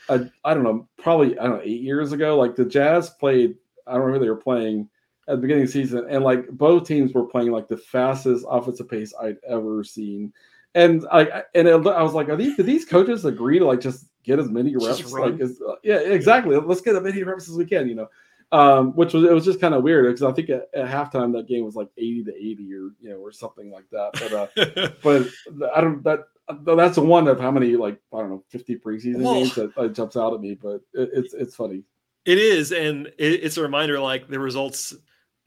I, 0.08 0.30
I 0.44 0.54
don't 0.54 0.64
know, 0.64 0.88
probably 1.00 1.38
I 1.40 1.44
don't 1.44 1.58
know 1.58 1.62
eight 1.64 1.82
years 1.82 2.12
ago. 2.12 2.38
Like 2.38 2.56
the 2.56 2.66
Jazz 2.66 3.10
played. 3.10 3.56
I 3.88 3.94
don't 3.94 4.02
remember 4.02 4.24
they 4.24 4.30
were 4.30 4.36
playing 4.36 4.88
at 5.28 5.32
the 5.32 5.38
beginning 5.38 5.64
of 5.64 5.70
the 5.70 5.74
season, 5.74 6.06
and 6.10 6.24
like 6.24 6.48
both 6.50 6.88
teams 6.88 7.14
were 7.14 7.26
playing 7.26 7.52
like 7.52 7.68
the 7.68 7.78
fastest 7.78 8.46
offensive 8.48 8.90
pace 8.90 9.14
I'd 9.20 9.38
ever 9.48 9.84
seen. 9.84 10.32
And 10.76 11.06
I 11.12 11.44
and 11.56 11.68
it, 11.68 11.74
I 11.74 12.04
was 12.04 12.14
like, 12.14 12.30
are 12.30 12.36
these 12.36 12.56
did 12.58 12.66
these 12.68 12.86
coaches 12.86 13.26
agree 13.26 13.60
to 13.60 13.66
like 13.66 13.80
just 13.80 14.06
get 14.24 14.40
as 14.40 14.50
many 14.50 14.76
reps? 14.76 15.12
Like, 15.12 15.40
as, 15.40 15.60
yeah, 15.84 15.96
exactly. 15.96 16.56
Let's 16.58 16.82
get 16.82 16.96
as 16.96 17.02
many 17.02 17.24
reps 17.24 17.50
as 17.50 17.56
we 17.56 17.66
can. 17.66 17.88
You 17.88 17.96
know, 17.96 18.10
um, 18.52 18.96
which 18.96 19.14
was 19.14 19.24
it 19.24 19.32
was 19.32 19.46
just 19.46 19.60
kind 19.60 19.74
of 19.74 19.84
weird 19.84 20.06
because 20.06 20.24
I 20.24 20.32
think 20.32 20.50
at, 20.50 20.68
at 20.74 20.88
halftime 20.88 21.34
that 21.34 21.48
game 21.48 21.66
was 21.66 21.76
like 21.76 21.90
eighty 21.98 22.24
to 22.24 22.36
eighty 22.36 22.72
or 22.74 22.92
you 23.00 23.10
know 23.10 23.18
or 23.18 23.32
something 23.32 23.72
like 23.72 23.86
that. 23.92 24.12
But 24.14 24.34
uh, 24.34 24.90
but 25.04 25.76
I 25.76 25.82
don't 25.82 26.04
that 26.04 26.20
that's 26.66 26.96
the 26.96 27.02
one 27.02 27.28
of 27.28 27.40
how 27.40 27.52
many 27.52 27.76
like 27.76 28.00
I 28.14 28.20
don't 28.20 28.30
know 28.30 28.44
fifty 28.50 28.76
preseason 28.76 29.22
Well- 29.22 29.36
games 29.36 29.56
that, 29.56 29.76
that 29.76 29.94
jumps 29.94 30.16
out 30.16 30.34
at 30.34 30.42
me. 30.42 30.56
But 30.56 30.82
it, 30.94 31.10
it's 31.14 31.34
it's 31.34 31.56
funny. 31.56 31.84
It 32.26 32.40
is, 32.40 32.72
and 32.72 33.08
it, 33.20 33.44
it's 33.44 33.58
a 33.58 33.62
reminder 33.62 34.00
like 34.00 34.28
the 34.28 34.40
results 34.40 34.96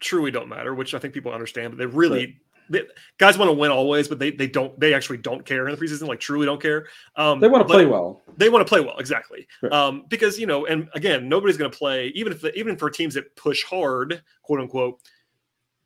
truly 0.00 0.30
don't 0.30 0.48
matter, 0.48 0.74
which 0.74 0.94
I 0.94 0.98
think 0.98 1.12
people 1.12 1.32
understand, 1.32 1.72
but 1.72 1.78
they 1.78 1.86
really 1.86 2.38
they, 2.70 2.82
guys 3.18 3.38
want 3.38 3.48
to 3.48 3.52
win 3.52 3.70
always, 3.70 4.08
but 4.08 4.18
they 4.18 4.30
they 4.30 4.46
don't 4.46 4.78
they 4.78 4.94
actually 4.94 5.18
don't 5.18 5.44
care 5.44 5.68
in 5.68 5.74
the 5.74 5.80
preseason, 5.80 6.08
like 6.08 6.20
truly 6.20 6.46
don't 6.46 6.60
care. 6.60 6.86
Um, 7.16 7.40
They 7.40 7.48
want 7.48 7.66
to 7.66 7.72
play 7.72 7.86
well. 7.86 8.22
They 8.36 8.48
want 8.48 8.66
to 8.66 8.68
play 8.68 8.80
well, 8.80 8.98
exactly. 8.98 9.46
Right. 9.62 9.72
Um, 9.72 10.04
because 10.08 10.38
you 10.38 10.46
know, 10.46 10.66
and 10.66 10.88
again, 10.94 11.28
nobody's 11.28 11.56
going 11.56 11.70
to 11.70 11.76
play 11.76 12.08
even 12.14 12.32
if 12.32 12.40
the, 12.40 12.56
even 12.58 12.76
for 12.76 12.90
teams 12.90 13.14
that 13.14 13.34
push 13.36 13.64
hard, 13.64 14.22
quote 14.42 14.60
unquote. 14.60 15.00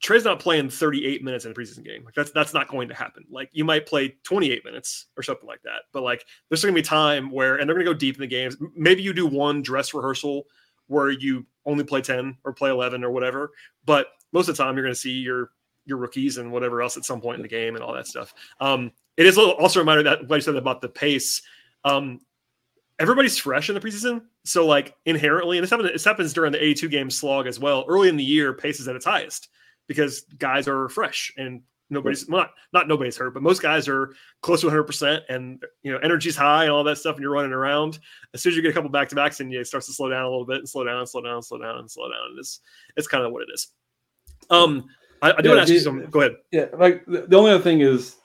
Trey's 0.03 0.25
not 0.25 0.41
playing 0.41 0.69
38 0.69 1.23
minutes 1.23 1.45
in 1.45 1.53
a 1.53 1.55
preseason 1.55 1.85
game. 1.85 2.05
Like 2.05 2.15
that's 2.15 2.33
that's 2.33 2.53
not 2.53 2.67
going 2.67 2.89
to 2.89 2.95
happen. 2.95 3.25
Like 3.31 3.51
you 3.53 3.65
might 3.65 3.87
play 3.87 4.17
28 4.25 4.65
minutes 4.65 5.07
or 5.17 5.23
something 5.23 5.47
like 5.47 5.63
that. 5.63 5.83
But 5.93 6.03
like 6.03 6.27
there's 6.49 6.61
going 6.61 6.75
to 6.75 6.79
be 6.81 6.85
time 6.85 7.31
where 7.31 7.55
and 7.55 7.69
they're 7.69 7.77
going 7.77 7.87
to 7.87 7.93
go 7.93 7.97
deep 7.97 8.17
in 8.17 8.21
the 8.21 8.27
games. 8.27 8.57
Maybe 8.75 9.03
you 9.03 9.13
do 9.13 9.29
one 9.29 9.63
dress 9.63 9.95
rehearsal 9.95 10.47
where 10.89 11.11
you 11.11 11.47
only 11.65 11.85
play 11.85 12.01
10 12.01 12.37
or 12.45 12.53
play 12.53 12.71
11 12.71 13.05
or 13.05 13.13
whatever. 13.13 13.53
But 13.85 14.09
most 14.33 14.49
of 14.49 14.57
the 14.57 14.63
time 14.63 14.75
you're 14.75 14.85
going 14.85 14.95
to 14.95 15.01
see 15.01 15.13
your 15.13 15.51
your 15.85 15.99
rookies 15.99 16.39
and 16.39 16.51
whatever 16.51 16.83
else 16.83 16.97
at 16.97 17.05
some 17.05 17.21
point 17.21 17.37
in 17.37 17.43
the 17.43 17.49
game 17.49 17.75
and 17.75 17.83
all 17.83 17.93
that 17.93 18.07
stuff. 18.07 18.35
Um, 18.61 18.93
it 19.17 19.27
is 19.27 19.37
also 19.37 19.81
a 19.81 19.83
reminder 19.83 20.03
that 20.05 20.29
what 20.29 20.37
you 20.37 20.43
said 20.43 20.57
about 20.57 20.81
the 20.81 20.89
pace. 20.89 21.43
Um, 21.85 22.21
everybody's 22.99 23.39
fresh 23.39 23.69
in 23.69 23.75
the 23.75 23.81
preseason, 23.81 24.23
so 24.45 24.67
like 24.67 24.95
inherently, 25.05 25.59
and 25.59 25.63
this 25.63 25.71
happens, 25.71 25.91
this 25.91 26.05
happens 26.05 26.33
during 26.33 26.53
the 26.53 26.63
82 26.63 26.89
game 26.89 27.11
slog 27.11 27.47
as 27.47 27.59
well. 27.59 27.85
Early 27.89 28.09
in 28.09 28.17
the 28.17 28.25
year, 28.25 28.53
pace 28.53 28.81
is 28.81 28.89
at 28.89 28.97
its 28.97 29.05
highest 29.05 29.49
because 29.87 30.23
guys 30.39 30.69
are 30.69 30.89
fresh 30.89 31.33
and 31.37 31.63
nobody's 31.93 32.27
well, 32.29 32.41
not 32.41 32.51
not 32.73 32.89
nobody's 32.89 33.17
hurt, 33.17 33.35
but 33.35 33.43
most 33.43 33.63
guys 33.63 33.87
are 33.87 34.15
close 34.41 34.61
to 34.63 34.67
100 34.67 34.85
percent, 34.85 35.23
and 35.29 35.63
you 35.83 35.93
know 35.93 35.99
energy's 35.99 36.37
high 36.37 36.65
and 36.65 36.73
all 36.73 36.83
that 36.83 36.97
stuff, 36.97 37.17
and 37.17 37.23
you're 37.23 37.33
running 37.33 37.53
around. 37.53 38.01
As 38.35 38.43
soon 38.43 38.51
as 38.51 38.57
you 38.57 38.63
get 38.63 38.71
a 38.71 38.75
couple 38.75 38.91
back 38.91 39.09
to 39.11 39.15
backs, 39.15 39.41
and 39.41 39.53
it 39.53 39.67
starts 39.67 39.87
to 39.87 39.93
slow 39.93 40.09
down 40.09 40.25
a 40.25 40.31
little 40.31 40.47
bit, 40.47 40.59
and 40.59 40.69
slow 40.69 40.85
down, 40.85 41.07
slow 41.07 41.21
down, 41.21 41.35
and 41.35 41.45
slow 41.45 41.59
down, 41.59 41.79
and 41.79 41.91
slow 41.91 42.09
down. 42.09 42.31
And 42.31 42.39
it's 42.39 42.61
it's 42.97 43.07
kind 43.07 43.25
of 43.25 43.33
what 43.33 43.43
it 43.43 43.49
is. 43.53 43.69
Um, 44.51 44.89
I, 45.23 45.33
I 45.33 45.41
do 45.41 45.49
Yeah, 45.49 45.55
want 45.55 45.59
to 45.59 45.63
ask 45.63 45.69
you 45.73 45.79
the- 45.79 45.85
some. 45.85 46.11
Go 46.11 46.21
ahead. 46.21 46.37
Yeah, 46.51 46.67
like 46.77 47.07
the, 47.07 47.23
the 47.29 47.37
only 47.37 47.53
other 47.53 47.63
thing 47.63 47.81
is, 47.81 48.17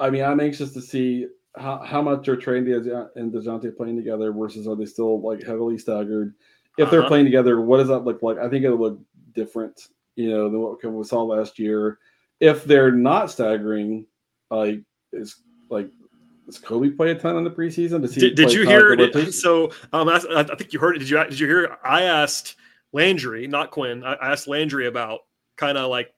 I 0.00 0.10
mean, 0.10 0.24
I'm 0.24 0.40
anxious 0.40 0.72
to 0.72 0.80
see 0.80 1.26
how, 1.56 1.78
how 1.84 2.00
much 2.00 2.26
are 2.28 2.36
Trey 2.36 2.58
and 2.58 2.66
Dejounte 2.66 3.76
playing 3.76 3.96
together 3.96 4.32
versus 4.32 4.66
are 4.66 4.76
they 4.76 4.86
still 4.86 5.20
like 5.20 5.42
heavily 5.42 5.78
staggered? 5.78 6.34
If 6.78 6.90
they're 6.90 7.00
Uh-huh. 7.00 7.08
playing 7.08 7.26
together, 7.26 7.60
what 7.60 7.76
does 7.78 7.88
that 7.88 8.00
look 8.00 8.22
like? 8.22 8.38
I 8.38 8.48
think 8.48 8.64
it'll 8.64 8.78
look 8.78 8.98
different, 9.34 9.88
you 10.16 10.30
know, 10.30 10.48
than 10.48 10.60
what 10.60 10.82
we 10.84 11.04
saw 11.04 11.22
last 11.22 11.58
year. 11.58 11.98
If 12.40 12.64
they're 12.64 12.92
not 12.92 13.30
staggering, 13.30 14.06
like 14.50 14.80
is 15.12 15.36
like 15.68 15.90
does 16.46 16.58
Kobe 16.58 16.90
play 16.90 17.10
a 17.10 17.14
ton 17.14 17.36
in 17.36 17.44
the 17.44 17.50
preseason? 17.50 18.00
Does 18.00 18.14
he 18.14 18.22
Did, 18.22 18.34
did 18.36 18.52
you 18.52 18.66
hear? 18.66 18.96
Did, 18.96 19.34
so 19.34 19.70
um, 19.92 20.08
I, 20.08 20.20
I 20.34 20.42
think 20.44 20.72
you 20.72 20.80
heard 20.80 20.96
it. 20.96 21.00
Did 21.00 21.10
you? 21.10 21.22
Did 21.24 21.38
you 21.38 21.46
hear? 21.46 21.76
I 21.84 22.02
asked 22.04 22.56
Landry, 22.94 23.46
not 23.46 23.70
Quin. 23.70 24.02
I, 24.02 24.14
I 24.14 24.32
asked 24.32 24.48
Landry 24.48 24.86
about 24.86 25.20
kind 25.60 25.78
of 25.78 25.90
like 25.90 26.12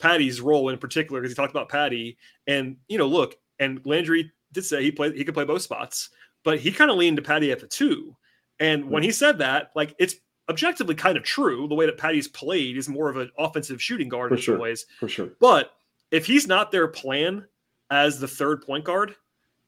Patty's 0.00 0.40
role 0.40 0.70
in 0.70 0.78
particular 0.78 1.20
because 1.20 1.30
he 1.32 1.36
talked 1.36 1.52
about 1.52 1.68
Patty, 1.68 2.16
and 2.46 2.76
you 2.88 2.98
know, 2.98 3.06
look, 3.06 3.36
and 3.60 3.80
Landry 3.84 4.32
did 4.52 4.64
say 4.64 4.82
he 4.82 4.90
played. 4.90 5.14
He 5.14 5.24
could 5.24 5.34
play 5.34 5.44
both 5.44 5.62
spots, 5.62 6.10
but 6.42 6.58
he 6.58 6.72
kind 6.72 6.90
of 6.90 6.96
leaned 6.96 7.16
to 7.18 7.22
Patty 7.22 7.52
at 7.52 7.60
the 7.60 7.66
two. 7.66 8.16
And 8.58 8.90
when 8.90 9.02
he 9.02 9.12
said 9.12 9.38
that, 9.38 9.70
like 9.76 9.94
it's 9.98 10.16
objectively 10.48 10.94
kind 10.94 11.16
of 11.16 11.22
true. 11.24 11.68
The 11.68 11.74
way 11.74 11.86
that 11.86 11.98
Patty's 11.98 12.28
played 12.28 12.76
is 12.76 12.88
more 12.88 13.08
of 13.10 13.16
an 13.16 13.30
offensive 13.38 13.82
shooting 13.82 14.08
guard 14.08 14.30
For 14.30 14.34
in 14.36 14.38
some 14.40 14.44
sure. 14.44 14.58
ways. 14.58 14.86
for 14.98 15.08
sure. 15.08 15.30
But 15.40 15.72
if 16.10 16.24
he's 16.24 16.46
not 16.46 16.70
their 16.70 16.88
plan 16.88 17.44
as 17.90 18.18
the 18.18 18.28
third 18.28 18.62
point 18.62 18.84
guard, 18.84 19.14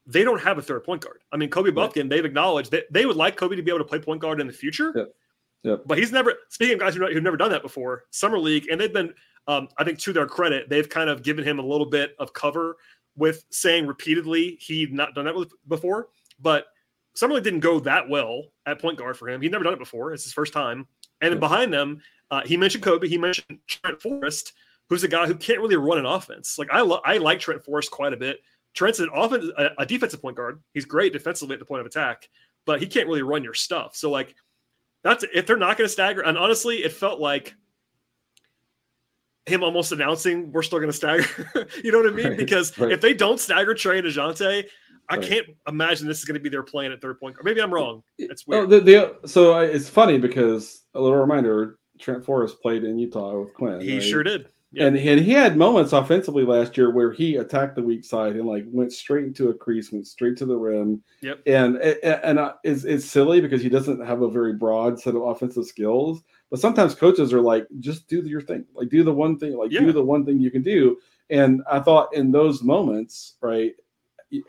they 0.07 0.23
don't 0.23 0.41
have 0.41 0.57
a 0.57 0.61
third 0.61 0.83
point 0.83 1.01
guard. 1.03 1.19
I 1.31 1.37
mean, 1.37 1.49
Kobe 1.49 1.69
Right. 1.69 1.91
Bufkin, 1.91 2.09
they've 2.09 2.25
acknowledged 2.25 2.71
that 2.71 2.85
they 2.91 3.05
would 3.05 3.15
like 3.17 3.35
Kobe 3.35 3.55
to 3.55 3.61
be 3.61 3.69
able 3.69 3.79
to 3.79 3.85
play 3.85 3.99
point 3.99 4.21
guard 4.21 4.41
in 4.41 4.47
the 4.47 4.53
future. 4.53 4.91
Yeah. 4.95 5.03
Yep. 5.63 5.83
But 5.85 5.97
he's 5.97 6.11
never 6.11 6.33
speaking 6.49 6.75
of 6.75 6.79
guys 6.79 6.95
who 6.95 7.05
who've 7.05 7.23
never 7.23 7.37
done 7.37 7.51
that 7.51 7.61
before. 7.61 8.05
Summer 8.11 8.39
league, 8.39 8.67
and 8.71 8.79
they've 8.79 8.93
been, 8.93 9.13
um, 9.47 9.67
I 9.77 9.83
think, 9.83 9.99
to 9.99 10.13
their 10.13 10.25
credit, 10.25 10.69
they've 10.69 10.87
kind 10.87 11.09
of 11.09 11.21
given 11.23 11.43
him 11.43 11.59
a 11.59 11.65
little 11.65 11.85
bit 11.85 12.15
of 12.19 12.33
cover 12.33 12.77
with 13.17 13.43
saying 13.51 13.85
repeatedly 13.87 14.57
he'd 14.61 14.93
not 14.93 15.13
done 15.15 15.25
that 15.25 15.35
before. 15.67 16.07
But 16.39 16.67
summer 17.15 17.33
league 17.33 17.43
didn't 17.43 17.59
go 17.59 17.79
that 17.81 18.07
well 18.07 18.45
at 18.65 18.79
point 18.79 18.97
guard 18.97 19.17
for 19.17 19.27
him. 19.27 19.41
He'd 19.41 19.51
never 19.51 19.63
done 19.65 19.73
it 19.73 19.79
before. 19.79 20.13
It's 20.13 20.23
his 20.23 20.31
first 20.33 20.53
time. 20.53 20.87
And 21.21 21.31
then 21.31 21.33
Yeah. 21.33 21.39
behind 21.47 21.73
them, 21.73 22.01
uh, 22.31 22.41
he 22.45 22.55
mentioned 22.55 22.83
Kobe. 22.83 23.09
He 23.09 23.17
mentioned 23.17 23.59
Trent 23.67 24.01
Forrest, 24.01 24.53
who's 24.87 25.03
a 25.03 25.07
guy 25.09 25.27
who 25.27 25.35
can't 25.35 25.59
really 25.59 25.75
run 25.75 25.97
an 25.97 26.05
offense. 26.05 26.57
Like 26.57 26.69
I, 26.71 26.79
lo- 26.81 27.01
I 27.03 27.17
like 27.17 27.39
Trent 27.41 27.65
Forrest 27.65 27.91
quite 27.91 28.13
a 28.13 28.17
bit. 28.17 28.39
Trent's 28.73 28.99
an 28.99 29.09
offense, 29.13 29.45
a, 29.57 29.71
a 29.79 29.85
defensive 29.85 30.21
point 30.21 30.37
guard. 30.37 30.63
He's 30.73 30.85
great 30.85 31.11
defensively 31.11 31.55
at 31.55 31.59
the 31.59 31.65
point 31.65 31.81
of 31.81 31.87
attack, 31.87 32.29
but 32.65 32.79
he 32.79 32.87
can't 32.87 33.07
really 33.07 33.23
run 33.23 33.43
your 33.43 33.55
stuff. 33.55 33.95
So 33.97 34.09
like, 34.09 34.35
that's 35.03 35.23
if 35.33 35.45
they're 35.45 35.57
not 35.57 35.77
going 35.77 35.85
to 35.87 35.91
stagger. 35.91 36.21
And 36.21 36.37
honestly, 36.37 36.77
it 36.83 36.91
felt 36.91 37.19
like 37.19 37.55
him 39.45 39.63
almost 39.63 39.91
announcing 39.91 40.51
we're 40.51 40.61
still 40.63 40.79
going 40.79 40.89
to 40.91 40.95
stagger. 40.95 41.25
you 41.83 41.91
know 41.91 41.99
what 41.99 42.11
I 42.11 42.15
mean? 42.15 42.27
Right, 42.29 42.37
Because 42.37 42.77
right. 42.77 42.91
if 42.91 43.01
they 43.01 43.13
don't 43.13 43.39
stagger 43.39 43.73
Trey 43.73 43.99
and 43.99 44.07
Dejounte, 44.07 44.65
I 45.11 45.15
Right. 45.15 45.25
can't 45.27 45.47
imagine 45.67 46.07
this 46.07 46.19
is 46.19 46.25
going 46.25 46.35
to 46.35 46.39
be 46.39 46.49
their 46.49 46.61
plan 46.61 46.91
at 46.91 47.01
third 47.01 47.19
point 47.19 47.35
guard. 47.35 47.45
Maybe 47.45 47.61
I'm 47.61 47.73
wrong. 47.73 48.03
That's 48.19 48.43
Oh, 48.47 48.67
weird. 48.67 48.69
the, 48.69 48.79
the, 49.21 49.27
so 49.27 49.53
I, 49.53 49.65
it's 49.65 49.89
funny 49.89 50.19
because 50.19 50.83
a 50.93 51.01
little 51.01 51.17
reminder: 51.17 51.79
Trent 51.99 52.23
Forrest 52.23 52.61
played 52.61 52.83
in 52.83 52.99
Utah 52.99 53.39
with 53.39 53.53
Quin. 53.55 53.81
he 53.81 53.99
sure 54.01 54.21
did. 54.21 54.49
Yeah. 54.71 54.85
And, 54.85 54.97
and 54.97 55.19
he 55.19 55.31
had 55.31 55.57
moments 55.57 55.93
offensively 55.93 56.43
last 56.45 56.77
year 56.77 56.91
where 56.91 57.11
he 57.11 57.37
attacked 57.37 57.75
the 57.75 57.81
weak 57.81 58.05
side 58.05 58.35
and 58.35 58.45
like 58.47 58.65
went 58.67 58.93
straight 58.93 59.23
into 59.25 59.49
a 59.49 59.53
crease, 59.53 59.91
went 59.91 60.05
straight 60.05 60.37
to 60.37 60.45
the 60.45 60.55
rim. 60.55 61.01
Yep. 61.21 61.41
And 61.47 61.77
and, 61.77 61.97
and 62.23 62.39
uh, 62.39 62.53
it's, 62.63 62.83
it's 62.83 63.05
silly 63.05 63.41
because 63.41 63.63
he 63.63 63.69
doesn't 63.69 64.05
have 64.05 64.21
a 64.21 64.29
very 64.29 64.53
broad 64.53 64.99
set 64.99 65.15
of 65.15 65.23
offensive 65.23 65.65
skills. 65.65 66.21
But 66.51 66.59
sometimes 66.59 66.93
coaches 66.93 67.33
are 67.33 67.41
like, 67.41 67.65
just 67.79 68.07
do 68.07 68.21
your 68.21 68.41
thing, 68.41 68.65
like 68.75 68.89
do 68.89 69.03
the 69.03 69.13
one 69.13 69.39
thing, 69.39 69.57
like 69.57 69.71
Yeah. 69.71 69.79
do 69.81 69.91
the 69.91 70.03
one 70.03 70.23
thing 70.25 70.39
you 70.39 70.51
can 70.51 70.61
do. 70.61 70.97
And 71.31 71.61
I 71.71 71.79
thought 71.79 72.13
in 72.13 72.31
those 72.31 72.61
moments, 72.63 73.35
right, 73.41 73.73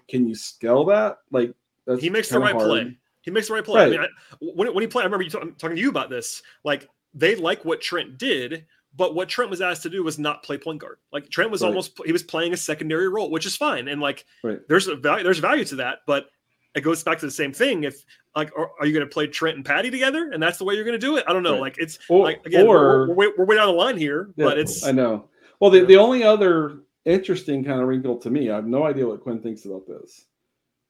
can 0.08 0.28
you 0.28 0.34
scale 0.34 0.84
that? 0.86 1.18
Like 1.30 1.54
that's 1.86 2.02
he 2.02 2.10
makes 2.10 2.28
the 2.28 2.38
right 2.40 2.54
hard. 2.54 2.66
play. 2.68 2.98
He 3.22 3.30
makes 3.30 3.48
the 3.48 3.54
right 3.54 3.64
play. 3.64 3.80
I 3.80 3.84
Right. 3.84 3.90
mean, 3.92 4.00
I, 4.00 4.06
when, 4.40 4.74
when 4.74 4.82
he 4.82 4.86
played, 4.88 5.02
I 5.02 5.04
remember 5.06 5.24
you 5.24 5.30
talking, 5.30 5.54
talking 5.54 5.76
to 5.76 5.82
you 5.82 5.88
about 5.90 6.10
this. 6.10 6.42
Like 6.64 6.88
they 7.14 7.34
like 7.36 7.64
what 7.64 7.80
Trent 7.80 8.16
did, 8.18 8.66
but 8.96 9.14
what 9.14 9.28
Trent 9.28 9.50
was 9.50 9.60
asked 9.60 9.82
to 9.84 9.90
do 9.90 10.02
was 10.02 10.18
not 10.18 10.42
play 10.42 10.58
point 10.58 10.80
guard. 10.80 10.98
Like 11.12 11.28
Trent 11.30 11.50
was 11.50 11.62
Right. 11.62 11.68
almost 11.68 11.98
he 12.04 12.12
was 12.12 12.22
playing 12.22 12.52
a 12.52 12.56
secondary 12.56 13.08
role, 13.08 13.30
which 13.30 13.46
is 13.46 13.56
fine. 13.56 13.88
And 13.88 14.00
like 14.00 14.24
Right. 14.42 14.58
there's 14.68 14.88
a 14.88 14.96
value 14.96 15.24
there's 15.24 15.38
value 15.38 15.64
to 15.66 15.76
that, 15.76 16.00
but 16.06 16.28
it 16.74 16.82
goes 16.82 17.02
back 17.02 17.18
to 17.20 17.26
the 17.26 17.32
same 17.32 17.52
thing. 17.52 17.84
If 17.84 18.04
like 18.36 18.50
are, 18.56 18.70
are 18.78 18.86
you 18.86 18.92
going 18.92 19.06
to 19.06 19.12
play 19.12 19.26
Trent 19.26 19.56
and 19.56 19.64
Patty 19.64 19.90
together, 19.90 20.30
and 20.32 20.42
that's 20.42 20.58
the 20.58 20.64
way 20.64 20.74
you're 20.74 20.84
going 20.84 20.98
to 21.00 21.04
do 21.06 21.16
it? 21.16 21.24
I 21.26 21.32
don't 21.32 21.42
know. 21.42 21.52
Right. 21.54 21.60
Like 21.62 21.78
it's 21.78 21.98
Or, 22.08 22.24
like 22.24 22.44
again, 22.46 22.66
or 22.66 22.74
we're, 22.74 23.08
we're, 23.08 23.14
way- 23.14 23.32
we're 23.38 23.44
way 23.46 23.56
down 23.56 23.66
the 23.68 23.72
line 23.74 23.96
here, 23.96 24.30
Yeah, 24.36 24.44
but 24.46 24.58
it's 24.58 24.84
I 24.86 24.92
know. 24.92 25.28
Well, 25.60 25.70
the, 25.70 25.84
the 25.84 25.96
only 25.96 26.22
other 26.22 26.80
interesting 27.04 27.64
kind 27.64 27.80
of 27.80 27.88
wrinkle 27.88 28.16
to 28.18 28.30
me, 28.30 28.50
I 28.50 28.54
have 28.56 28.66
no 28.66 28.84
idea 28.84 29.06
what 29.06 29.20
Quin 29.20 29.40
thinks 29.40 29.64
about 29.64 29.86
this, 29.86 30.26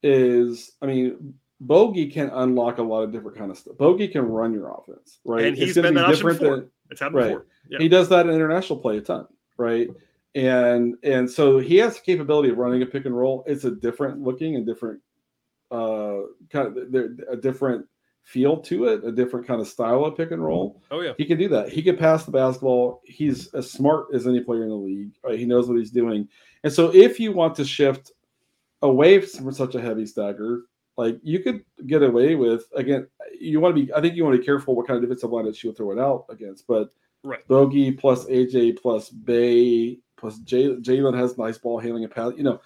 is 0.03 0.71
I 0.81 0.85
mean, 0.85 1.33
Bogey 1.59 2.07
can 2.07 2.29
unlock 2.29 2.77
a 2.79 2.83
lot 2.83 3.03
of 3.03 3.11
different 3.11 3.37
kind 3.37 3.51
of 3.51 3.57
stuff. 3.57 3.77
Bogey 3.77 4.07
can 4.07 4.23
run 4.23 4.53
your 4.53 4.69
offense, 4.71 5.19
right? 5.25 5.45
And 5.45 5.57
It's 5.57 5.65
he's 5.65 5.75
gonna 5.75 5.91
been 5.91 6.03
be 6.05 6.11
different 6.11 6.39
before. 6.39 6.55
than- 6.57 6.69
it's 6.91 6.99
happened 6.99 7.15
Right. 7.17 7.27
before. 7.29 7.45
Yeah. 7.69 7.79
He 7.79 7.87
does 7.89 8.09
that 8.09 8.27
in 8.27 8.33
international 8.35 8.79
play 8.79 8.97
a 8.97 9.01
ton, 9.01 9.27
right? 9.57 9.89
And 10.35 10.95
and 11.03 11.29
so 11.29 11.57
he 11.57 11.77
has 11.77 11.95
the 11.95 12.01
capability 12.01 12.49
of 12.49 12.57
running 12.57 12.81
a 12.83 12.85
pick 12.85 13.05
and 13.05 13.17
roll. 13.17 13.43
It's 13.47 13.63
a 13.65 13.71
different 13.71 14.21
looking 14.21 14.55
and 14.55 14.65
different 14.65 15.01
uh 15.71 16.17
kind 16.49 16.67
of 16.67 16.91
there 16.91 17.15
a 17.29 17.35
different 17.37 17.85
feel 18.23 18.57
to 18.57 18.85
it, 18.85 19.03
a 19.03 19.11
different 19.11 19.47
kind 19.47 19.59
of 19.59 19.67
style 19.67 20.05
of 20.05 20.15
pick 20.15 20.31
and 20.31 20.43
roll. 20.43 20.81
Oh 20.91 21.01
yeah. 21.01 21.13
He 21.17 21.25
can 21.25 21.37
do 21.37 21.47
that. 21.49 21.69
He 21.69 21.81
can 21.81 21.97
pass 21.97 22.23
the 22.25 22.31
basketball. 22.31 23.01
He's 23.03 23.53
as 23.53 23.69
smart 23.71 24.07
as 24.13 24.27
any 24.27 24.41
player 24.41 24.63
in 24.63 24.69
the 24.69 24.75
league. 24.75 25.11
Right? 25.23 25.39
He 25.39 25.45
knows 25.45 25.67
what 25.67 25.77
he's 25.77 25.91
doing. 25.91 26.27
And 26.63 26.71
so, 26.71 26.93
if 26.93 27.19
you 27.19 27.31
want 27.31 27.55
to 27.55 27.65
shift 27.65 28.11
away 28.83 29.19
from 29.21 29.51
such 29.51 29.75
a 29.75 29.81
heavy 29.81 30.05
stagger, 30.05 30.63
like 30.97 31.19
you 31.23 31.39
could 31.39 31.63
get 31.87 32.03
away 32.03 32.35
with 32.35 32.65
again. 32.75 33.07
You 33.39 33.59
want 33.59 33.75
to 33.75 33.85
be. 33.85 33.93
I 33.93 34.01
think 34.01 34.15
you 34.15 34.23
want 34.23 34.35
to 34.35 34.39
be 34.39 34.45
careful 34.45 34.75
what 34.75 34.87
kind 34.87 34.97
of 34.97 35.01
defensive 35.01 35.31
line 35.31 35.45
that 35.45 35.63
you 35.63 35.73
throw 35.73 35.91
it 35.91 35.99
out 35.99 36.25
against. 36.29 36.67
But 36.67 36.89
Right. 37.23 37.47
Bogey 37.47 37.91
plus 37.91 38.25
AJ 38.25 38.81
plus 38.81 39.09
Bey 39.09 39.99
plus 40.17 40.39
Jalen 40.39 41.17
has 41.17 41.37
nice 41.37 41.57
ball 41.57 41.79
handling 41.79 42.03
and 42.03 42.13
pass. 42.13 42.33
You 42.35 42.43
know, 42.43 42.61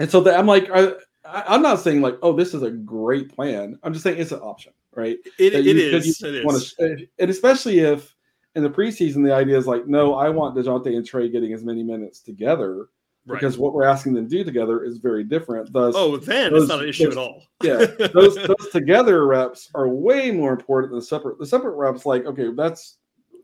and 0.00 0.10
so 0.10 0.20
that, 0.22 0.38
I'm 0.38 0.46
like, 0.46 0.68
I, 0.74 0.94
I'm 1.24 1.62
not 1.62 1.80
saying 1.80 2.00
like, 2.00 2.18
oh, 2.22 2.32
this 2.32 2.54
is 2.54 2.62
a 2.62 2.70
great 2.70 3.34
plan. 3.34 3.78
I'm 3.82 3.92
just 3.92 4.02
saying 4.02 4.18
it's 4.20 4.32
an 4.32 4.40
option, 4.40 4.72
right? 4.94 5.16
It, 5.38 5.54
it 5.54 5.76
is. 5.76 6.22
It 6.22 6.44
wanna- 6.44 6.58
and 7.18 7.30
especially 7.30 7.80
if 7.80 8.14
in 8.54 8.62
the 8.62 8.70
preseason 8.70 9.24
the 9.24 9.32
idea 9.34 9.56
is 9.56 9.66
like, 9.66 9.86
no, 9.86 10.14
I 10.14 10.28
want 10.28 10.56
Dejounte 10.56 10.94
and 10.94 11.06
Trey 11.06 11.28
getting 11.28 11.52
as 11.52 11.62
many 11.64 11.82
minutes 11.82 12.20
together 12.20 12.88
Right. 13.24 13.38
because 13.40 13.56
what 13.56 13.72
we're 13.72 13.84
asking 13.84 14.14
them 14.14 14.28
to 14.28 14.36
do 14.38 14.42
together 14.42 14.82
is 14.84 14.98
very 14.98 15.22
different. 15.22 15.72
Thus, 15.72 15.94
oh, 15.96 16.16
then 16.16 16.52
those- 16.52 16.62
it's 16.64 16.68
not 16.70 16.82
an 16.82 16.88
issue 16.88 17.04
those- 17.04 17.16
at 17.16 17.18
all. 17.18 17.42
yeah, 17.62 17.76
those 18.14 18.34
those 18.34 18.68
together 18.72 19.26
reps 19.26 19.70
are 19.74 19.88
way 19.88 20.30
more 20.32 20.52
important 20.52 20.90
than 20.90 20.98
the 20.98 21.04
separate. 21.06 21.38
The 21.38 21.46
separate 21.46 21.76
reps, 21.76 22.04
like, 22.04 22.24
okay, 22.26 22.48
that's 22.56 22.96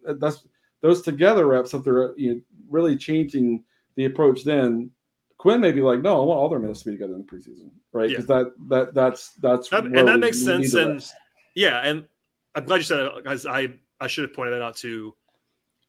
that's 0.04 0.46
those 0.80 1.02
together 1.02 1.46
reps. 1.46 1.74
If 1.74 1.84
they're 1.84 2.12
you 2.16 2.34
know, 2.34 2.40
really 2.68 2.96
changing 2.96 3.62
the 3.94 4.06
approach, 4.06 4.42
then 4.44 4.90
Quin 5.38 5.60
may 5.60 5.70
be 5.70 5.80
like, 5.80 6.02
no, 6.02 6.20
I 6.20 6.24
want 6.24 6.38
all 6.40 6.48
their 6.48 6.58
minutes 6.58 6.80
to 6.82 6.86
be 6.86 6.96
together 6.96 7.14
in 7.14 7.20
the 7.20 7.24
preseason, 7.26 7.70
right? 7.92 8.10
Yeah. 8.10 8.16
Because 8.16 8.26
that 8.26 8.52
that 8.68 8.94
that's 8.94 9.30
that's 9.34 9.68
That- 9.68 9.84
and 9.84 10.08
that 10.08 10.18
makes 10.18 10.42
sense, 10.42 10.74
and. 10.74 11.04
Yeah, 11.54 11.80
and 11.82 12.04
I'm 12.54 12.64
glad 12.64 12.76
you 12.76 12.82
said 12.84 12.98
that 12.98 13.16
because 13.16 13.44
I 13.46 13.68
I 14.00 14.06
should 14.06 14.22
have 14.22 14.34
pointed 14.34 14.54
that 14.54 14.62
out 14.62 14.76
too. 14.76 15.14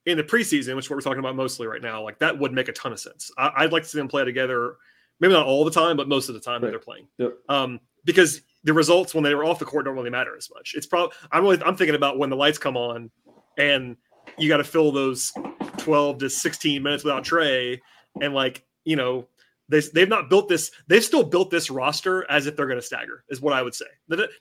In 0.05 0.17
the 0.17 0.23
preseason, 0.23 0.75
which 0.75 0.85
is 0.85 0.89
what 0.89 0.95
we're 0.95 1.01
talking 1.01 1.19
about 1.19 1.35
mostly 1.35 1.67
right 1.67 1.81
now, 1.81 2.01
like 2.01 2.19
that 2.19 2.37
would 2.39 2.53
make 2.53 2.67
a 2.67 2.73
ton 2.73 2.91
of 2.91 2.99
sense. 2.99 3.31
I, 3.37 3.51
I'd 3.57 3.71
like 3.71 3.83
to 3.83 3.89
see 3.89 3.97
them 3.97 4.07
play 4.07 4.25
together, 4.25 4.75
maybe 5.19 5.33
not 5.33 5.45
all 5.45 5.65
the 5.65 5.71
time, 5.71 5.97
but 5.97 6.07
most 6.07 6.29
of 6.29 6.35
the 6.35 6.41
time 6.41 6.61
that 6.61 6.69
they're 6.69 6.79
playing. 6.79 7.07
Yep. 7.17 7.33
Um, 7.49 7.79
because 8.05 8.41
the 8.63 8.73
results 8.73 9.13
when 9.13 9.23
they 9.23 9.35
were 9.35 9.45
off 9.45 9.59
the 9.59 9.65
court 9.65 9.85
don't 9.85 9.95
really 9.95 10.09
matter 10.09 10.35
as 10.35 10.49
much. 10.53 10.73
It's 10.75 10.85
probably 10.85 11.15
I'm 11.31 11.43
really 11.43 11.61
I'm 11.63 11.75
thinking 11.75 11.95
about 11.95 12.17
when 12.17 12.29
the 12.29 12.35
lights 12.35 12.57
come 12.57 12.77
on, 12.77 13.11
and 13.57 13.97
you 14.37 14.49
got 14.49 14.57
to 14.57 14.63
fill 14.63 14.91
those 14.91 15.31
12 15.77 16.19
to 16.19 16.29
16 16.29 16.81
minutes 16.81 17.03
without 17.03 17.23
Trey, 17.23 17.81
and 18.21 18.33
like 18.33 18.65
you 18.85 18.95
know 18.95 19.27
they, 19.69 19.81
they've 19.93 20.09
not 20.09 20.29
built 20.29 20.49
this 20.49 20.71
they've 20.87 21.03
still 21.03 21.23
built 21.23 21.51
this 21.51 21.69
roster 21.69 22.29
as 22.29 22.47
if 22.47 22.55
they're 22.55 22.67
going 22.67 22.79
to 22.79 22.85
stagger 22.85 23.23
is 23.29 23.39
what 23.39 23.53
i 23.53 23.61
would 23.61 23.75
say 23.75 23.85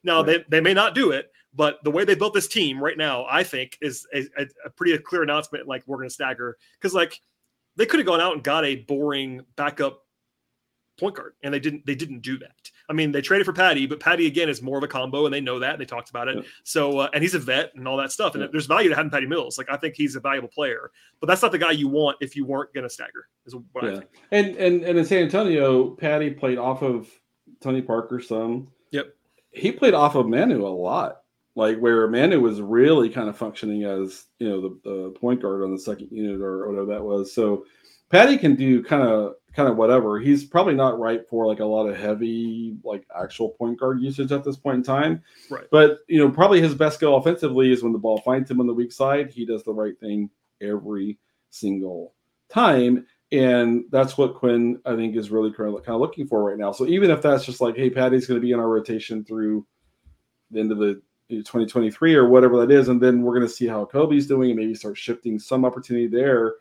now 0.03 0.23
they, 0.23 0.45
they 0.49 0.61
may 0.61 0.75
not 0.75 0.95
do 0.95 1.11
it 1.11 1.31
but 1.59 1.83
the 1.85 1.91
way 1.91 2.05
they 2.05 2.15
built 2.15 2.33
this 2.33 2.49
team 2.49 2.83
right 2.83 2.97
now 2.97 3.27
i 3.29 3.43
think 3.43 3.77
is 3.83 4.07
a, 4.15 4.25
a, 4.65 4.71
pretty 4.71 4.97
clear 4.99 5.23
announcement 5.23 5.69
like 5.69 5.83
we're 5.87 5.99
going 5.99 6.09
to 6.09 6.15
stagger 6.15 6.57
because 6.81 6.95
like 6.95 7.21
they 7.77 7.85
could 7.85 8.01
have 8.01 8.07
gone 8.07 8.21
out 8.21 8.33
and 8.33 8.43
got 8.43 8.65
a 8.65 8.77
boring 8.77 9.43
backup 9.57 10.05
point 10.99 11.15
guard 11.15 11.35
and 11.43 11.53
they 11.55 11.61
didn't 11.61 11.85
they 11.87 11.95
didn't 11.95 12.21
do 12.21 12.37
that 12.39 12.71
i 12.89 12.93
mean 12.93 13.13
they 13.13 13.21
traded 13.21 13.45
for 13.47 13.53
patty 13.53 13.87
but 13.87 14.01
patty 14.01 14.27
again 14.27 14.49
is 14.49 14.61
more 14.63 14.79
of 14.79 14.83
a 14.83 14.89
combo 14.89 15.27
and 15.27 15.33
they 15.35 15.41
know 15.41 15.59
that 15.61 15.73
and 15.75 15.81
they 15.81 15.85
talked 15.85 16.11
about 16.11 16.27
it 16.27 16.37
Yeah. 16.37 16.43
so 16.65 16.99
uh, 16.99 17.09
and 17.15 17.23
he's 17.23 17.35
a 17.35 17.39
vet 17.39 17.71
and 17.77 17.87
all 17.87 17.97
that 17.99 18.11
stuff 18.11 18.35
and 18.35 18.43
Yeah. 18.43 18.49
there's 18.51 18.67
value 18.67 18.89
to 18.89 18.97
having 18.97 19.11
patty 19.11 19.27
mills 19.27 19.59
like 19.59 19.69
i 19.71 19.77
think 19.77 19.95
he's 19.95 20.17
a 20.17 20.21
valuable 20.21 20.49
player 20.49 20.91
but 21.21 21.27
that's 21.29 21.43
not 21.43 21.53
the 21.53 21.59
guy 21.59 21.71
you 21.71 21.87
want 21.87 22.17
if 22.21 22.35
you 22.35 22.45
weren't 22.45 22.73
going 22.75 22.83
to 22.83 22.91
stagger 22.91 23.29
is 23.47 23.55
what 23.73 23.85
i 23.85 23.91
think 23.93 24.07
And 24.33 24.57
and 24.57 24.83
and 24.83 24.99
in 24.99 25.05
San 25.05 25.23
Antonio, 25.23 25.91
Patty 25.91 26.31
played 26.31 26.59
off 26.59 26.83
of 26.83 27.09
Tony 27.61 27.81
Parker 27.81 28.21
some. 28.21 28.69
Yep. 28.91 29.15
He 29.53 29.73
played 29.73 29.95
off 29.95 30.15
of 30.17 30.27
Manu 30.29 30.67
a 30.67 30.69
lot. 30.69 31.18
Like 31.59 31.79
where 31.79 32.07
Manu 32.07 32.41
was 32.41 32.61
really 32.61 33.09
kind 33.09 33.29
of 33.29 33.37
functioning 33.37 33.83
as, 33.83 34.27
you 34.39 34.49
know, 34.49 34.61
the, 34.61 34.81
the 34.85 35.11
point 35.11 35.43
guard 35.43 35.65
on 35.65 35.73
the 35.73 35.81
second 35.81 36.09
unit 36.13 36.41
or 36.41 36.69
whatever 36.69 36.87
that 36.87 37.03
was. 37.03 37.35
So 37.35 37.65
Patty 38.11 38.39
can 38.39 38.55
do 38.55 38.81
kind 38.81 39.03
of 39.03 39.35
kind 39.55 39.69
of 39.69 39.77
whatever. 39.77 40.21
He's 40.21 40.45
probably 40.45 40.75
not 40.75 41.01
right 41.01 41.29
for 41.29 41.49
like 41.49 41.59
a 41.59 41.65
lot 41.65 41.89
of 41.89 41.97
heavy 41.97 42.77
like 42.85 43.05
actual 43.21 43.49
point 43.49 43.81
guard 43.81 44.01
usage 44.01 44.31
at 44.31 44.45
this 44.45 44.57
point 44.57 44.77
in 44.77 44.83
time. 44.85 45.21
Right. 45.51 45.65
But 45.73 45.99
you 46.07 46.21
know, 46.21 46.31
probably 46.31 46.61
his 46.61 46.77
best 46.77 46.95
skill 46.95 47.17
offensively 47.17 47.73
is 47.73 47.83
when 47.83 47.93
the 47.93 47.99
ball 47.99 48.21
finds 48.21 48.49
him 48.49 48.61
on 48.61 48.69
the 48.69 48.73
weak 48.73 48.93
side. 48.93 49.33
He 49.33 49.45
does 49.45 49.65
the 49.65 49.75
right 49.75 49.99
thing 49.99 50.31
every 50.63 51.19
single 51.51 52.15
time. 52.49 53.05
And 53.33 53.85
that's 53.91 54.17
what 54.17 54.37
Quin, 54.37 54.81
I 54.87 54.95
think, 54.95 55.17
is 55.17 55.31
really 55.31 55.53
kind 55.53 55.75
of, 55.75 55.85
kind 55.85 55.97
of 55.97 56.01
looking 56.01 56.29
for 56.29 56.45
right 56.45 56.57
now. 56.57 56.71
So 56.71 56.87
even 56.87 57.11
if 57.11 57.21
that's 57.21 57.45
just 57.45 57.61
like, 57.61 57.77
hey, 57.77 57.91
Patty's 57.91 58.29
going 58.29 58.41
to 58.41 58.47
be 58.47 58.53
in 58.53 58.61
our 58.61 58.69
rotation 58.69 59.25
through 59.25 59.67
the 60.53 60.61
end 60.61 60.73
of 60.73 60.79
the 60.79 61.03
2023 61.29 62.15
or 62.15 62.29
whatever 62.29 62.59
that 62.59 62.71
is, 62.71 62.89
and 62.89 63.01
then 63.01 63.23
we're 63.23 63.35
going 63.35 63.47
to 63.47 63.53
see 63.53 63.67
how 63.67 63.85
Kobe's 63.85 64.27
doing 64.27 64.51
and 64.51 64.59
maybe 64.59 64.75
start 64.75 64.97
shifting 64.97 65.39
some 65.39 65.65
opportunity 65.65 66.07
there. 66.07 66.55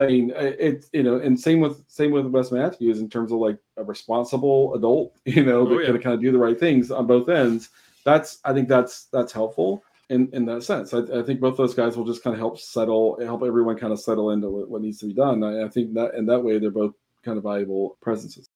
I 0.00 0.06
mean, 0.06 0.32
it's 0.36 0.88
you 0.92 1.02
know, 1.04 1.16
and 1.18 1.38
same 1.38 1.60
with 1.60 1.84
same 1.88 2.10
with 2.10 2.26
Wes 2.26 2.50
Matthews 2.50 3.00
in 3.00 3.08
terms 3.08 3.30
of 3.30 3.38
like 3.38 3.58
a 3.76 3.84
responsible 3.84 4.74
adult, 4.74 5.14
you 5.24 5.44
know, 5.44 5.60
Oh, 5.60 5.68
that 5.68 5.80
yeah. 5.80 5.92
can 5.92 6.00
kind 6.00 6.14
of 6.14 6.20
do 6.20 6.32
the 6.32 6.38
right 6.38 6.58
things 6.58 6.90
on 6.90 7.06
both 7.06 7.28
ends. 7.28 7.70
That's 8.04 8.38
I 8.44 8.52
think 8.52 8.68
that's 8.68 9.04
that's 9.12 9.32
helpful 9.32 9.84
in 10.10 10.28
in 10.32 10.44
that 10.46 10.64
sense. 10.64 10.92
I, 10.92 10.98
I 11.20 11.22
think 11.22 11.40
both 11.40 11.56
those 11.56 11.74
guys 11.74 11.96
will 11.96 12.04
just 12.04 12.24
kind 12.24 12.34
of 12.34 12.40
help 12.40 12.58
settle, 12.58 13.16
help 13.24 13.44
everyone 13.44 13.78
kind 13.78 13.92
of 13.92 14.00
settle 14.00 14.30
into 14.32 14.50
what, 14.50 14.68
what 14.68 14.82
needs 14.82 14.98
to 14.98 15.06
be 15.06 15.14
done. 15.14 15.44
I, 15.44 15.64
I 15.64 15.68
think 15.68 15.94
that 15.94 16.14
in 16.14 16.26
that 16.26 16.40
way 16.40 16.58
they're 16.58 16.70
both 16.72 16.94
kind 17.22 17.36
of 17.38 17.44
valuable 17.44 17.96
presences. 18.00 18.48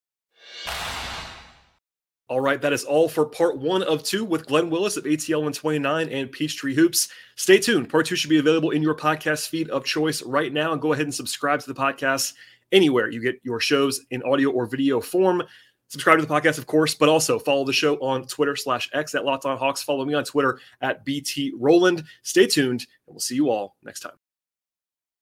All 2.28 2.40
right, 2.40 2.60
that 2.60 2.72
is 2.72 2.82
all 2.82 3.08
for 3.08 3.24
part 3.24 3.56
one 3.56 3.84
of 3.84 4.02
two 4.02 4.24
with 4.24 4.46
Glen 4.46 4.68
Willis 4.68 4.96
of 4.96 5.04
ATL 5.04 5.36
129 5.36 6.08
and 6.08 6.32
Peachtree 6.32 6.74
Hoops. 6.74 7.08
Stay 7.36 7.58
tuned. 7.58 7.88
Part 7.88 8.06
two 8.06 8.16
should 8.16 8.30
be 8.30 8.38
available 8.38 8.70
in 8.70 8.82
your 8.82 8.96
podcast 8.96 9.48
feed 9.48 9.70
of 9.70 9.84
choice 9.84 10.22
right 10.22 10.52
now. 10.52 10.72
And 10.72 10.82
go 10.82 10.92
ahead 10.92 11.06
and 11.06 11.14
subscribe 11.14 11.60
to 11.60 11.72
the 11.72 11.80
podcast 11.80 12.34
anywhere 12.72 13.08
you 13.10 13.20
get 13.20 13.38
your 13.44 13.60
shows 13.60 14.04
in 14.10 14.24
audio 14.24 14.50
or 14.50 14.66
video 14.66 15.00
form. 15.00 15.44
Subscribe 15.86 16.18
to 16.18 16.26
the 16.26 16.34
podcast, 16.34 16.58
of 16.58 16.66
course, 16.66 16.96
but 16.96 17.08
also 17.08 17.38
follow 17.38 17.64
the 17.64 17.72
show 17.72 17.94
on 17.98 18.26
Twitter 18.26 18.56
slash 18.56 18.90
X 18.92 19.14
at 19.14 19.24
Locked 19.24 19.46
On 19.46 19.56
Hawks. 19.56 19.84
Follow 19.84 20.04
me 20.04 20.14
on 20.14 20.24
Twitter 20.24 20.58
at 20.80 21.04
BT 21.04 21.52
Rowland. 21.56 22.02
Stay 22.22 22.46
tuned, 22.46 22.80
and 23.06 23.14
we'll 23.14 23.20
see 23.20 23.36
you 23.36 23.50
all 23.50 23.76
next 23.84 24.00
time. 24.00 24.16